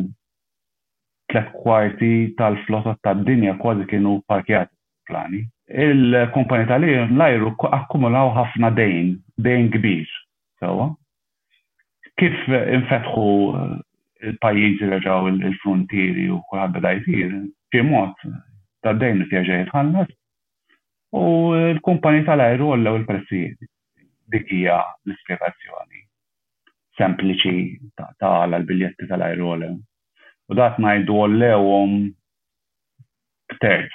tlet 1.31 1.53
kwarti 1.63 2.11
tal-flotot 2.41 2.99
tad-dinja 3.07 3.55
kważi 3.63 3.87
kienu 3.93 4.17
parkjati 4.31 4.75
plani. 5.09 5.45
Il-kumpani 5.87 6.67
tal-ajru 6.67 7.53
akkumulaw 7.71 8.35
ħafna 8.43 8.73
dejn, 8.75 9.15
dejn 9.39 9.71
kbir, 9.79 10.11
Kif 12.19 12.35
infetħu 12.51 13.29
il-pajjiżi 14.27 14.89
reġaw 14.91 15.29
il-frontieri 15.31 16.25
u 16.35 16.41
kulħadd 16.51 16.75
beda 16.81 16.91
jsir, 17.05 17.37
ġie 17.71 17.85
mod 17.87 18.25
tad-dejn 18.83 19.21
li 19.23 19.29
ġej 19.47 19.69
tħallas, 19.71 20.11
u 21.13 21.53
l-kumpani 21.77 22.25
tal-ajru 22.25 22.69
u 22.69 22.77
l 22.77 23.05
prezzijiet 23.07 23.59
Dik 24.29 24.49
hija 24.51 24.77
l-ispjegazzjoni 25.07 26.03
sempliċi 26.99 27.53
ta' 28.19 28.43
l-biljetti 28.51 29.07
tal-ajru 29.09 29.53
għallew. 29.55 29.77
U 30.51 30.55
dat 30.59 30.77
najdu 30.83 31.15
għallewom 31.23 31.95
b'terz, 33.53 33.95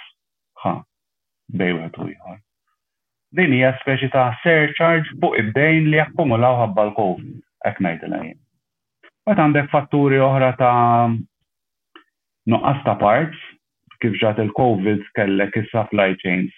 ħa, 0.63 0.71
bej 1.53 1.73
u 1.73 1.81
ieħor. 1.83 2.37
Din 3.37 3.53
hija 3.53 3.73
speċi 3.83 4.09
ta' 4.13 4.25
surcharge 4.43 5.11
fuq 5.21 5.35
id-dejn 5.41 5.91
li 5.91 5.99
jakkumulaw 5.99 6.55
ħabba 6.63 6.87
l-COVID, 6.87 7.35
hekk 7.67 7.81
ngħidilha 7.85 8.21
jien. 8.23 8.39
Bat 9.27 9.39
għandek 9.43 9.69
fatturi 9.75 10.17
oħra 10.29 10.53
ta' 10.57 11.13
nuqqas 12.55 12.81
ta' 12.87 12.95
parts, 13.03 13.37
kif 14.01 14.15
ġat 14.23 14.39
il-COVID 14.47 15.05
kellek 15.19 15.59
is-supply 15.65 16.15
chains 16.23 16.53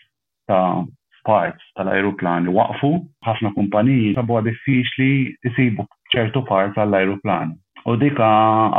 ta' 0.47 0.85
parts 1.27 1.63
tal-ajruplan 1.77 2.45
waqfu, 2.55 2.91
ħafna 3.27 3.49
kumpaniji 3.55 4.11
sabu 4.17 4.35
diffiċli 4.47 5.07
isibu 5.49 5.85
ċertu 6.15 6.43
parts 6.49 6.75
tal-ajruplan. 6.77 7.53
U 7.89 7.93
dika 8.01 8.27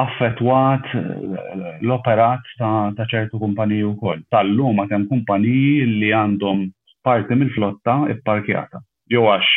affettwat 0.03 0.87
eh, 0.99 1.81
l-operat 1.81 2.53
ta' 2.63 3.09
ċertu 3.15 3.39
kumpaniji 3.43 3.85
u 3.89 3.93
koll. 4.03 4.23
Tal-lum 4.35 4.83
għatem 4.85 5.09
kumpaniji 5.11 5.85
li 5.91 6.11
għandhom 6.21 6.65
parti 7.07 7.39
mill-flotta 7.41 7.99
i-parkjata. 8.15 8.81
Jo 9.15 9.27
għax 9.35 9.51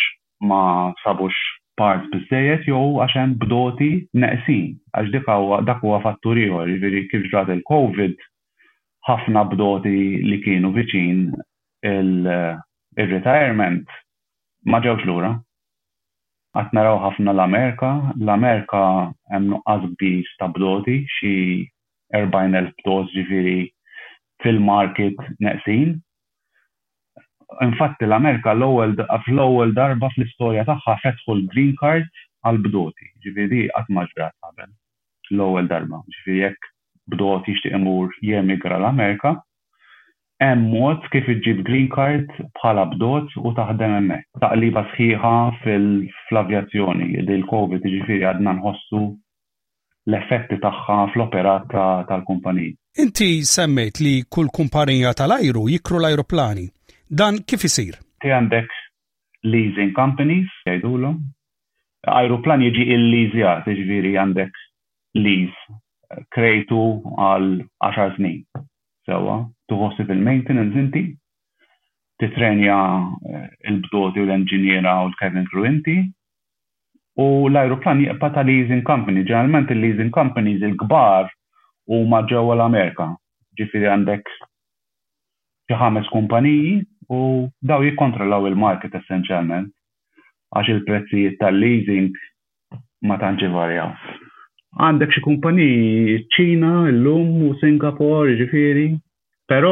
ma 0.50 0.64
sabux 1.04 1.38
parts 1.82 2.10
bizzejet 2.14 2.66
jew 2.70 2.82
għax 3.06 3.16
hemm 3.22 3.38
bdoti 3.46 3.92
neqsin. 4.24 4.74
Għax 4.98 5.14
dik 5.16 5.30
dak 5.70 5.86
huwa 5.86 6.02
fattur 6.08 6.42
ieħor, 6.42 6.66
jiġifieri 6.74 7.06
kif 7.14 7.30
ġrat 7.32 7.54
il-COVID 7.58 8.18
ħafna 9.10 9.46
bdoti 9.54 9.98
li 10.30 10.42
kienu 10.46 10.74
viċin 10.78 11.30
Eh, 11.82 12.56
il-retirement 13.00 13.88
ma 14.68 14.82
ġewx 14.84 15.06
lura. 15.08 15.30
Għat 16.60 16.74
naraw 16.76 16.98
ħafna 17.06 17.32
l-Amerika, 17.32 17.90
l-Amerika 18.20 18.82
hemm 19.32 19.54
nuqqas 19.54 19.86
kbir 19.96 20.28
ta' 20.42 20.50
bdoti 20.58 20.98
xi 21.20 21.32
40,000 22.18 22.74
bdot 22.82 23.08
ġifieri 23.16 23.56
fil-market 24.44 25.16
neqsin. 25.48 25.96
Infatti 27.68 28.06
l-Amerika 28.10 28.52
l-ewwel 28.60 28.98
fl-ewwel 29.24 29.72
darba 29.80 30.12
fl-istorja 30.18 30.68
tagħha 30.72 30.98
fetħu 31.06 31.38
l-green 31.40 31.72
card 31.80 32.08
għal 32.44 32.60
bdoti, 32.68 33.08
Ġifiri 33.28 33.64
qatt 33.78 33.92
ma 33.96 34.04
ġrat 34.12 34.36
qabel 34.44 34.68
l-ewwel 35.38 35.72
darba. 35.72 36.02
Ġifiri 36.12 36.44
jekk 36.44 36.74
bdoti 37.16 37.56
jixtieq 37.56 37.80
imur 37.80 38.12
jemigra 38.34 38.82
l-Amerika, 38.84 39.38
hemm 40.40 40.68
mod 40.74 41.00
kif 41.14 41.28
iġġib 41.32 41.58
green 41.70 41.88
card 41.96 42.30
bħala 42.60 42.86
bdot 42.94 43.34
u 43.38 43.52
taħdem 43.58 43.96
hemmhekk. 43.96 44.28
Taqliba 44.44 44.84
sħiħa 44.94 45.32
fil-avjazzjoni 45.64 47.08
li 47.18 47.40
l-COVID 47.40 47.84
ġifieri 47.96 48.24
għadna 48.30 48.54
nħossu 48.60 49.02
l-effetti 50.10 50.60
tagħha 50.64 50.98
fl-operat 51.12 51.76
tal-kumpaniji. 52.12 52.72
Inti 53.06 53.30
semmejt 53.52 54.00
li 54.06 54.16
kull 54.32 54.52
kumpanija 54.56 55.12
tal-ajru 55.22 55.66
jikru 55.74 56.00
l-ajruplani. 56.00 56.68
Dan 57.20 57.44
kif 57.46 57.66
isir? 57.68 58.00
Ti 58.22 58.32
għandek 58.40 58.80
leasing 59.44 59.92
companies, 59.98 60.48
jgħidulhom. 60.68 61.20
Ajruplan 62.08 62.64
jiġi 62.64 62.86
il 62.96 63.06
leasja 63.12 63.58
ġifieri 63.68 64.16
għandek 64.24 64.58
lease 65.20 65.66
eh, 65.72 66.24
krejtu 66.32 66.80
għal 67.28 67.52
10 67.84 68.14
snin 68.16 68.40
sewa, 69.10 69.38
tuħossi 69.72 70.06
fil-maintenance 70.08 70.80
inti, 70.82 71.02
titrenja 72.20 72.78
eh, 73.34 73.48
il-bdoti 73.72 74.22
u 74.24 74.28
l-enġiniera 74.28 74.94
u 75.06 75.10
l 75.12 75.18
kevin 75.22 75.48
crew 75.52 75.66
inti, 75.70 75.96
u 77.24 77.48
l-aeroplan 77.50 78.04
jibba 78.04 78.30
ta' 78.36 78.44
leasing 78.48 78.84
company, 78.88 79.24
ġeneralment 79.28 79.72
il-leasing 79.74 80.14
companies 80.16 80.64
il-kbar 80.70 81.30
u 81.90 82.04
maġġewa 82.12 82.58
l-Amerika, 82.60 83.10
ġifiri 83.60 83.90
għandek 83.94 84.36
ħames 85.80 86.08
kumpaniji 86.10 86.78
u 87.14 87.20
daw 87.70 87.84
jikkontrollaw 87.86 88.48
il-market 88.50 88.96
essenzjalment 89.00 89.70
għax 90.58 90.72
il-prezzijiet 90.76 91.38
tal-leasing 91.44 92.14
ma 93.10 93.20
tanċi 93.22 93.52
varjaw 93.54 93.94
għandek 94.78 95.14
xi 95.16 95.22
kumpani 95.26 95.68
ċina, 96.36 96.70
l-lum 96.94 97.42
u 97.48 97.54
Singapore, 97.64 98.36
ġifiri. 98.40 98.92
Pero 99.50 99.72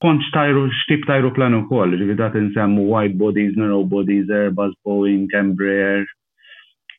konċ 0.00 0.30
tajru 0.32 0.62
x'tip 0.72 1.02
tajru 1.08 1.32
planu 1.36 1.66
kol, 1.68 1.92
ġifiri 1.92 2.16
dat 2.20 2.34
insemmu 2.38 2.88
bodies, 3.16 3.52
narrow 3.56 3.84
bodies, 3.84 4.30
Airbus, 4.30 4.72
Boeing, 4.84 5.28
Embraer, 5.34 6.04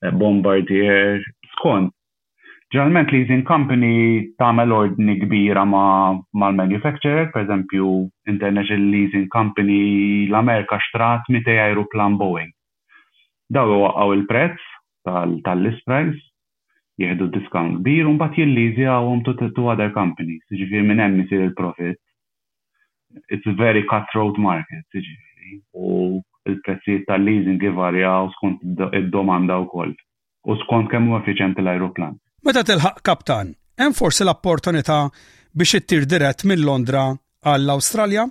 eh, 0.03 0.11
Bombardier, 0.11 1.23
skont. 1.57 1.91
Ġalment 2.73 3.11
leasing 3.11 3.43
company 3.45 4.29
tamel 4.39 4.71
ordni 4.73 5.19
kbira 5.19 5.63
ma 5.65 6.13
mal-manufacturer, 6.33 7.29
per 7.33 7.43
eżempju 7.45 8.09
International 8.27 8.89
Leasing 8.89 9.27
Company 9.29 10.25
l-Amerika 10.29 10.79
xtrat 10.81 11.21
200 11.29 11.53
aeroplan 11.59 12.17
Boeing. 12.17 12.49
Daw 13.53 13.67
għaw 13.69 14.13
il-prezz 14.17 14.57
tal-list 15.43 15.85
price 15.85 16.17
jieħdu 17.01 17.27
discount 17.35 17.79
kbir 17.81 18.07
un 18.09 18.17
bat 18.21 18.35
jillizjawhom 18.37 19.23
to, 19.25 19.33
to 19.57 19.67
other 19.71 19.89
companies, 19.95 20.43
ġifieri 20.53 20.85
minn 20.85 21.01
hemm 21.01 21.21
isir 21.23 21.43
il-profit. 21.47 21.97
It's 23.29 23.45
a 23.49 23.53
very 23.57 23.83
cutthroat 23.89 24.37
market, 24.37 24.85
ġifieri. 24.93 25.57
U 25.73 26.19
il-prezzijiet 26.49 27.05
tal-leasing 27.07 27.61
u 27.71 28.29
skont 28.35 28.59
id-domanda 28.97 29.57
wkoll 29.63 29.93
u 30.51 30.55
skont 30.65 30.89
kemm 30.91 31.13
effiċjenti 31.19 31.61
l-ajruplan. 31.63 32.17
Meta 32.45 32.63
tilħaq 32.67 32.99
kaptan, 33.07 33.53
hemm 33.79 33.93
forsi 33.95 34.23
l-opportunità 34.25 35.05
biex 35.55 35.77
ittir 35.79 36.03
dirett 36.09 36.43
minn 36.49 36.65
Londra 36.67 37.11
għall-Awstralja? 37.47 38.25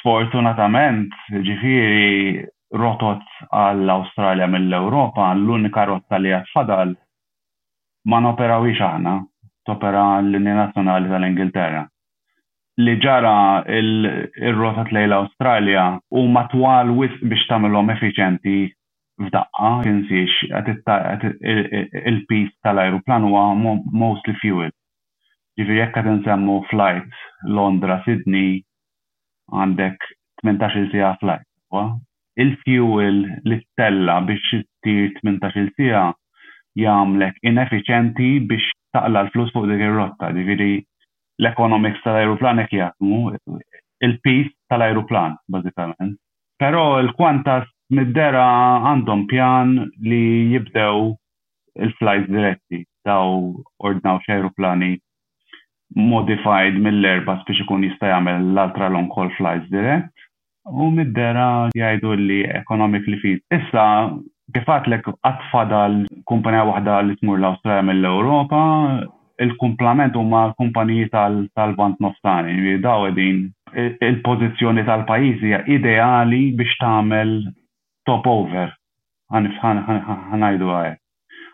Sfortunatament, 0.00 1.12
jiġifieri 1.28 2.42
rotot 2.74 3.20
għall-Awstralja 3.52 4.48
mill-Ewropa, 4.48 5.28
l-unika 5.36 5.84
rotta 5.90 6.18
li 6.18 6.32
għatfadal 6.32 6.96
ma 8.10 8.18
noperawix 8.20 8.80
aħna, 8.82 9.10
topera 9.66 10.04
l-Unjoni 10.20 10.56
Nazzjonali 10.58 11.10
tal-Ingilterra. 11.12 11.82
Li 12.82 12.94
ġara 13.02 13.34
il 13.70 14.08
rotat 14.56 14.88
tlej 14.88 15.04
l-Australja 15.06 15.84
u 16.18 16.22
matwal 16.32 16.90
wis 16.98 17.12
biex 17.20 17.44
tamilhom 17.50 17.92
effiċenti 17.92 18.54
f'daqqa, 19.26 19.82
jinsiex 19.86 20.48
il 22.08 22.20
piece 22.30 22.54
tal-ajruplan 22.64 23.28
huwa 23.28 23.44
mostly 23.92 24.34
fuel. 24.40 24.72
Ġifieri 25.60 25.82
jekk 25.82 25.94
qed 25.98 26.08
insemmu 26.14 26.56
flight 26.70 27.22
Londra 27.44 28.00
Sydney 28.06 28.62
għandek 29.52 30.00
18 30.48 30.88
sija 30.94 31.12
flight. 31.20 31.44
Il-fuel 32.40 33.20
li 33.44 33.60
stella 33.66 34.16
biex 34.24 34.62
tir 34.82 35.12
18 35.20 35.76
sija 35.76 36.08
jgħamlek 36.80 37.40
inefficienti 37.48 38.28
biex 38.50 38.70
taqla 38.96 39.22
l-flus 39.26 39.50
fuq 39.52 39.66
dik 39.70 39.82
ir-rotta. 39.86 40.30
Ġifieri 40.36 40.68
l-economics 41.42 42.02
tal-ajruplan 42.04 42.62
hekk 42.62 42.76
jaħdmu, 42.78 43.20
il-pis 44.06 44.50
tal-ajruplan 44.72 45.36
bażikament. 45.52 46.16
Però 46.62 46.84
l-kwantas 47.02 47.68
mid-dera 47.92 48.44
għandhom 48.90 49.24
pjan 49.32 49.74
li 50.06 50.22
jibdew 50.54 51.10
il-flights 51.82 52.30
diretti 52.32 52.82
daw 53.06 53.48
ordnaw 53.88 54.20
x'ajruplani 54.24 54.94
modified 55.98 56.78
mill 56.80 57.04
erba 57.04 57.40
biex 57.48 57.64
ikun 57.66 57.84
jista' 57.88 58.12
jagħmel 58.12 58.52
l-altra 58.54 58.88
long 58.94 59.10
haul 59.16 59.32
flights 59.36 59.68
direct 59.72 60.12
u 60.70 60.88
mid-dera 60.94 61.48
jgħidu 61.76 62.14
li 62.22 62.40
economically 62.54 63.18
fit. 63.24 63.42
Issa 63.58 63.88
Kifat 64.52 64.84
lek 64.92 65.06
għatfa 65.08 65.60
l-kumpanija 65.90 66.64
wahda 66.68 66.96
li 67.08 67.14
tmur 67.20 67.38
l-Australia 67.40 67.84
mill-Europa, 67.88 68.58
il-kumplament 69.40 70.16
huma 70.20 70.42
kumpaniji 70.58 71.06
tal 71.14 71.72
bant 71.78 71.96
Nofsani, 72.04 72.74
daw 72.84 73.06
edin 73.08 73.38
il-pozizjoni 74.08 74.84
tal-pajizi 74.84 75.54
ideali 75.76 76.42
biex 76.60 76.76
tagħmel 76.82 77.32
top 78.10 78.28
over. 78.32 78.74
Ħanajdu 79.32 80.68
għaj. 80.68 80.92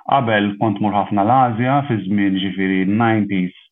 Qabel 0.08 0.48
kont 0.58 0.80
mur 0.82 0.96
ħafna 0.98 1.22
l-Azja, 1.22 1.78
fi 1.88 2.00
żmien 2.02 2.40
ġifiri 2.42 2.80
90s, 2.98 3.62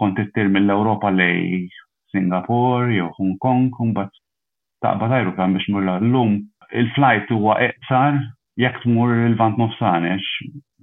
kont 0.00 0.18
ittir 0.24 0.50
mill-Europa 0.50 1.14
lej 1.14 1.70
Singapore, 2.10 2.90
jew 2.98 3.06
Hong 3.20 3.36
Kong, 3.38 3.70
kumbat 3.78 4.10
taqbatajru 4.82 5.36
kam 5.38 5.54
biex 5.54 5.70
mur 5.70 5.86
l-lum 6.00 6.40
il-flight 6.80 7.30
huwa 7.34 7.56
iqsar 7.66 8.16
jekk 8.60 8.82
tmur 8.84 9.12
il-vant 9.26 9.56
nofsanex. 9.60 10.26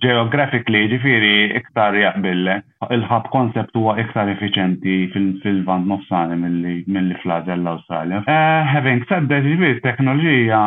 Geographically, 0.03 0.85
ġifiri 0.91 1.31
iktar 1.59 1.95
jaqbille, 1.99 2.53
il-ħab 2.95 3.25
koncept 3.33 3.75
huwa 3.75 3.97
iktar 3.99 4.29
effiċenti 4.31 4.99
fil-vant 5.43 5.89
nofsani 5.89 6.37
mill-li 6.39 7.17
flaġa 7.23 7.57
l-Australia. 7.59 8.21
Eh, 8.23 8.71
having 8.75 9.03
said 9.09 9.27
that, 9.33 9.43
ġifiri, 9.47 9.81
teknoloġija 9.83 10.61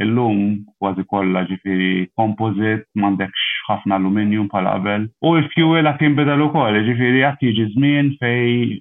il-lum 0.02 0.42
kważi 0.80 1.06
kollha 1.10 1.46
ġifiri 1.52 1.94
composite, 2.18 2.86
mandekx 3.00 3.49
ħafna 3.70 3.96
aluminium 4.00 4.48
pal 4.52 4.66
qabel. 4.68 5.06
U 5.26 5.36
il 5.38 5.46
fuel 5.54 5.86
għat 5.86 6.02
jimbidal 6.04 6.44
ukoll, 6.48 6.78
ġifiri 6.88 7.22
għat 7.28 7.44
jieġi 7.46 7.66
żmien 7.74 8.12
fej 8.20 8.80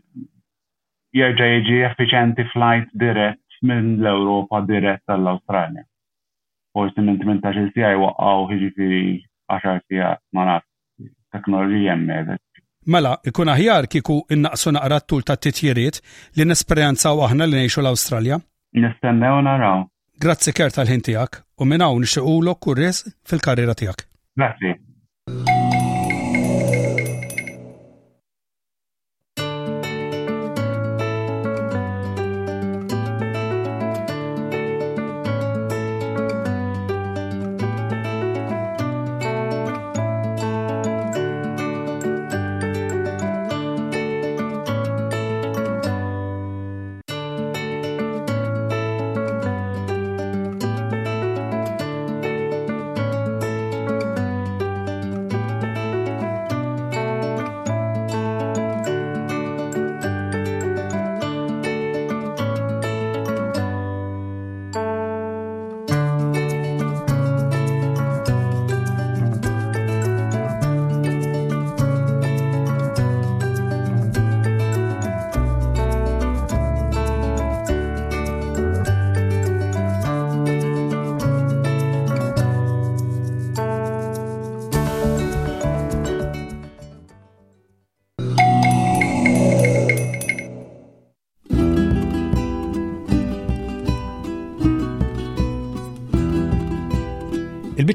jerġa' 1.19 1.49
jieġi 1.53 1.79
efficienti 1.89 2.45
flight 2.53 2.89
dirett 3.01 3.41
minn 3.67 3.97
l-Ewropa 3.99 4.61
dirett 4.69 5.03
tal-Awstralja. 5.09 5.85
Forsi 6.73 7.03
minn 7.03 7.19
18 7.25 7.73
sija 7.73 7.93
jwaqgħu 7.97 8.59
ġifiri 8.65 9.01
għaxar 9.51 9.79
sija 9.89 10.15
ma 10.35 10.47
nafx 10.49 10.69
teknoloġija 11.33 11.95
Mela, 12.89 13.11
ikun 13.27 13.49
aħjar 13.51 13.85
kiku 13.91 14.21
innaqsu 14.33 14.71
naqra 14.73 15.01
t-tul 15.03 15.25
ta' 15.27 15.35
t-tjeriet 15.37 15.99
li 16.39 16.45
nesperjenzaw 16.47 17.21
aħna 17.27 17.45
li 17.49 17.59
nejxu 17.59 17.83
l-Awstralja? 17.83 18.39
Nistennew 18.79 19.41
naraw. 19.45 19.85
Grazzi 20.21 20.53
kert 20.53 20.75
tal-ħin 20.77 21.03
u 21.59 21.65
minnaw 21.65 21.95
nixuqulok 21.99 22.59
kurriz 22.63 23.03
fil-karriera 23.27 23.75
tijak. 23.75 24.08
Gracias. 24.39 24.79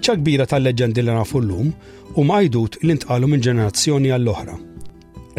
biċċa 0.05 0.21
kbira 0.21 0.45
tal-leġendi 0.45 1.01
li 1.03 1.13
nafu 1.17 1.41
llum 1.41 1.71
u 2.19 2.23
majdut 2.29 2.77
li 2.85 2.93
ntqalu 2.99 3.29
minn 3.29 3.41
ġenerazzjoni 3.41 4.11
għall-oħra. 4.13 4.57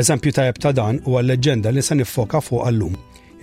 Eżempju 0.02 0.32
tajab 0.34 0.58
ta' 0.58 0.72
dan 0.74 0.98
huwa 1.06 1.22
l-leġenda 1.22 1.70
li 1.70 1.84
se 1.86 1.94
nifoka 1.96 2.42
fuq 2.42 2.66
għallum, 2.66 2.96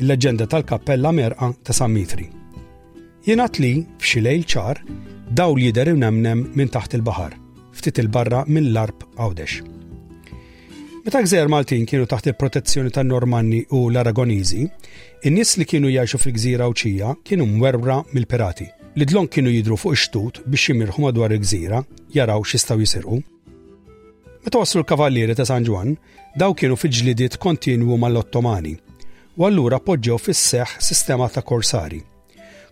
il-leġenda 0.03 0.49
tal-Kappella 0.51 1.13
Merqa 1.15 1.53
ta' 1.63 1.77
Samitri. 1.79 2.27
Mitri. 2.27 3.23
Jenat 3.29 3.61
li, 3.63 3.71
f'xi 4.03 4.25
lejl 4.25 4.43
ċar, 4.51 4.83
daw 5.31 5.55
li 5.55 5.71
jider 5.71 5.93
nemnem 5.95 6.43
minn 6.59 6.69
taħt 6.75 6.99
il-bahar, 6.99 7.39
ftit 7.73 8.03
il-barra 8.03 8.43
minn 8.49 8.73
l-arb 8.73 9.07
għawdex. 9.15 9.63
Meta 11.05 11.23
gżer 11.23 11.49
Maltin 11.51 11.87
kienu 11.87 12.09
taħt 12.11 12.33
il-protezzjoni 12.33 12.91
tan 12.95 13.07
normanni 13.11 13.63
u 13.75 13.87
l-Aragonizi, 13.91 14.67
in-nies 15.23 15.55
li 15.59 15.71
kienu 15.71 15.87
jgħixu 15.91 16.19
fil-gżira 16.27 16.71
uċija 16.75 17.15
kienu 17.23 17.47
mwerbra 17.47 18.03
mill-pirati– 18.11 18.73
li 18.99 19.05
dlon 19.09 19.27
kienu 19.33 19.49
jidru 19.53 19.77
fuq 19.81 19.95
ix-xtut 19.97 20.43
biex 20.53 20.67
jimirħu 20.69 21.01
madwar 21.05 21.33
il-gżira, 21.33 21.79
jaraw 22.13 22.43
xistaw 22.45 22.79
jisirqu. 22.83 23.19
Meta 24.45 24.59
waslu 24.61 24.83
l-kavallieri 24.83 25.37
ta' 25.39 25.47
San 25.49 25.65
Juan, 25.65 25.95
daw 26.37 26.53
kienu 26.53 26.77
fi 26.77 26.91
ġlidiet 26.93 27.39
kontinwu 27.41 27.97
mal-Ottomani, 27.99 28.75
u 29.39 29.47
allura 29.49 29.79
poġġew 29.81 30.19
fis-seħ 30.27 30.75
sistema 30.89 31.29
ta' 31.33 31.41
korsari. 31.49 32.03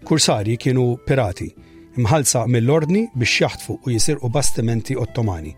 Kursari 0.04 0.58
kienu 0.60 0.98
pirati, 1.08 1.48
imħalsa 1.96 2.44
mill-ordni 2.52 3.06
biex 3.14 3.38
jaħtfu 3.46 3.78
u 3.86 3.94
jisirqu 3.96 4.28
bastimenti 4.28 4.96
Ottomani, 5.00 5.54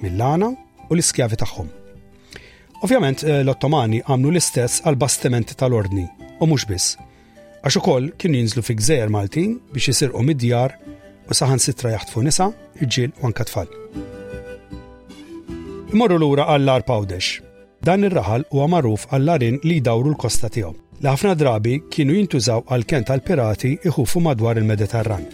mill-lana 0.00 0.48
u 0.88 0.96
l-iskjavi 0.96 1.36
tagħhom. 1.44 1.68
Ovvjament 2.80 3.26
eh, 3.28 3.42
l-Ottomani 3.44 4.00
għamlu 4.08 4.32
l-istess 4.32 4.80
għal 4.80 4.96
bastimenti 5.02 5.58
tal-ordni, 5.60 6.08
u 6.40 6.48
mhux 6.48 6.64
biss 6.64 6.96
Għax 7.60 7.76
ukoll 7.76 8.06
kienu 8.16 8.38
jinżlu 8.40 8.62
fi 8.64 8.74
gżejjer 8.78 9.10
Maltin 9.12 9.58
biex 9.74 9.90
isirqu 9.92 10.22
mid-djar 10.24 10.72
u 11.28 11.36
saħan 11.36 11.60
sitra 11.60 11.90
jaħtfu 11.92 12.22
nisa, 12.24 12.46
irġiel 12.80 13.10
u 13.20 13.26
anka 13.28 13.44
tfal. 13.44 13.68
Imorru 15.92 16.16
lura 16.22 16.46
għall-lar 16.54 16.86
Pawdex. 16.88 17.34
Dan 17.84 18.06
ir-raħal 18.08 18.46
huwa 18.52 18.68
magħruf 18.78 19.04
għallarin 19.10 19.58
larin 19.58 19.68
li 19.68 19.76
jdawru 19.82 20.12
l-kosta 20.14 20.48
tiegħu. 20.54 20.72
Li 21.04 21.08
ħafna 21.12 21.34
drabi 21.36 21.76
kienu 21.92 22.16
jintużaw 22.16 22.64
għal 22.72 22.88
kent 22.88 23.10
tal 23.12 23.22
pirati 23.28 23.74
iħufu 23.88 24.24
madwar 24.24 24.56
il-Mediterran. 24.60 25.28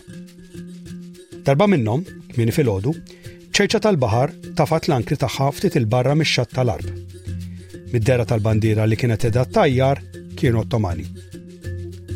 Darba 1.47 1.71
minnhom, 1.71 2.03
kmini 2.35 2.53
fil-ħodu, 2.55 2.97
ċeċa 3.55 3.85
tal-bahar 3.87 4.35
tafat 4.59 4.91
l-ankri 4.91 5.19
tagħha 5.23 5.53
ftit 5.61 5.79
il-barra 5.79 6.19
mix-xatt 6.19 6.59
tal-arb. 6.59 6.91
Mid-dera 7.95 8.27
tal-bandira 8.27 8.87
li 8.91 8.99
kienet 8.99 9.31
edha 9.31 9.47
tajjar 9.47 10.03
kienu 10.37 10.65
Ottomani 10.67 11.07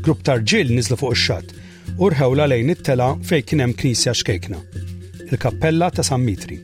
grupp 0.00 0.22
tarġil 0.24 0.70
nizlu 0.72 0.96
fuq 0.96 1.14
ix-xatt 1.16 1.52
u 2.00 2.08
rħewla 2.08 2.46
lejn 2.48 2.72
it-tela 2.72 3.08
fejn 3.26 3.44
kien 3.46 3.60
hemm 3.64 3.74
knisja 3.80 4.12
xkejkna, 4.16 4.60
il-kappella 5.28 5.88
ta' 5.92 6.04
San 6.06 6.22
Mitri. 6.24 6.60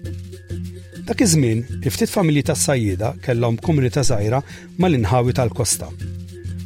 Dak 1.07 1.21
iż-żmien, 1.23 1.65
ftit 1.93 2.11
familji 2.11 2.45
tas 2.49 2.63
sajjida 2.69 3.13
kellhom 3.25 3.59
komunità 3.63 4.03
żgħira 4.07 4.41
mal-inħawi 4.83 5.35
tal-kosta 5.37 5.91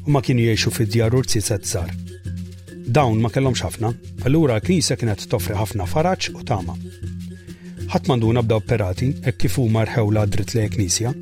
u 0.06 0.10
ma 0.14 0.22
kienu 0.24 0.46
jgħixu 0.46 0.72
fid-djar 0.78 1.14
urzi 1.16 1.42
żgħar. 1.44 1.90
Dawn 2.94 3.20
ma 3.22 3.30
kellhomx 3.34 3.62
ħafna, 3.66 3.90
allura 4.28 4.56
l-knisja 4.60 4.96
kienet 5.00 5.26
toffri 5.32 5.58
ħafna 5.58 5.86
faraġġ 5.90 6.32
u 6.40 6.46
tama. 6.48 6.74
Ħadd 7.90 8.08
manduna 8.10 8.42
bda 8.46 8.58
operati 8.60 9.10
hekk 9.24 9.44
kif 9.44 9.58
huma 9.60 9.84
rħewla 9.86 10.24
dritt 10.30 10.54
lejn 10.56 10.74
knisja, 10.76 11.12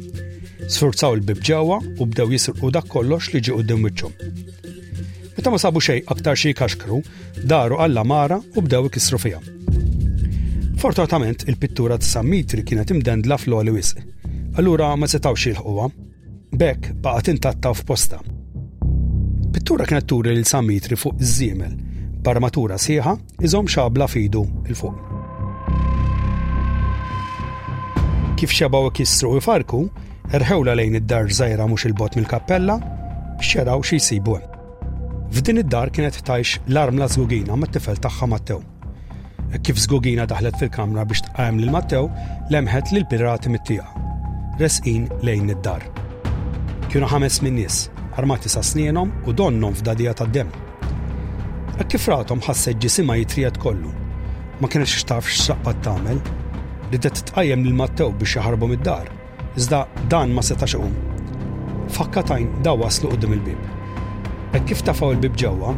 sfurzaw 0.68 1.16
il-bib 1.18 1.40
ġewwa 1.44 1.80
u 2.00 2.06
bdew 2.06 2.34
jisirqu 2.36 2.70
dak 2.76 2.88
kollox 2.92 3.32
li 3.34 3.40
ġie 3.42 3.56
quddiem 3.56 3.88
wiċċhom. 3.88 4.74
Meta 5.38 5.50
ma 5.54 5.58
sabu 5.62 5.78
xejn 5.84 6.02
aktar 6.10 6.34
xi 6.34 6.50
kaxkru, 6.54 6.96
daru 7.46 7.76
alla 7.84 8.02
mara 8.04 8.40
u 8.58 8.62
bdew 8.62 8.88
ikisru 8.88 9.18
fiha. 9.22 9.38
Fortunatament 10.82 11.44
il-pittura 11.46 11.94
ta' 11.94 12.02
Sammitri 12.08 12.64
kienet 12.66 12.90
imdendla 12.90 13.38
fl-għoli 13.38 13.74
wisq, 13.76 14.00
allura 14.58 14.88
ma 14.98 15.06
xi 15.06 15.20
l 15.52 15.60
ħuwa 15.62 15.86
Bekk 16.58 16.90
baqgħet 17.06 17.30
intatta 17.36 17.70
f'posta. 17.70 18.18
Pittura 19.54 19.86
kienet 19.86 20.08
turi 20.10 20.34
lil 20.34 20.42
Sammitri 20.42 20.98
fuq 20.98 21.22
iż-żiemel, 21.22 21.76
barmatura 22.26 22.74
sieħa 22.74 23.14
iżom 23.38 23.70
xabla 23.70 24.08
fidu 24.10 24.42
il-fuq. 24.66 24.98
kif 28.38 28.50
xabaw 28.54 28.90
kissru 28.94 29.36
u 29.36 29.40
farku, 29.42 29.86
erħewla 30.34 30.74
lejn 30.78 30.98
id-dar 30.98 31.30
żgħira 31.30 31.66
mhux 31.66 31.86
il-bot 31.90 32.14
mill-kappella, 32.18 32.80
xeraw 33.38 33.82
xi 33.86 33.98
jsibu 34.02 34.34
hemm. 34.34 34.57
F'din 35.34 35.56
id-dar 35.60 35.90
kienet 35.92 36.16
tajx 36.24 36.56
l-armla 36.72 37.06
ma 37.48 37.56
mat-tifel 37.56 37.96
tagħha 38.00 38.26
Mattew. 38.32 38.60
Kif 39.62 39.76
zgugina 39.80 40.24
daħlet 40.26 40.56
fil-kamra 40.58 41.04
biex 41.04 41.20
tqajm 41.26 41.58
lil 41.60 41.70
Mattew, 41.72 42.08
lemħet 42.50 42.92
lil 42.94 43.04
pirati 43.10 43.50
mittija. 43.52 43.84
Resqin 44.58 45.04
lejn 45.22 45.52
id-dar. 45.52 45.84
Kienu 46.88 47.06
ħames 47.12 47.42
min 47.44 47.58
nies, 47.60 47.90
armati 48.16 48.48
sa 48.48 48.62
snienom 48.64 49.12
u 49.28 49.32
donnom 49.36 49.76
f'dadija 49.76 50.14
tad-dem. 50.16 50.48
Kif 51.90 52.08
ratom 52.08 52.40
ħasset 52.48 52.80
ġisima 52.80 53.18
jitrijat 53.20 53.60
kollu. 53.60 53.92
Ma 54.60 54.66
kienx 54.72 54.96
xtaf 55.02 55.28
x'saqqa 55.28 55.76
tagħmel, 55.84 56.22
ridet 56.94 57.20
tqajjem 57.30 57.66
lil 57.68 57.76
Mattew 57.82 58.14
biex 58.16 58.38
jaħarbu 58.40 58.72
mid-dar. 58.72 59.12
Iżda 59.60 59.84
dan 60.08 60.32
ma 60.32 60.40
setax 60.42 60.74
um. 60.80 60.96
Fakkatajn 61.92 62.62
da 62.64 62.72
waslu 62.72 63.12
qudiem 63.12 63.36
il-bib. 63.38 63.76
Ek 64.56 64.64
kif 64.64 64.80
tafaw 64.80 65.10
il-bib 65.12 65.34
ġewwa, 65.36 65.74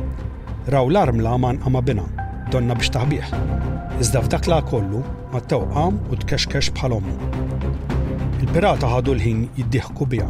raw 0.70 0.84
l-armla 0.86 1.32
man 1.42 1.56
għama 1.66 1.80
bina, 1.82 2.04
donna 2.54 2.76
biex 2.78 2.92
taħbieħ. 2.94 3.30
Iżda 4.02 4.20
f'dak 4.22 4.46
la 4.46 4.60
kollu, 4.62 5.00
ma 5.34 5.40
tewqam 5.50 5.96
u 6.06 6.18
tkexkex 6.20 6.70
bħalommu. 6.78 7.14
Il-pirata 8.44 8.86
ħadu 8.92 9.16
l-ħin 9.16 9.40
jiddiħku 9.58 10.06
bija, 10.12 10.28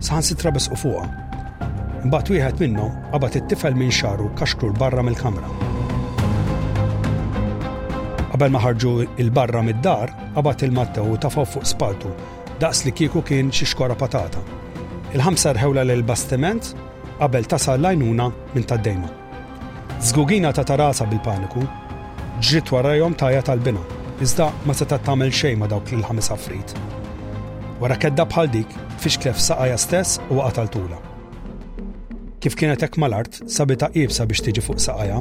saħan 0.00 0.24
sitra 0.28 0.52
bis 0.56 0.70
u 0.72 0.78
fuqa. 0.80 1.04
Mbagħad 2.08 2.30
wieħed 2.32 2.62
minnhom 2.64 2.94
qabad 3.12 3.36
it-tifel 3.42 3.76
minn 3.76 3.92
xaru 3.92 4.30
kaxkru 4.40 4.72
l-barra 4.72 5.04
mill-kamra. 5.04 5.50
Qabel 8.32 8.56
ma 8.56 8.64
ħarġu 8.64 8.94
il-barra 9.20 9.60
mid-dar, 9.66 10.16
qabad 10.40 10.64
il-mattew 10.70 11.20
tafaw 11.20 11.44
fuq 11.44 11.68
spaltu, 11.74 12.16
daqs 12.64 12.86
li 12.88 12.96
kieku 12.96 13.20
kien 13.22 13.52
xi 13.52 13.68
xkora 13.68 13.94
patata. 14.00 14.40
Il-ħamsa 15.12 15.52
rħewla 15.60 15.84
l-bastiment 15.84 16.72
qabel 17.18 17.44
tasal 17.46 17.78
lajnuna 17.80 18.26
minn 18.54 18.66
tad-dejma. 18.70 19.08
Zgugina 20.06 20.52
ta' 20.52 20.66
tarasa 20.68 21.06
bil-paniku, 21.06 21.62
ġrit 22.46 22.72
warajom 22.74 23.14
tajja 23.20 23.42
tal-bina, 23.48 23.82
iżda 24.24 24.50
ma 24.66 24.74
seta' 24.74 24.98
tagħmel 25.06 25.32
xej 25.40 25.56
ma 25.58 25.68
dawk 25.70 25.94
il-ħames 25.94 26.30
affrit. 26.34 26.74
Wara 27.80 27.96
kedda 28.00 28.26
bħal 28.30 28.50
dik 28.52 28.74
fix 29.02 29.18
klef 29.22 29.40
saqajja 29.40 29.78
stess 29.80 30.20
u 30.28 30.38
waqa' 30.40 30.54
tal-tula. 30.60 31.00
Kif 32.44 32.58
kienet 32.60 32.82
hekk 32.84 32.98
mal-art 33.00 33.38
sabita 33.48 33.88
qibsa 33.94 34.26
biex 34.28 34.44
tiġi 34.44 34.64
fuq 34.66 34.82
saqajja, 34.84 35.20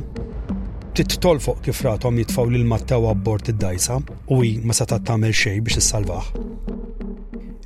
tittol 0.97 1.39
fuq 1.45 1.61
kif 1.65 1.79
ratom 1.85 2.19
jitfaw 2.19 2.49
lil 2.51 2.65
Mattewa 2.69 3.13
abbord 3.15 3.49
id-dajsa 3.53 4.01
u 4.33 4.41
hi 4.43 4.57
ma 4.63 4.75
seta' 4.75 4.99
tagħmel 4.99 5.33
xej 5.41 5.61
biex 5.65 5.79
issalvaħ. 5.85 6.27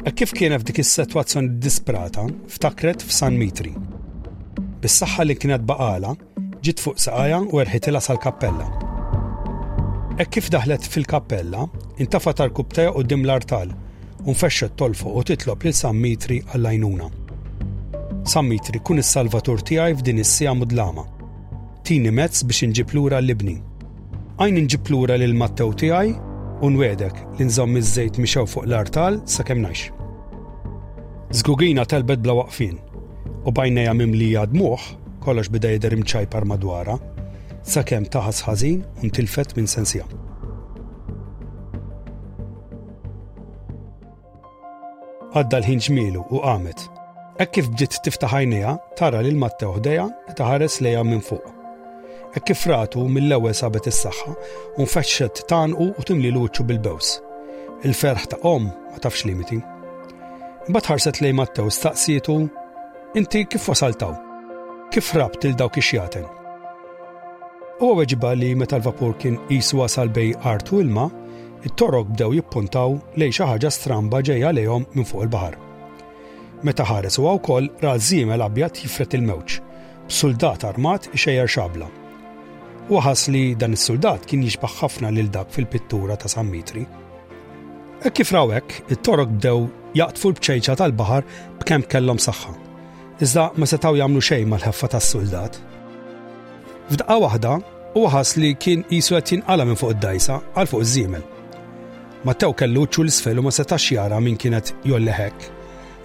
E 0.07 0.13
kif 0.15 0.35
kienet 0.37 0.63
dik 0.67 0.83
is-sitwazzjoni 0.85 1.57
disperata 1.63 2.23
ftakret 2.53 3.03
f'San 3.03 3.35
Mitri, 3.39 3.73
bis-saħħa 4.83 5.25
li 5.27 5.35
kienet 5.41 5.63
baqala, 5.69 6.13
ġiet 6.65 6.81
fuq 6.83 6.99
saqajja 7.05 7.39
u 7.53 7.61
erħitilha 7.63 8.01
sal-kappella. 8.07 8.67
Ek 10.21 10.31
kif 10.37 10.49
daħlet 10.53 10.85
fil-kappella, 10.89 11.65
intafa 12.01 12.33
tarkub 12.39 12.71
teja 12.73 12.93
u 12.93 13.03
l-artal, 13.17 13.73
u 14.27 14.31
nfexxet 14.33 14.75
tolfo 14.75 15.13
u 15.17 15.23
titlob 15.23 15.63
lil 15.65 15.73
San 15.73 15.97
Mitri 16.01 16.41
għall-għajnuna. 16.53 17.09
San 18.27 18.47
Mitri 18.49 18.79
kun 18.83 18.99
is-salvatur 18.99 19.61
tiegħi 19.63 19.97
f'din 20.01 20.19
is-sija 20.23 20.53
mudlama. 20.57 21.05
Tini 21.87 22.11
mezz 22.11 22.43
biex 22.43 22.63
inġib 22.67 22.95
lura 22.97 23.21
l-ibni. 23.23 23.59
Għajn 24.37 24.57
inġib 24.63 24.91
lura 24.91 25.15
lil 25.17 25.33
Mattew 25.37 25.71
tiegħi 25.79 26.11
u 26.65 26.71
nwedek 26.73 27.21
li 27.37 27.47
nżomm 27.47 27.79
iż-żejt 27.79 28.19
mixew 28.21 28.49
fuq 28.51 28.67
l-artal 28.67 29.21
sakemm 29.25 29.63
ngħix. 29.63 29.93
Zgugina 31.37 31.83
telbet 31.85 32.21
bla 32.23 32.35
waqfin 32.41 32.75
u 33.45 33.51
bajnejja 33.53 33.93
mimlija 33.93 34.45
dmuħ, 34.51 34.81
kollox 35.21 35.51
bida 35.53 35.69
jidher 35.73 35.93
imċajpar 35.97 36.45
madwara, 36.47 36.97
sakemm 37.67 38.07
taħas 38.13 38.43
ħażin 38.47 38.81
u 39.03 39.11
tilfet 39.13 39.53
minn 39.57 39.67
sensija. 39.69 40.05
Għadda 45.37 45.57
l-ħin 45.59 45.83
ġmielu 45.85 46.23
u 46.31 46.39
qamet. 46.41 46.87
Hekk 47.37 47.53
kif 47.59 47.67
bdiet 47.75 47.97
tiftaħ 48.05 48.33
għajnejha 48.39 48.73
tara 48.97 49.19
lil 49.21 49.37
Matteo 49.37 49.75
ħdejha 49.75 50.07
taħares 50.39 50.79
leja 50.81 51.03
minn 51.05 51.21
fuq. 51.21 51.43
Hekk 52.33 52.47
kif 52.51 52.63
ratu 52.71 53.03
mill-ewwel 53.07 53.53
sabet 53.55 53.89
is-saħħa 53.91 54.33
u 54.81 54.87
feċċet 54.93 55.43
tanqu 55.51 55.91
u 55.91 56.05
timli 56.07 56.31
wiċċu 56.33 56.65
bil-bews. 56.71 57.17
Il-ferħ 57.85 58.25
ta' 58.31 58.39
om 58.49 58.71
ma 58.71 59.01
tafx 59.03 59.27
limiti. 59.29 59.59
Imbagħad 60.67 60.89
ħarset 60.95 61.21
matta 61.37 61.67
u 61.67 61.69
staqsietu 61.71 62.37
Inti 63.15 63.47
kif 63.47 63.63
wasaltaw? 63.71 64.11
Kif 64.91 65.13
rabt 65.15 65.39
il 65.47 65.53
dawk 65.55 65.77
ix-xjaten? 65.79 66.25
U 67.79 67.87
weġba 67.95 68.33
li 68.35 68.49
meta 68.59 68.75
l-vapur 68.75 69.13
kien 69.15 69.37
qisu 69.47 69.79
wasal 69.79 70.11
bej 70.11 70.33
art 70.43 70.67
ilma, 70.75 71.05
it-torok 71.63 72.09
bdew 72.11 72.33
jippuntaw 72.41 72.97
lejn 73.15 73.31
xi 73.37 73.47
ħaġa 73.47 73.71
stramba 73.77 74.19
ġejja 74.27 74.51
lejhom 74.57 74.89
minn 74.91 75.07
fuq 75.07 75.23
il-baħar. 75.23 75.55
Meta 76.67 76.83
ħares 76.91 77.15
huwa 77.23 77.37
wkoll 77.39 77.69
ra 77.85 77.93
żiemel 77.95 78.43
abjad 78.43 78.83
jifret 78.83 79.15
il-mewġ, 79.15 79.55
b'suldat 80.11 80.67
armat 80.67 81.07
xejjer 81.15 81.47
xabla 81.55 81.87
u 82.91 82.99
li 83.31 83.45
dan 83.55 83.73
is-soldat 83.79 84.27
kien 84.27 84.43
jixbaħ 84.43 84.79
ħafna 84.83 85.15
lil 85.15 85.31
dak 85.31 85.47
fil-pittura 85.55 86.19
ta' 86.19 86.27
San 86.27 86.51
Mitri. 86.51 86.83
E 88.03 88.11
kif 88.11 88.35
rawek, 88.35 88.81
it-torok 88.91 89.31
bdew 89.39 89.67
jaqtfu 89.95 90.29
l-bċejċa 90.35 90.75
tal-baħar 90.83 91.23
b'kemm 91.63 91.87
kellhom 91.87 92.19
saħħa 92.19 92.66
iżda 93.23 93.45
ma 93.57 93.65
setaw 93.65 93.95
jagħmlu 93.97 94.21
xejn 94.23 94.49
mal-ħeffa 94.51 94.87
tas-soldat. 94.93 95.57
F'daqqa 96.91 97.17
waħda, 97.23 97.53
u 97.97 98.03
ħas 98.13 98.35
li 98.39 98.51
kien 98.61 98.83
qisu 98.89 99.17
qed 99.17 99.31
jinqala 99.33 99.65
minn 99.65 99.79
fuq 99.79 99.95
id-dajsa 99.95 100.37
għal 100.57 100.69
fuq 100.69 100.83
iż-żiemel. 100.85 101.23
Mattew 102.27 102.53
kellu 102.59 102.85
ċu 102.87 103.05
l-isfel 103.05 103.41
u 103.41 103.45
ma 103.47 103.53
setax 103.57 103.89
jara 103.95 104.19
minn 104.21 104.37
kienet 104.43 104.73
jolleħek. 104.89 105.49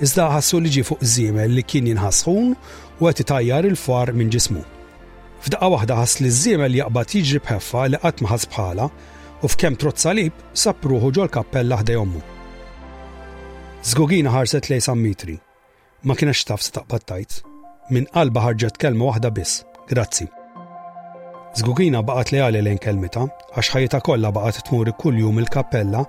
Iżda 0.02 0.30
ħassu 0.32 0.60
li 0.60 0.72
ġie 0.74 0.86
fuq 0.88 1.04
iż-żiemel 1.04 1.52
li 1.54 1.64
kien 1.68 1.90
jinħasħun 1.92 2.52
u 3.00 3.10
qed 3.10 3.24
itajjar 3.26 3.68
il-far 3.68 4.12
minn 4.16 4.32
ġismu. 4.32 4.64
F'daqqa 5.44 5.72
waħda 5.76 6.00
ħas 6.00 6.16
li 6.22 6.32
ż-żiemel 6.32 6.80
jaqbad 6.80 7.16
jiġri 7.18 7.44
bħeffa 7.46 7.86
li 7.92 8.02
qatt 8.06 8.24
ma 8.24 8.32
ħass 8.32 8.50
bħala 8.56 8.88
u 9.42 9.52
f'kemm 9.54 9.78
trozzalib 9.84 10.42
sab 10.64 10.80
ruħu 10.82 11.12
ġol 11.18 11.30
kappella 11.36 11.82
ħdejhommu. 11.82 12.24
Zgogina 13.84 14.30
ħarset 14.30 14.68
lej 14.70 14.80
San 14.80 15.02
Mitri, 15.02 15.38
ma 16.06 16.14
kienx 16.18 16.44
taf 16.48 16.62
staqbad 16.66 17.02
tajt. 17.06 17.32
Minn 17.92 18.06
qalba 18.14 18.42
ħarġet 18.46 18.78
kelma 18.82 19.10
waħda 19.10 19.30
biss, 19.36 19.64
grazzi. 19.90 20.26
Zgugina 21.58 22.00
baqat 22.02 22.32
li 22.32 22.40
għali 22.40 22.62
lejn 22.64 22.78
kelmita, 22.80 23.26
għax 23.54 23.68
ħajta 23.74 24.00
kollha 24.06 24.30
baqat 24.34 24.62
tmur 24.70 24.90
kull 25.00 25.18
jum 25.20 25.38
il-kappella 25.42 26.02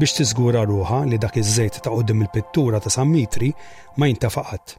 biex 0.00 0.16
tiżgura 0.18 0.64
ruħa 0.70 1.04
li 1.08 1.20
dak 1.22 1.38
iż-żejt 1.40 1.78
ta' 1.84 1.92
qudiem 1.94 2.24
il-pittura 2.26 2.80
ta' 2.82 2.90
San 2.92 3.08
Mitri 3.12 3.52
ma 3.96 4.10
jintafaqat. 4.10 4.74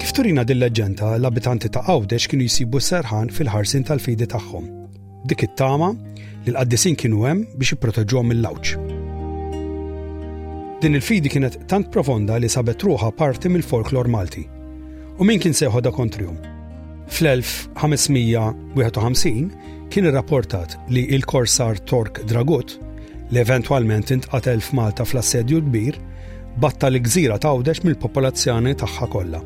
Kif 0.00 0.10
turina 0.16 0.46
dil-leġenda 0.48 1.12
l-abitanti 1.20 1.68
ta' 1.72 1.84
Għawdex 1.86 2.30
kienu 2.32 2.48
jisibu 2.48 2.80
serħan 2.88 3.30
fil-ħarsin 3.36 3.84
tal-fidi 3.90 4.26
tagħhom. 4.32 4.64
Dik 5.28 5.44
it-tama 5.50 5.92
li 5.92 6.50
l-qaddisin 6.54 6.96
kienu 6.98 7.28
hemm 7.28 7.46
biex 7.58 7.76
jipproteġuhom 7.76 8.32
mill-lawċ. 8.32 8.91
Din 10.82 10.94
il-fidi 10.98 11.28
kienet 11.30 11.58
tant 11.70 11.86
profonda 11.94 12.38
li 12.42 12.48
sabet 12.50 12.82
ruħa 12.82 13.12
parti 13.14 13.46
mill-folklor 13.48 14.08
Malti. 14.10 14.42
U 15.14 15.22
min 15.24 15.38
kien 15.38 15.54
da 15.84 15.90
kontrihom. 15.94 16.36
Fl-1551 17.06 19.50
kien 19.94 20.10
rapportat 20.10 20.74
li 20.88 21.06
il-korsar 21.14 21.76
Tork 21.84 22.22
Dragut 22.30 22.78
li 23.30 23.38
eventualment 23.40 24.10
intqatel 24.10 24.58
f'Malta 24.60 25.02
fl-assedju 25.04 25.60
kbir, 25.68 25.98
batta 26.58 26.88
li 26.88 26.98
gżira 27.00 27.38
tawdex 27.38 27.82
mill-popolazzjoni 27.84 28.74
tagħha 28.74 29.06
kollha. 29.12 29.40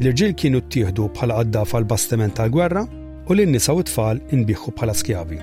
L-irġiel 0.00 0.34
kienu 0.34 0.58
ttieħdu 0.66 1.06
bħala 1.14 1.34
għadda 1.44 1.62
fal 1.70 1.84
bastiment 1.86 2.34
tal-gwerra 2.34 2.82
u 3.28 3.32
l-nisa 3.34 3.72
u 3.78 3.82
tfal 3.86 4.18
inbiħħu 4.34 4.70
bħala 4.74 4.92
skjavi. 4.92 5.38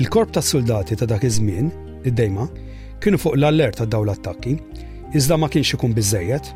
Il-korp 0.00 0.30
tas-soldati 0.32 0.96
ta' 0.96 1.04
dak 1.10 1.24
iż-żmien, 1.28 1.68
id-dejma, 2.08 2.46
kienu 3.02 3.18
fuq 3.22 3.36
l-allert 3.38 3.78
ta' 3.78 3.86
daw 3.94 4.02
l-attakki, 4.06 4.56
iżda 5.18 5.36
ma 5.40 5.48
kienx 5.52 5.74
ikun 5.76 5.94
biżejjed. 5.98 6.48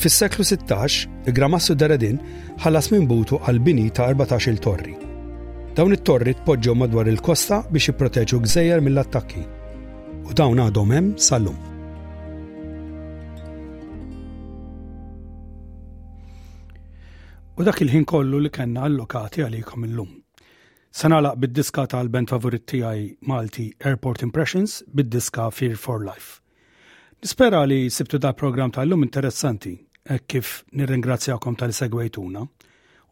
Fis-seklu 0.00 0.44
16, 0.48 1.06
il-Gramassu 1.28 1.74
Deredin 1.80 2.18
ħallas 2.62 2.90
minn 2.92 3.08
butu 3.10 3.40
għal-bini 3.44 3.88
ta' 3.96 4.08
14 4.14 4.50
il 4.52 4.60
torri. 4.66 4.94
Dawn 5.76 5.94
it-torri 5.96 6.34
tpoġġew 6.40 6.74
madwar 6.76 7.08
il-kosta 7.12 7.62
biex 7.72 7.90
jipproteġu 7.90 8.40
gżejjer 8.46 8.82
mill-attakki. 8.84 9.42
U 10.30 10.36
dawn 10.38 10.60
għadhom 10.66 10.94
hemm 10.96 11.10
sal-lum. 11.28 11.58
U 17.60 17.64
dak 17.66 17.80
il-ħin 17.84 18.06
kollu 18.12 18.40
li 18.40 18.48
kellna 18.52 18.86
allokati 18.88 19.42
għalikom 19.44 19.84
illum. 19.88 20.19
Sanala 20.90 21.32
bid-diska 21.38 21.84
tal-band 21.86 22.30
favorit 22.32 22.64
tiegħi 22.66 23.02
Malti 23.30 23.66
Airport 23.86 24.24
Impressions 24.26 24.80
bid-diska 24.90 25.46
Fear 25.54 25.76
for 25.78 26.02
Life. 26.02 26.40
Nispera 27.22 27.60
li 27.64 27.84
sibtu 27.94 28.18
da 28.18 28.32
program 28.34 28.72
tal-lum 28.74 29.04
interessanti 29.06 29.76
e 30.02 30.18
kif 30.26 30.64
nirringrazzjakom 30.74 31.58
tal-segwejtuna 31.60 32.42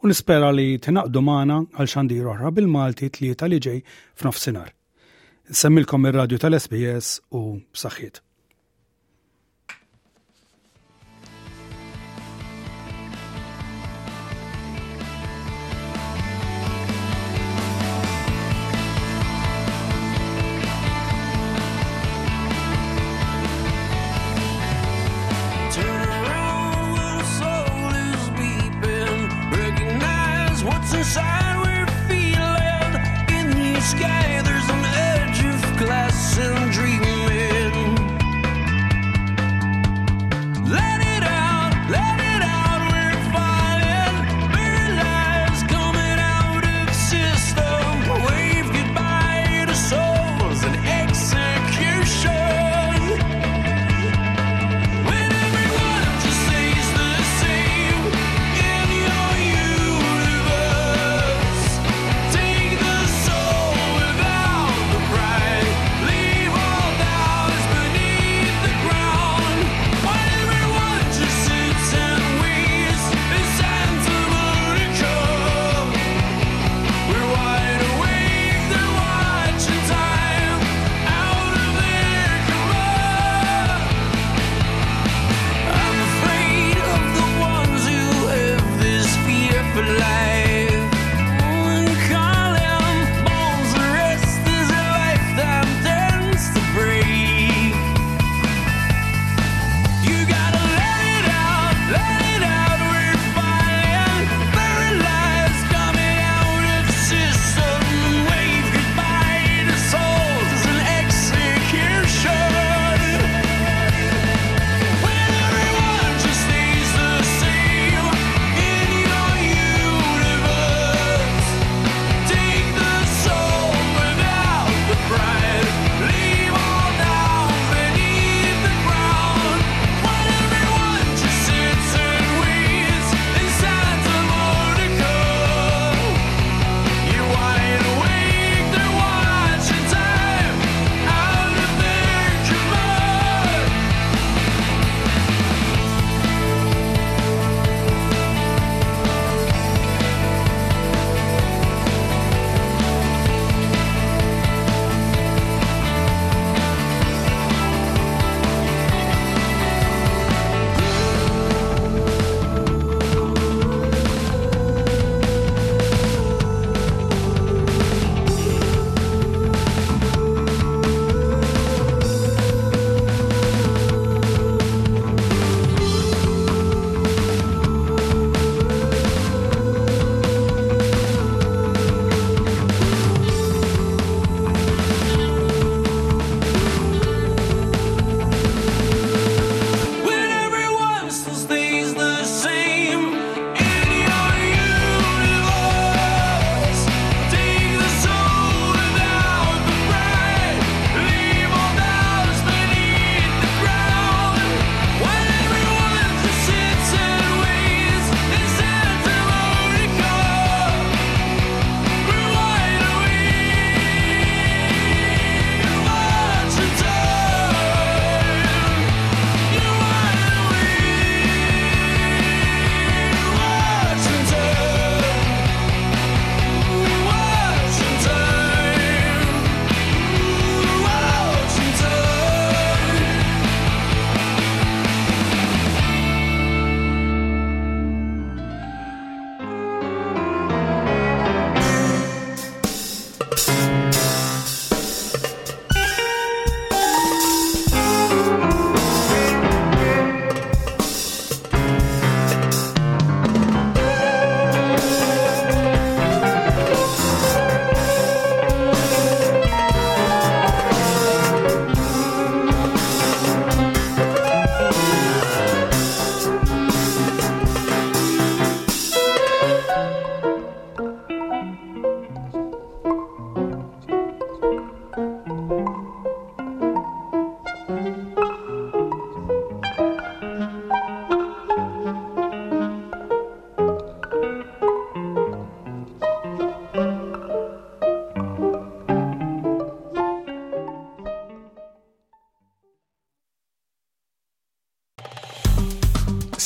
u 0.03 0.11
nispera 0.11 0.51
li 0.55 0.67
tinaqdu 0.83 1.23
maħna 1.29 1.61
għal 1.77 1.93
xandir 1.95 2.27
oħra 2.33 2.51
bil-Malti 2.59 3.13
tlieta 3.19 3.47
li 3.53 3.61
ġej 3.69 3.85
f'nofsinhar. 4.19 4.73
Semmilkom 5.49 6.11
ir-radju 6.11 6.43
tal-SBS 6.45 7.19
u 7.31 7.45
b'saħħiet. 7.63 8.25
inside 31.17 31.48